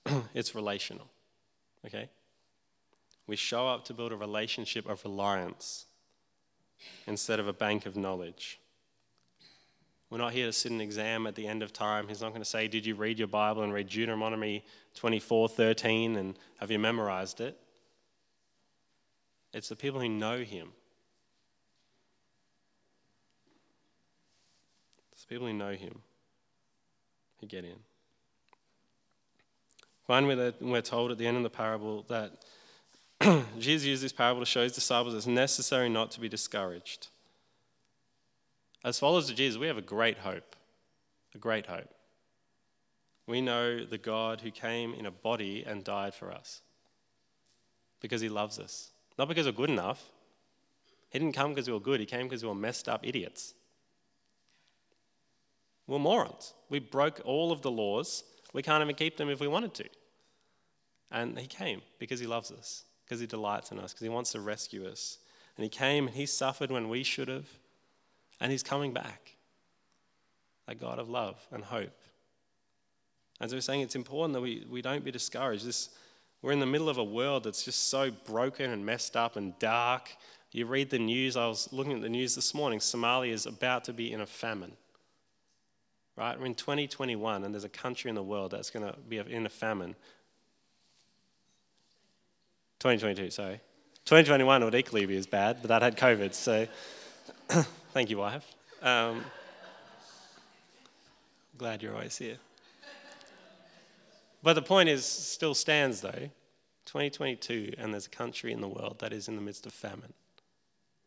it's 0.34 0.56
relational. 0.56 1.10
Okay? 1.86 2.10
We 3.28 3.36
show 3.36 3.68
up 3.68 3.86
to 3.86 3.94
build 3.94 4.12
a 4.12 4.18
relationship 4.18 4.88
of 4.88 5.04
reliance 5.04 5.86
instead 7.08 7.39
of 7.39 7.48
a 7.48 7.54
bank 7.54 7.86
of 7.86 7.96
knowledge. 7.96 8.60
We're 10.10 10.20
not 10.20 10.34
here 10.34 10.46
to 10.46 10.54
sit 10.54 10.72
an 10.72 10.80
exam 10.80 11.26
at 11.26 11.36
the 11.36 11.48
end 11.48 11.63
of 11.63 11.74
time. 11.74 12.08
He's 12.08 12.22
not 12.22 12.30
going 12.30 12.42
to 12.42 12.50
say, 12.50 12.68
Did 12.68 12.86
you 12.86 12.96
read 12.96 13.18
your 13.18 13.28
Bible 13.28 13.63
and 13.63 13.74
read 13.74 13.89
Deuteronomy 13.89 14.63
24 14.96 15.50
13 15.50 16.18
and 16.18 16.38
have 16.60 16.70
you 16.70 16.80
memorized 16.80 17.42
it? 17.42 17.58
It's 19.54 19.70
the 19.70 19.76
people 19.76 20.00
who 20.00 20.10
know 20.10 20.39
Him. 20.39 20.70
It's 25.12 25.24
the 25.24 25.28
people 25.28 25.48
who 25.48 25.54
know 25.54 25.74
Him 25.74 26.02
who 27.39 27.48
get 27.48 27.63
in. 27.63 27.76
Finally, 30.08 30.54
we're 30.60 30.82
told 30.82 31.12
at 31.12 31.18
the 31.18 31.28
end 31.28 31.38
of 31.38 31.44
the 31.44 31.50
parable 31.50 32.06
that 32.10 32.44
Jesus 33.60 33.88
used 33.88 34.04
this 34.04 34.12
parable 34.12 34.42
to 34.42 34.46
show 34.46 34.63
his 34.63 34.74
disciples 34.74 35.13
it's 35.13 35.28
necessary 35.28 35.89
not 35.89 36.12
to 36.12 36.20
be 36.20 36.28
discouraged. 36.28 37.08
As 38.84 39.00
followers 39.00 39.30
of 39.30 39.36
Jesus, 39.36 39.58
we 39.58 39.68
have 39.68 39.78
a 39.78 39.82
great 39.82 40.18
hope. 40.20 40.56
A 41.36 41.38
great 41.38 41.66
hope. 41.66 41.89
We 43.28 43.39
know 43.39 43.86
the 43.86 43.98
God 43.98 44.42
who 44.42 44.52
came 44.52 44.94
in 44.94 45.06
a 45.06 45.12
body 45.12 45.63
and 45.66 45.84
died 45.84 46.13
for 46.13 46.32
us 46.32 46.62
because 48.02 48.20
he 48.20 48.28
loves 48.28 48.60
us. 48.60 48.92
Not 49.17 49.28
because 49.28 49.45
we're 49.45 49.52
good 49.52 49.69
enough. 49.69 50.12
He 51.10 51.19
didn't 51.19 51.36
come 51.36 51.54
because 51.54 51.67
we 51.67 51.73
were 51.73 51.80
good, 51.80 51.99
he 51.99 52.06
came 52.06 52.28
because 52.28 52.43
we 52.43 52.49
were 52.49 52.56
messed 52.56 52.89
up 52.89 53.06
idiots. 53.06 53.54
We're 55.86 55.99
morons. 55.99 56.54
We 56.69 56.80
broke 56.80 57.21
all 57.26 57.52
of 57.52 57.62
the 57.62 57.71
laws. 57.71 58.23
We 58.54 58.63
can't 58.63 58.82
even 58.82 58.95
keep 58.95 59.17
them 59.17 59.30
if 59.30 59.39
we 59.39 59.47
wanted 59.47 59.73
to. 59.76 59.86
And 61.12 61.38
he 61.38 61.45
came 61.45 61.82
because 61.99 62.19
he 62.19 62.26
loves 62.26 62.52
us, 62.52 62.84
because 63.06 63.19
he 63.19 63.28
delights 63.28 63.71
in 63.71 63.80
us, 63.80 63.93
because 63.93 64.04
he 64.04 64.10
wants 64.10 64.32
to 64.32 64.39
rescue 64.39 64.88
us. 64.88 65.19
And 65.58 65.63
he 65.63 65.69
came 65.69 66.08
and 66.08 66.15
he 66.15 66.26
suffered 66.26 66.71
when 66.71 66.89
we 66.89 67.04
should 67.04 67.28
have. 67.28 67.47
And 68.39 68.52
he's 68.52 68.63
coming 68.63 68.93
back. 68.93 69.36
A 70.67 70.73
God 70.73 70.97
of 70.97 71.10
love 71.10 71.45
and 71.52 71.63
hope. 71.63 71.99
And 73.39 73.49
so 73.49 73.56
we 73.56 73.60
are 73.60 73.62
saying, 73.62 73.82
it's 73.82 73.95
important 73.95 74.34
that 74.34 74.41
we, 74.41 74.65
we 74.69 74.82
don't 74.82 75.04
be 75.04 75.12
discouraged. 75.12 75.65
This, 75.65 75.89
we're 76.43 76.51
in 76.51 76.60
the 76.60 76.67
middle 76.67 76.89
of 76.89 76.99
a 76.99 77.03
world 77.03 77.45
that's 77.45 77.63
just 77.63 77.89
so 77.89 78.12
broken 78.12 78.69
and 78.69 78.86
messed 78.86 79.17
up 79.17 79.36
and 79.36 79.58
dark. 79.58 80.15
You 80.51 80.67
read 80.67 80.91
the 80.91 80.99
news, 80.99 81.36
I 81.36 81.47
was 81.47 81.67
looking 81.71 81.93
at 81.93 82.01
the 82.01 82.10
news 82.10 82.36
this 82.36 82.53
morning. 82.53 82.77
Somalia 82.77 83.32
is 83.32 83.47
about 83.47 83.86
to 83.86 83.93
be 83.93 84.13
in 84.13 84.21
a 84.21 84.27
famine. 84.27 84.73
Right? 86.15 86.39
We're 86.39 86.45
in 86.45 86.53
2021, 86.53 87.43
and 87.43 87.51
there's 87.51 87.63
a 87.63 87.69
country 87.69 88.10
in 88.10 88.15
the 88.15 88.21
world 88.21 88.51
that's 88.51 88.69
going 88.69 88.86
to 88.86 88.95
be 89.10 89.17
in 89.17 89.47
a 89.47 89.49
famine. 89.49 89.95
2022, 92.82 93.32
sorry. 93.32 93.62
2021 94.06 94.63
would 94.63 94.75
equally 94.75 95.08
be 95.08 95.17
as 95.17 95.25
bad, 95.25 95.58
but 95.62 95.69
that 95.69 95.82
had 95.82 95.97
COVID, 95.97 96.36
so 96.36 96.67
Thank 97.93 98.10
you, 98.10 98.17
wife. 98.17 98.45
Um, 98.82 99.23
glad 101.58 101.84
you're 101.84 101.93
always 101.93 102.17
here. 102.17 102.38
But 104.43 104.53
the 104.53 104.62
point 104.62 104.89
is, 104.89 105.06
still 105.06 105.56
stands 105.56 106.01
though. 106.01 106.29
2022, 106.86 107.75
and 107.77 107.93
there's 107.93 108.08
a 108.08 108.10
country 108.10 108.51
in 108.51 108.60
the 108.60 108.67
world 108.67 108.97
that 108.99 109.13
is 109.13 109.29
in 109.29 109.38
the 109.38 109.41
midst 109.41 109.65
of 109.65 109.73
famine. 109.73 110.13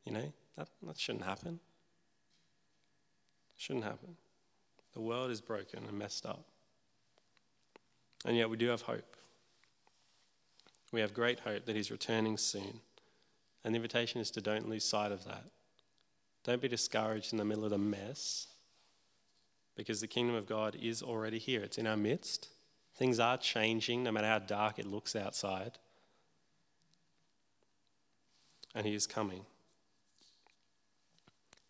You 0.06 0.12
know, 0.12 0.32
that, 0.56 0.68
that 0.82 0.98
shouldn't 0.98 1.24
happen. 1.24 1.60
Shouldn't 3.58 3.84
happen. 3.84 4.16
The 4.94 5.02
world 5.02 5.30
is 5.30 5.42
broken 5.42 5.84
and 5.86 5.98
messed 5.98 6.24
up. 6.24 6.44
And 8.24 8.36
yet 8.36 8.48
we 8.48 8.56
do 8.56 8.68
have 8.68 8.82
hope. 8.82 9.16
We 10.92 11.00
have 11.00 11.12
great 11.12 11.40
hope 11.40 11.66
that 11.66 11.76
He's 11.76 11.90
returning 11.90 12.38
soon. 12.38 12.80
And 13.62 13.74
the 13.74 13.76
invitation 13.76 14.20
is 14.20 14.30
to 14.32 14.40
don't 14.40 14.68
lose 14.68 14.84
sight 14.84 15.12
of 15.12 15.24
that. 15.24 15.44
Don't 16.44 16.62
be 16.62 16.68
discouraged 16.68 17.32
in 17.32 17.38
the 17.38 17.44
middle 17.44 17.64
of 17.64 17.70
the 17.70 17.78
mess 17.78 18.46
because 19.76 20.00
the 20.00 20.06
kingdom 20.06 20.36
of 20.36 20.46
God 20.46 20.76
is 20.80 21.02
already 21.02 21.38
here. 21.38 21.62
It's 21.62 21.76
in 21.76 21.86
our 21.86 21.96
midst. 21.96 22.48
Things 22.96 23.20
are 23.20 23.36
changing 23.36 24.02
no 24.02 24.12
matter 24.12 24.26
how 24.26 24.38
dark 24.38 24.78
it 24.78 24.86
looks 24.86 25.14
outside. 25.14 25.72
And 28.74 28.86
He 28.86 28.94
is 28.94 29.06
coming. 29.06 29.42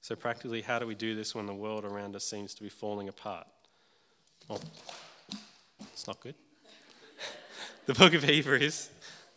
So, 0.00 0.14
practically, 0.14 0.62
how 0.62 0.78
do 0.78 0.86
we 0.86 0.94
do 0.94 1.14
this 1.14 1.34
when 1.34 1.46
the 1.46 1.54
world 1.54 1.84
around 1.84 2.14
us 2.14 2.24
seems 2.24 2.54
to 2.54 2.62
be 2.62 2.68
falling 2.68 3.08
apart? 3.08 3.46
Oh, 4.48 4.60
it's 5.80 6.06
not 6.06 6.20
good. 6.20 6.36
the 7.86 7.94
book 7.94 8.14
of 8.14 8.22
Hebrews 8.22 8.88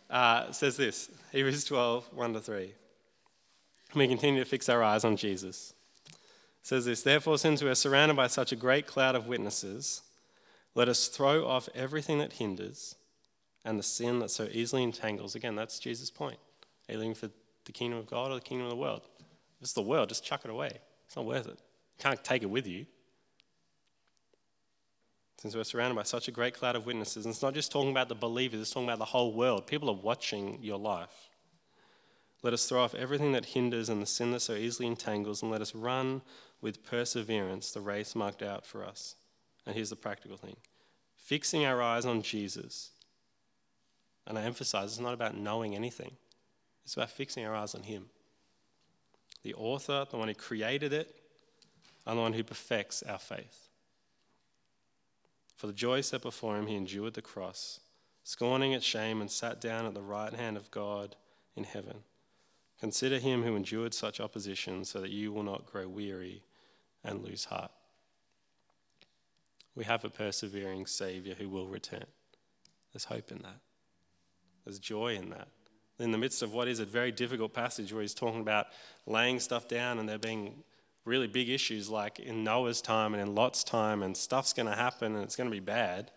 uh, 0.08 0.52
says 0.52 0.76
this 0.76 1.10
Hebrews 1.32 1.64
12, 1.64 2.12
1 2.12 2.32
to 2.34 2.40
3 2.40 2.72
we 3.94 4.06
continue 4.06 4.42
to 4.42 4.48
fix 4.48 4.68
our 4.68 4.82
eyes 4.82 5.04
on 5.04 5.16
Jesus. 5.16 5.74
It 6.06 6.16
says 6.62 6.84
this 6.84 7.02
Therefore, 7.02 7.38
since 7.38 7.62
we 7.62 7.68
are 7.68 7.74
surrounded 7.74 8.16
by 8.16 8.28
such 8.28 8.52
a 8.52 8.56
great 8.56 8.86
cloud 8.86 9.14
of 9.14 9.26
witnesses, 9.26 10.02
let 10.80 10.88
us 10.88 11.08
throw 11.08 11.46
off 11.46 11.68
everything 11.74 12.16
that 12.20 12.32
hinders 12.32 12.94
and 13.66 13.78
the 13.78 13.82
sin 13.82 14.18
that 14.20 14.30
so 14.30 14.48
easily 14.50 14.82
entangles. 14.82 15.34
Again, 15.34 15.54
that's 15.54 15.78
Jesus' 15.78 16.10
point. 16.10 16.38
Are 16.88 16.94
you 16.94 17.12
for 17.12 17.28
the 17.66 17.72
kingdom 17.72 17.98
of 17.98 18.06
God 18.06 18.30
or 18.30 18.36
the 18.36 18.40
kingdom 18.40 18.64
of 18.64 18.70
the 18.70 18.78
world? 18.78 19.02
If 19.18 19.64
it's 19.64 19.72
the 19.74 19.82
world, 19.82 20.08
just 20.08 20.24
chuck 20.24 20.40
it 20.42 20.50
away. 20.50 20.70
It's 21.04 21.16
not 21.16 21.26
worth 21.26 21.46
it. 21.48 21.58
You 21.98 22.02
can't 22.02 22.24
take 22.24 22.42
it 22.42 22.48
with 22.48 22.66
you. 22.66 22.86
Since 25.36 25.54
we're 25.54 25.64
surrounded 25.64 25.96
by 25.96 26.04
such 26.04 26.28
a 26.28 26.30
great 26.30 26.54
cloud 26.54 26.76
of 26.76 26.86
witnesses, 26.86 27.26
and 27.26 27.34
it's 27.34 27.42
not 27.42 27.52
just 27.52 27.70
talking 27.70 27.90
about 27.90 28.08
the 28.08 28.14
believers, 28.14 28.62
it's 28.62 28.70
talking 28.70 28.88
about 28.88 29.00
the 29.00 29.04
whole 29.04 29.34
world. 29.34 29.66
People 29.66 29.90
are 29.90 30.00
watching 30.02 30.60
your 30.62 30.78
life. 30.78 31.28
Let 32.42 32.54
us 32.54 32.66
throw 32.66 32.80
off 32.80 32.94
everything 32.94 33.32
that 33.32 33.44
hinders 33.44 33.90
and 33.90 34.00
the 34.00 34.06
sin 34.06 34.30
that 34.30 34.40
so 34.40 34.54
easily 34.54 34.88
entangles, 34.88 35.42
and 35.42 35.50
let 35.50 35.60
us 35.60 35.74
run 35.74 36.22
with 36.62 36.82
perseverance 36.82 37.70
the 37.70 37.82
race 37.82 38.14
marked 38.14 38.42
out 38.42 38.64
for 38.64 38.82
us. 38.82 39.16
And 39.66 39.74
here's 39.74 39.90
the 39.90 39.96
practical 39.96 40.38
thing 40.38 40.56
fixing 41.20 41.64
our 41.64 41.82
eyes 41.82 42.04
on 42.04 42.22
Jesus. 42.22 42.90
And 44.26 44.38
I 44.38 44.42
emphasize 44.42 44.92
it's 44.92 45.00
not 45.00 45.14
about 45.14 45.36
knowing 45.36 45.74
anything, 45.74 46.12
it's 46.84 46.94
about 46.94 47.10
fixing 47.10 47.44
our 47.44 47.54
eyes 47.54 47.74
on 47.74 47.82
Him. 47.82 48.06
The 49.42 49.54
author, 49.54 50.06
the 50.10 50.18
one 50.18 50.28
who 50.28 50.34
created 50.34 50.92
it, 50.92 51.14
and 52.06 52.18
the 52.18 52.22
one 52.22 52.32
who 52.32 52.44
perfects 52.44 53.02
our 53.02 53.18
faith. 53.18 53.68
For 55.56 55.66
the 55.66 55.72
joy 55.72 56.00
set 56.00 56.22
before 56.22 56.56
him, 56.56 56.66
he 56.66 56.74
endured 56.74 57.14
the 57.14 57.22
cross, 57.22 57.80
scorning 58.24 58.72
its 58.72 58.84
shame, 58.84 59.20
and 59.20 59.30
sat 59.30 59.60
down 59.60 59.86
at 59.86 59.94
the 59.94 60.02
right 60.02 60.32
hand 60.32 60.56
of 60.56 60.70
God 60.70 61.16
in 61.54 61.64
heaven. 61.64 61.98
Consider 62.80 63.18
him 63.18 63.42
who 63.42 63.56
endured 63.56 63.92
such 63.92 64.20
opposition 64.20 64.86
so 64.86 65.00
that 65.00 65.10
you 65.10 65.32
will 65.32 65.42
not 65.42 65.66
grow 65.66 65.86
weary 65.86 66.42
and 67.04 67.22
lose 67.22 67.44
heart. 67.44 67.70
We 69.74 69.84
have 69.84 70.04
a 70.04 70.10
persevering 70.10 70.86
Savior 70.86 71.34
who 71.34 71.48
will 71.48 71.66
return. 71.66 72.06
There's 72.92 73.04
hope 73.04 73.30
in 73.30 73.38
that, 73.38 73.60
there's 74.64 74.78
joy 74.78 75.14
in 75.14 75.30
that. 75.30 75.48
In 75.98 76.12
the 76.12 76.18
midst 76.18 76.42
of 76.42 76.54
what 76.54 76.66
is 76.66 76.80
a 76.80 76.86
very 76.86 77.12
difficult 77.12 77.52
passage 77.52 77.92
where 77.92 78.00
he's 78.00 78.14
talking 78.14 78.40
about 78.40 78.68
laying 79.06 79.38
stuff 79.38 79.68
down 79.68 79.98
and 79.98 80.08
there 80.08 80.18
being 80.18 80.64
really 81.04 81.26
big 81.26 81.50
issues 81.50 81.90
like 81.90 82.18
in 82.18 82.42
Noah's 82.42 82.80
time 82.80 83.12
and 83.12 83.22
in 83.22 83.34
Lot's 83.34 83.62
time, 83.62 84.02
and 84.02 84.16
stuff's 84.16 84.54
going 84.54 84.68
to 84.68 84.74
happen 84.74 85.14
and 85.14 85.22
it's 85.22 85.36
going 85.36 85.50
to 85.50 85.54
be 85.54 85.60
bad, 85.60 86.10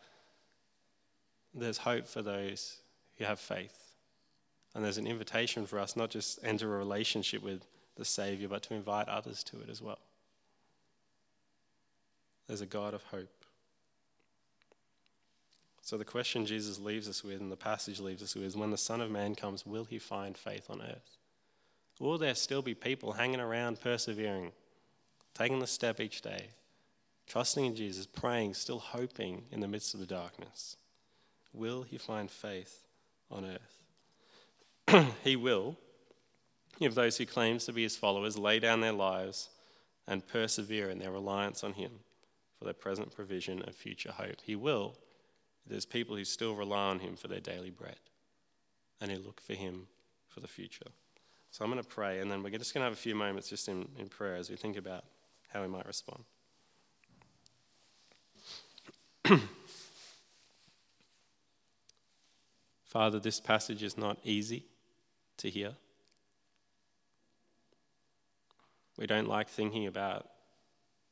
there's 1.54 1.80
hope 1.80 2.08
for 2.08 2.22
those 2.22 2.78
who 3.18 3.26
have 3.26 3.40
faith. 3.40 3.96
And 4.74 4.84
there's 4.84 4.98
an 4.98 5.06
invitation 5.06 5.66
for 5.66 5.80
us 5.80 5.96
not 5.96 6.10
just 6.10 6.40
enter 6.44 6.74
a 6.74 6.78
relationship 6.78 7.44
with 7.44 7.66
the 7.96 8.06
Savior, 8.06 8.48
but 8.48 8.64
to 8.64 8.74
invite 8.74 9.08
others 9.08 9.44
to 9.44 9.62
it 9.62 9.70
as 9.70 9.82
well. 9.82 10.00
There's 12.48 12.62
a 12.62 12.66
God 12.66 12.94
of 12.94 13.04
hope. 13.04 13.43
So 15.84 15.98
the 15.98 16.06
question 16.06 16.46
Jesus 16.46 16.80
leaves 16.80 17.10
us 17.10 17.26
with, 17.26 17.42
and 17.42 17.52
the 17.52 17.58
passage 17.58 18.00
leaves 18.00 18.24
us 18.24 18.36
with, 18.36 18.46
is 18.46 18.56
when 18.56 18.72
the 18.72 18.78
Son 18.78 19.02
of 19.02 19.12
Man 19.12 19.36
comes, 19.36 19.66
will 19.66 19.84
he 19.84 20.00
find 20.00 20.38
faith 20.38 20.70
on 20.70 20.82
earth? 20.82 21.18
Will 22.00 22.18
there 22.18 22.36
still 22.36 22.62
be 22.62 22.74
people 22.74 23.12
hanging 23.12 23.42
around, 23.42 23.82
persevering, 23.82 24.54
taking 25.34 25.60
the 25.60 25.68
step 25.68 26.00
each 26.00 26.22
day, 26.22 26.48
trusting 27.28 27.66
in 27.66 27.76
Jesus, 27.76 28.06
praying, 28.06 28.54
still 28.54 28.80
hoping 28.80 29.44
in 29.52 29.60
the 29.60 29.68
midst 29.68 29.94
of 29.94 30.00
the 30.00 30.06
darkness? 30.06 30.78
Will 31.52 31.84
he 31.84 31.98
find 31.98 32.32
faith 32.32 32.86
on 33.30 33.46
earth? 33.46 35.06
he 35.24 35.36
will, 35.36 35.76
if 36.80 36.96
those 36.96 37.18
who 37.18 37.26
claims 37.26 37.66
to 37.66 37.74
be 37.74 37.84
his 37.84 37.98
followers 37.98 38.38
lay 38.38 38.58
down 38.58 38.80
their 38.80 38.94
lives 38.94 39.50
and 40.08 40.26
persevere 40.26 40.90
in 40.90 41.00
their 41.00 41.12
reliance 41.12 41.62
on 41.62 41.74
him 41.74 41.92
for 42.58 42.64
their 42.64 42.74
present 42.74 43.14
provision 43.14 43.62
and 43.62 43.76
future 43.76 44.14
hope. 44.14 44.40
He 44.46 44.56
will 44.56 44.96
there's 45.68 45.86
people 45.86 46.16
who 46.16 46.26
still 46.26 46.56
rely 46.56 46.90
on 46.90 47.00
him 47.00 47.16
for 47.16 47.28
their 47.28 47.40
daily 47.40 47.70
bread 47.70 48.00
and 49.00 49.12
who 49.12 49.18
look 49.20 49.42
for 49.42 49.54
him 49.54 49.88
for 50.28 50.40
the 50.40 50.48
future. 50.48 50.88
So 51.52 51.64
I'm 51.64 51.72
going 51.72 51.82
to 51.82 51.88
pray, 51.88 52.20
and 52.20 52.32
then 52.32 52.42
we're 52.42 52.58
just 52.58 52.74
going 52.74 52.82
to 52.82 52.86
have 52.86 52.94
a 52.94 52.96
few 52.96 53.14
moments 53.16 53.50
just 53.50 53.68
in, 53.68 53.88
in 54.00 54.10
prayer 54.10 54.36
as 54.36 54.50
we 54.50 54.56
think 54.56 54.76
about 54.76 55.06
how 55.54 55.62
we 55.62 55.68
might 55.68 55.86
respond. 55.86 56.24
Father, 62.86 63.20
this 63.20 63.40
passage 63.40 63.84
is 63.84 63.98
not 63.98 64.18
easy 64.24 64.66
to 65.38 65.50
hear. 65.50 65.74
We 68.98 69.08
don't 69.08 69.28
like 69.28 69.50
thinking 69.50 69.88
about 69.88 70.28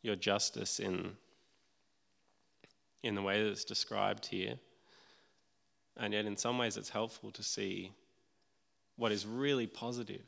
your 0.01 0.15
justice 0.15 0.79
in 0.79 1.17
in 3.03 3.15
the 3.15 3.21
way 3.21 3.43
that 3.43 3.49
it's 3.49 3.65
described 3.65 4.25
here. 4.25 4.55
And 5.97 6.13
yet, 6.13 6.25
in 6.25 6.37
some 6.37 6.57
ways, 6.57 6.77
it's 6.77 6.89
helpful 6.89 7.31
to 7.31 7.43
see 7.43 7.91
what 8.95 9.11
is 9.11 9.25
really 9.25 9.67
positive 9.67 10.25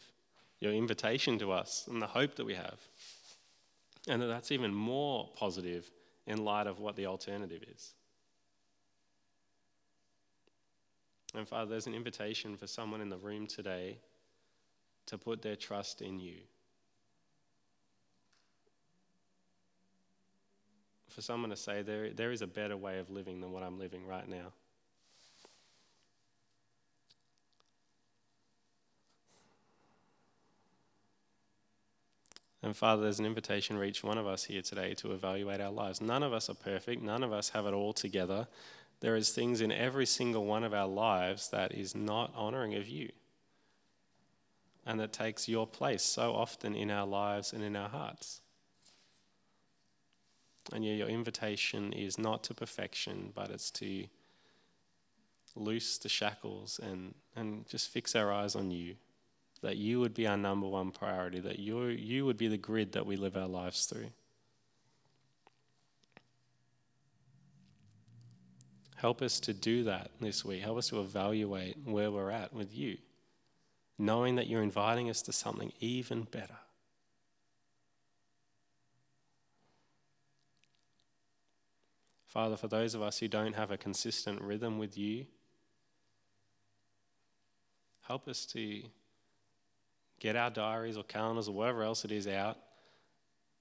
your 0.60 0.72
invitation 0.72 1.38
to 1.38 1.52
us 1.52 1.86
and 1.92 2.02
the 2.02 2.08
hope 2.08 2.36
that 2.36 2.46
we 2.46 2.54
have. 2.54 2.80
And 4.08 4.22
that 4.22 4.28
that's 4.28 4.52
even 4.52 4.74
more 4.74 5.30
positive 5.36 5.92
in 6.26 6.46
light 6.46 6.68
of 6.68 6.80
what 6.80 6.96
the 6.96 7.06
alternative 7.06 7.64
is. 7.76 7.94
And 11.36 11.48
Father, 11.48 11.72
there's 11.72 11.88
an 11.88 11.94
invitation 11.94 12.56
for 12.56 12.66
someone 12.68 13.02
in 13.02 13.10
the 13.10 13.18
room 13.18 13.46
today 13.46 13.98
to 15.08 15.18
put 15.18 15.42
their 15.42 15.58
trust 15.58 16.02
in 16.02 16.20
you. 16.20 16.36
For 21.14 21.22
someone 21.22 21.52
to 21.52 21.56
say 21.56 21.82
there, 21.82 22.10
there 22.10 22.32
is 22.32 22.42
a 22.42 22.48
better 22.48 22.76
way 22.76 22.98
of 23.00 23.10
living 23.10 23.40
than 23.40 23.52
what 23.52 23.64
I'm 23.64 23.78
living 23.78 24.06
right 24.08 24.28
now. 24.28 24.52
And 32.64 32.76
Father, 32.76 33.04
there's 33.04 33.20
an 33.20 33.26
invitation 33.26 33.76
for 33.76 33.84
each 33.84 34.04
one 34.04 34.18
of 34.18 34.26
us 34.26 34.46
here 34.46 34.62
today 34.62 34.94
to 34.96 35.12
evaluate 35.12 35.60
our 35.60 35.72
lives. 35.72 36.00
None 36.00 36.24
of 36.24 36.32
us 36.32 36.50
are 36.50 36.56
perfect, 36.56 37.02
none 37.02 37.22
of 37.22 37.34
us 37.34 37.50
have 37.50 37.66
it 37.66 37.74
all 37.74 37.92
together. 37.92 38.48
There 39.02 39.18
is 39.18 39.32
things 39.32 39.60
in 39.60 39.70
every 39.72 40.06
single 40.06 40.46
one 40.46 40.64
of 40.64 40.74
our 40.74 40.88
lives 40.88 41.50
that 41.50 41.74
is 41.74 41.94
not 41.94 42.32
honoring 42.36 42.74
of 42.76 42.88
you. 42.88 43.12
And 44.86 44.98
that 45.02 45.12
takes 45.12 45.50
your 45.50 45.68
place 45.68 46.04
so 46.04 46.34
often 46.34 46.74
in 46.74 46.90
our 46.90 47.06
lives 47.06 47.52
and 47.52 47.62
in 47.62 47.76
our 47.76 47.90
hearts. 47.90 48.40
And 50.72 50.86
yeah, 50.86 50.94
your 50.94 51.10
invitation 51.10 51.92
is 51.92 52.18
not 52.18 52.44
to 52.46 52.54
perfection, 52.54 53.32
but 53.36 53.50
it's 53.50 53.70
to 53.72 54.06
loose 55.56 55.98
the 55.98 56.10
shackles 56.10 56.80
and, 56.82 57.14
and 57.36 57.68
just 57.68 57.90
fix 57.90 58.16
our 58.16 58.32
eyes 58.32 58.56
on 58.56 58.72
you. 58.72 58.96
That 59.62 59.78
you 59.78 60.00
would 60.00 60.14
be 60.14 60.28
our 60.28 60.38
number 60.38 60.68
one 60.68 60.92
priority, 60.92 61.40
that 61.40 61.60
you, 61.60 61.86
you 61.86 62.26
would 62.26 62.38
be 62.38 62.48
the 62.48 62.58
grid 62.58 62.92
that 62.94 63.06
we 63.06 63.16
live 63.16 63.38
our 63.38 63.48
lives 63.48 63.86
through. 63.86 64.10
Help 68.98 69.22
us 69.22 69.40
to 69.42 69.54
do 69.54 69.84
that 69.84 70.12
this 70.22 70.46
week. 70.46 70.62
Help 70.62 70.78
us 70.78 70.88
to 70.90 71.02
evaluate 71.02 71.78
where 71.86 72.10
we're 72.10 72.32
at 72.32 72.54
with 72.54 72.74
you, 72.74 72.98
knowing 73.98 74.36
that 74.36 74.48
you're 74.48 74.64
inviting 74.64 75.10
us 75.10 75.22
to 75.24 75.34
something 75.34 75.74
even 75.80 76.24
better. 76.24 76.56
Father, 82.34 82.58
for 82.58 82.68
those 82.68 82.96
of 82.96 83.04
us 83.04 83.20
who 83.20 83.28
don't 83.28 83.54
have 83.54 83.70
a 83.70 83.78
consistent 83.78 84.42
rhythm 84.42 84.80
with 84.80 84.98
you, 84.98 85.28
help 88.08 88.28
us 88.28 88.44
to 88.48 88.82
get 90.20 90.36
our 90.36 90.50
diaries 90.50 90.98
or 90.98 91.04
calendars 91.04 91.48
or 91.48 91.54
whatever 91.54 91.84
else 91.84 92.04
it 92.06 92.12
is 92.12 92.28
out 92.28 92.58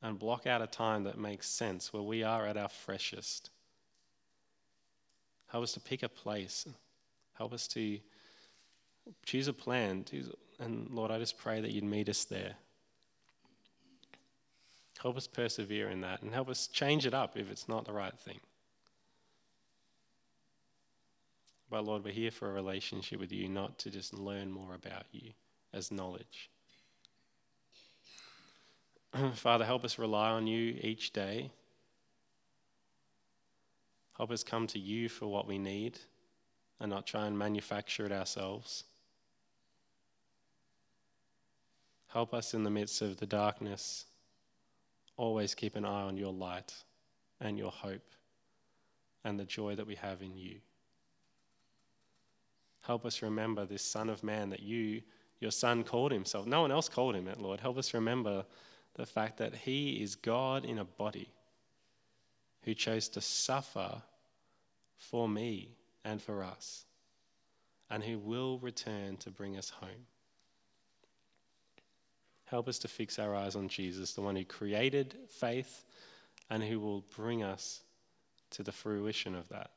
and 0.00 0.18
block 0.18 0.46
out 0.46 0.62
a 0.62 0.66
time 0.66 1.04
that 1.04 1.18
makes 1.18 1.50
sense 1.50 1.92
where 1.92 2.02
we 2.02 2.22
are 2.22 2.46
at 2.46 2.56
our 2.56 2.70
freshest. 2.70 3.50
Help 5.48 5.64
us 5.64 5.72
to 5.72 5.80
pick 5.80 6.02
a 6.02 6.08
place. 6.08 6.66
Help 7.34 7.52
us 7.52 7.68
to 7.68 7.98
choose 9.26 9.48
a 9.48 9.52
plan. 9.52 10.06
And 10.58 10.88
Lord, 10.88 11.10
I 11.10 11.18
just 11.18 11.36
pray 11.36 11.60
that 11.60 11.72
you'd 11.72 11.84
meet 11.84 12.08
us 12.08 12.24
there. 12.24 12.54
Help 14.98 15.18
us 15.18 15.26
persevere 15.26 15.90
in 15.90 16.00
that 16.00 16.22
and 16.22 16.32
help 16.32 16.48
us 16.48 16.68
change 16.68 17.04
it 17.04 17.12
up 17.12 17.36
if 17.36 17.50
it's 17.50 17.68
not 17.68 17.84
the 17.84 17.92
right 17.92 18.18
thing. 18.18 18.40
But 21.72 21.86
Lord, 21.86 22.04
we're 22.04 22.12
here 22.12 22.30
for 22.30 22.50
a 22.50 22.52
relationship 22.52 23.18
with 23.18 23.32
you, 23.32 23.48
not 23.48 23.78
to 23.78 23.90
just 23.90 24.12
learn 24.12 24.52
more 24.52 24.74
about 24.74 25.04
you 25.10 25.30
as 25.72 25.90
knowledge. 25.90 26.50
Father, 29.36 29.64
help 29.64 29.82
us 29.82 29.98
rely 29.98 30.32
on 30.32 30.46
you 30.46 30.78
each 30.82 31.14
day. 31.14 31.50
Help 34.18 34.30
us 34.30 34.44
come 34.44 34.66
to 34.66 34.78
you 34.78 35.08
for 35.08 35.28
what 35.28 35.48
we 35.48 35.56
need 35.56 35.98
and 36.78 36.90
not 36.90 37.06
try 37.06 37.26
and 37.26 37.38
manufacture 37.38 38.04
it 38.04 38.12
ourselves. 38.12 38.84
Help 42.08 42.34
us 42.34 42.52
in 42.52 42.64
the 42.64 42.70
midst 42.70 43.00
of 43.00 43.16
the 43.16 43.24
darkness. 43.24 44.04
Always 45.16 45.54
keep 45.54 45.74
an 45.74 45.86
eye 45.86 46.02
on 46.02 46.18
your 46.18 46.34
light 46.34 46.74
and 47.40 47.56
your 47.56 47.70
hope 47.70 48.10
and 49.24 49.40
the 49.40 49.46
joy 49.46 49.74
that 49.74 49.86
we 49.86 49.94
have 49.94 50.20
in 50.20 50.36
you. 50.36 50.56
Help 52.82 53.04
us 53.06 53.22
remember 53.22 53.64
this 53.64 53.82
Son 53.82 54.08
of 54.08 54.22
Man 54.22 54.50
that 54.50 54.62
you, 54.62 55.02
your 55.40 55.50
Son, 55.50 55.84
called 55.84 56.12
himself. 56.12 56.46
No 56.46 56.62
one 56.62 56.72
else 56.72 56.88
called 56.88 57.14
him 57.14 57.28
it, 57.28 57.40
Lord. 57.40 57.60
Help 57.60 57.78
us 57.78 57.94
remember 57.94 58.44
the 58.94 59.06
fact 59.06 59.38
that 59.38 59.54
he 59.54 60.02
is 60.02 60.16
God 60.16 60.64
in 60.64 60.78
a 60.78 60.84
body 60.84 61.28
who 62.64 62.74
chose 62.74 63.08
to 63.10 63.20
suffer 63.20 64.02
for 64.96 65.28
me 65.28 65.70
and 66.04 66.20
for 66.20 66.42
us, 66.42 66.84
and 67.90 68.02
who 68.02 68.18
will 68.18 68.58
return 68.58 69.16
to 69.18 69.30
bring 69.30 69.56
us 69.56 69.70
home. 69.70 70.06
Help 72.46 72.68
us 72.68 72.78
to 72.80 72.88
fix 72.88 73.18
our 73.18 73.34
eyes 73.34 73.56
on 73.56 73.68
Jesus, 73.68 74.12
the 74.12 74.20
one 74.20 74.36
who 74.36 74.44
created 74.44 75.16
faith 75.28 75.84
and 76.50 76.62
who 76.62 76.78
will 76.78 77.04
bring 77.16 77.42
us 77.42 77.80
to 78.50 78.62
the 78.62 78.72
fruition 78.72 79.34
of 79.34 79.48
that. 79.48 79.70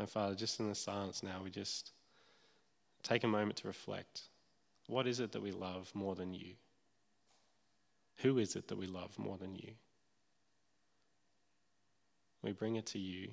And 0.00 0.08
Father, 0.08 0.34
just 0.34 0.58
in 0.60 0.68
the 0.70 0.74
silence 0.74 1.22
now, 1.22 1.42
we 1.44 1.50
just 1.50 1.92
take 3.02 3.22
a 3.22 3.28
moment 3.28 3.58
to 3.58 3.66
reflect. 3.66 4.22
What 4.86 5.06
is 5.06 5.20
it 5.20 5.32
that 5.32 5.42
we 5.42 5.52
love 5.52 5.90
more 5.94 6.14
than 6.14 6.32
you? 6.32 6.54
Who 8.22 8.38
is 8.38 8.56
it 8.56 8.68
that 8.68 8.78
we 8.78 8.86
love 8.86 9.18
more 9.18 9.36
than 9.36 9.54
you? 9.54 9.72
We 12.40 12.52
bring 12.52 12.76
it 12.76 12.86
to 12.86 12.98
you. 12.98 13.28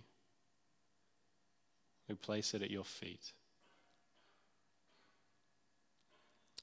We 2.09 2.15
place 2.15 2.53
it 2.53 2.61
at 2.61 2.69
your 2.69 2.83
feet. 2.83 3.31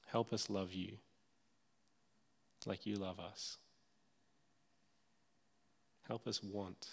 Help 0.05 0.31
us 0.31 0.51
love 0.51 0.71
you 0.71 0.99
like 2.67 2.85
you 2.85 2.97
love 2.97 3.19
us. 3.19 3.57
Help 6.07 6.27
us 6.27 6.43
want 6.43 6.89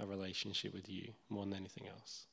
a 0.00 0.06
relationship 0.06 0.72
with 0.74 0.88
you 0.88 1.12
more 1.28 1.44
than 1.44 1.54
anything 1.54 1.88
else. 1.88 2.27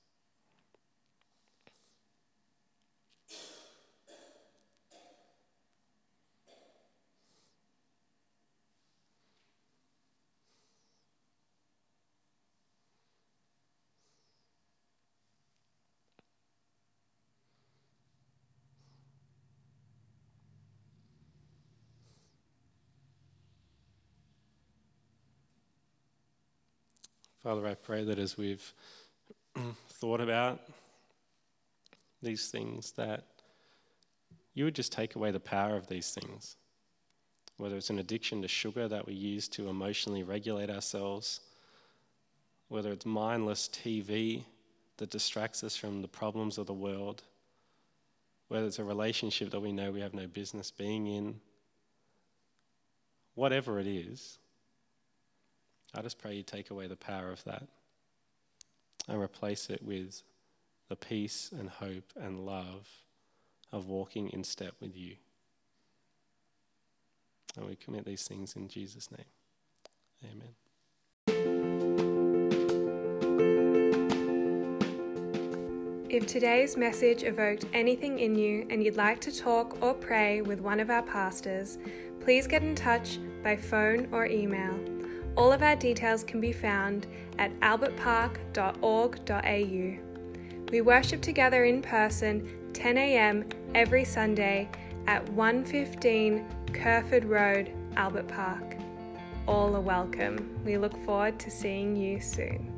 Father, 27.45 27.67
I 27.67 27.75
pray 27.75 28.03
that 28.03 28.17
as 28.17 28.39
we've 28.39 28.73
thought 29.89 30.19
about 30.19 30.61
these 32.23 32.47
things, 32.49 32.93
that 32.93 33.23
you 34.55 34.63
would 34.63 34.73
just 34.73 34.91
take 34.91 35.15
away 35.15 35.29
the 35.29 35.39
power 35.39 35.75
of 35.75 35.85
these 35.85 36.09
things. 36.09 36.55
Whether 37.57 37.75
it's 37.75 37.91
an 37.91 37.99
addiction 37.99 38.41
to 38.41 38.47
sugar 38.47 38.87
that 38.87 39.05
we 39.05 39.13
use 39.13 39.47
to 39.49 39.69
emotionally 39.69 40.23
regulate 40.23 40.71
ourselves, 40.71 41.41
whether 42.69 42.91
it's 42.91 43.05
mindless 43.05 43.69
TV 43.71 44.45
that 44.97 45.11
distracts 45.11 45.63
us 45.63 45.77
from 45.77 46.01
the 46.01 46.07
problems 46.07 46.57
of 46.57 46.65
the 46.65 46.73
world, 46.73 47.21
whether 48.47 48.65
it's 48.65 48.79
a 48.79 48.83
relationship 48.83 49.51
that 49.51 49.59
we 49.59 49.71
know 49.71 49.91
we 49.91 50.01
have 50.01 50.15
no 50.15 50.25
business 50.25 50.71
being 50.71 51.05
in, 51.05 51.39
whatever 53.35 53.79
it 53.79 53.85
is, 53.85 54.39
I 55.95 56.01
just 56.01 56.19
pray 56.19 56.35
you 56.35 56.43
take 56.43 56.71
away 56.71 56.87
the 56.87 56.97
power 56.97 57.31
of 57.31 57.43
that 57.45 57.63
and 59.07 59.21
replace 59.21 59.69
it 59.69 59.81
with 59.81 60.23
the 60.89 60.95
peace 60.95 61.51
and 61.57 61.69
hope 61.69 62.11
and 62.19 62.45
love 62.45 62.87
of 63.71 63.87
walking 63.87 64.29
in 64.29 64.43
step 64.43 64.73
with 64.81 64.95
you. 64.95 65.15
And 67.57 67.65
we 67.67 67.75
commit 67.75 68.05
these 68.05 68.27
things 68.27 68.55
in 68.55 68.67
Jesus' 68.67 69.09
name. 69.11 69.25
Amen. 70.23 70.55
If 76.09 76.27
today's 76.27 76.77
message 76.77 77.23
evoked 77.23 77.65
anything 77.73 78.19
in 78.19 78.35
you 78.35 78.67
and 78.69 78.83
you'd 78.83 78.95
like 78.95 79.19
to 79.21 79.31
talk 79.37 79.81
or 79.81 79.93
pray 79.93 80.41
with 80.41 80.59
one 80.59 80.79
of 80.79 80.89
our 80.89 81.03
pastors, 81.03 81.77
please 82.21 82.47
get 82.47 82.63
in 82.63 82.75
touch 82.75 83.19
by 83.43 83.55
phone 83.55 84.07
or 84.11 84.25
email. 84.25 84.94
All 85.37 85.51
of 85.51 85.61
our 85.61 85.75
details 85.75 86.23
can 86.23 86.39
be 86.39 86.53
found 86.53 87.07
at 87.37 87.51
albertpark.org.au. 87.59 89.97
We 90.71 90.81
worship 90.81 91.21
together 91.21 91.65
in 91.65 91.81
person 91.81 92.71
10 92.73 92.97
a.m. 92.97 93.45
every 93.73 94.05
Sunday 94.05 94.69
at 95.07 95.27
115 95.29 96.45
Kerferd 96.67 97.27
Road, 97.27 97.71
Albert 97.95 98.27
Park. 98.27 98.75
All 99.47 99.75
are 99.75 99.81
welcome. 99.81 100.59
We 100.65 100.77
look 100.77 100.97
forward 101.05 101.39
to 101.39 101.51
seeing 101.51 101.95
you 101.95 102.19
soon. 102.19 102.74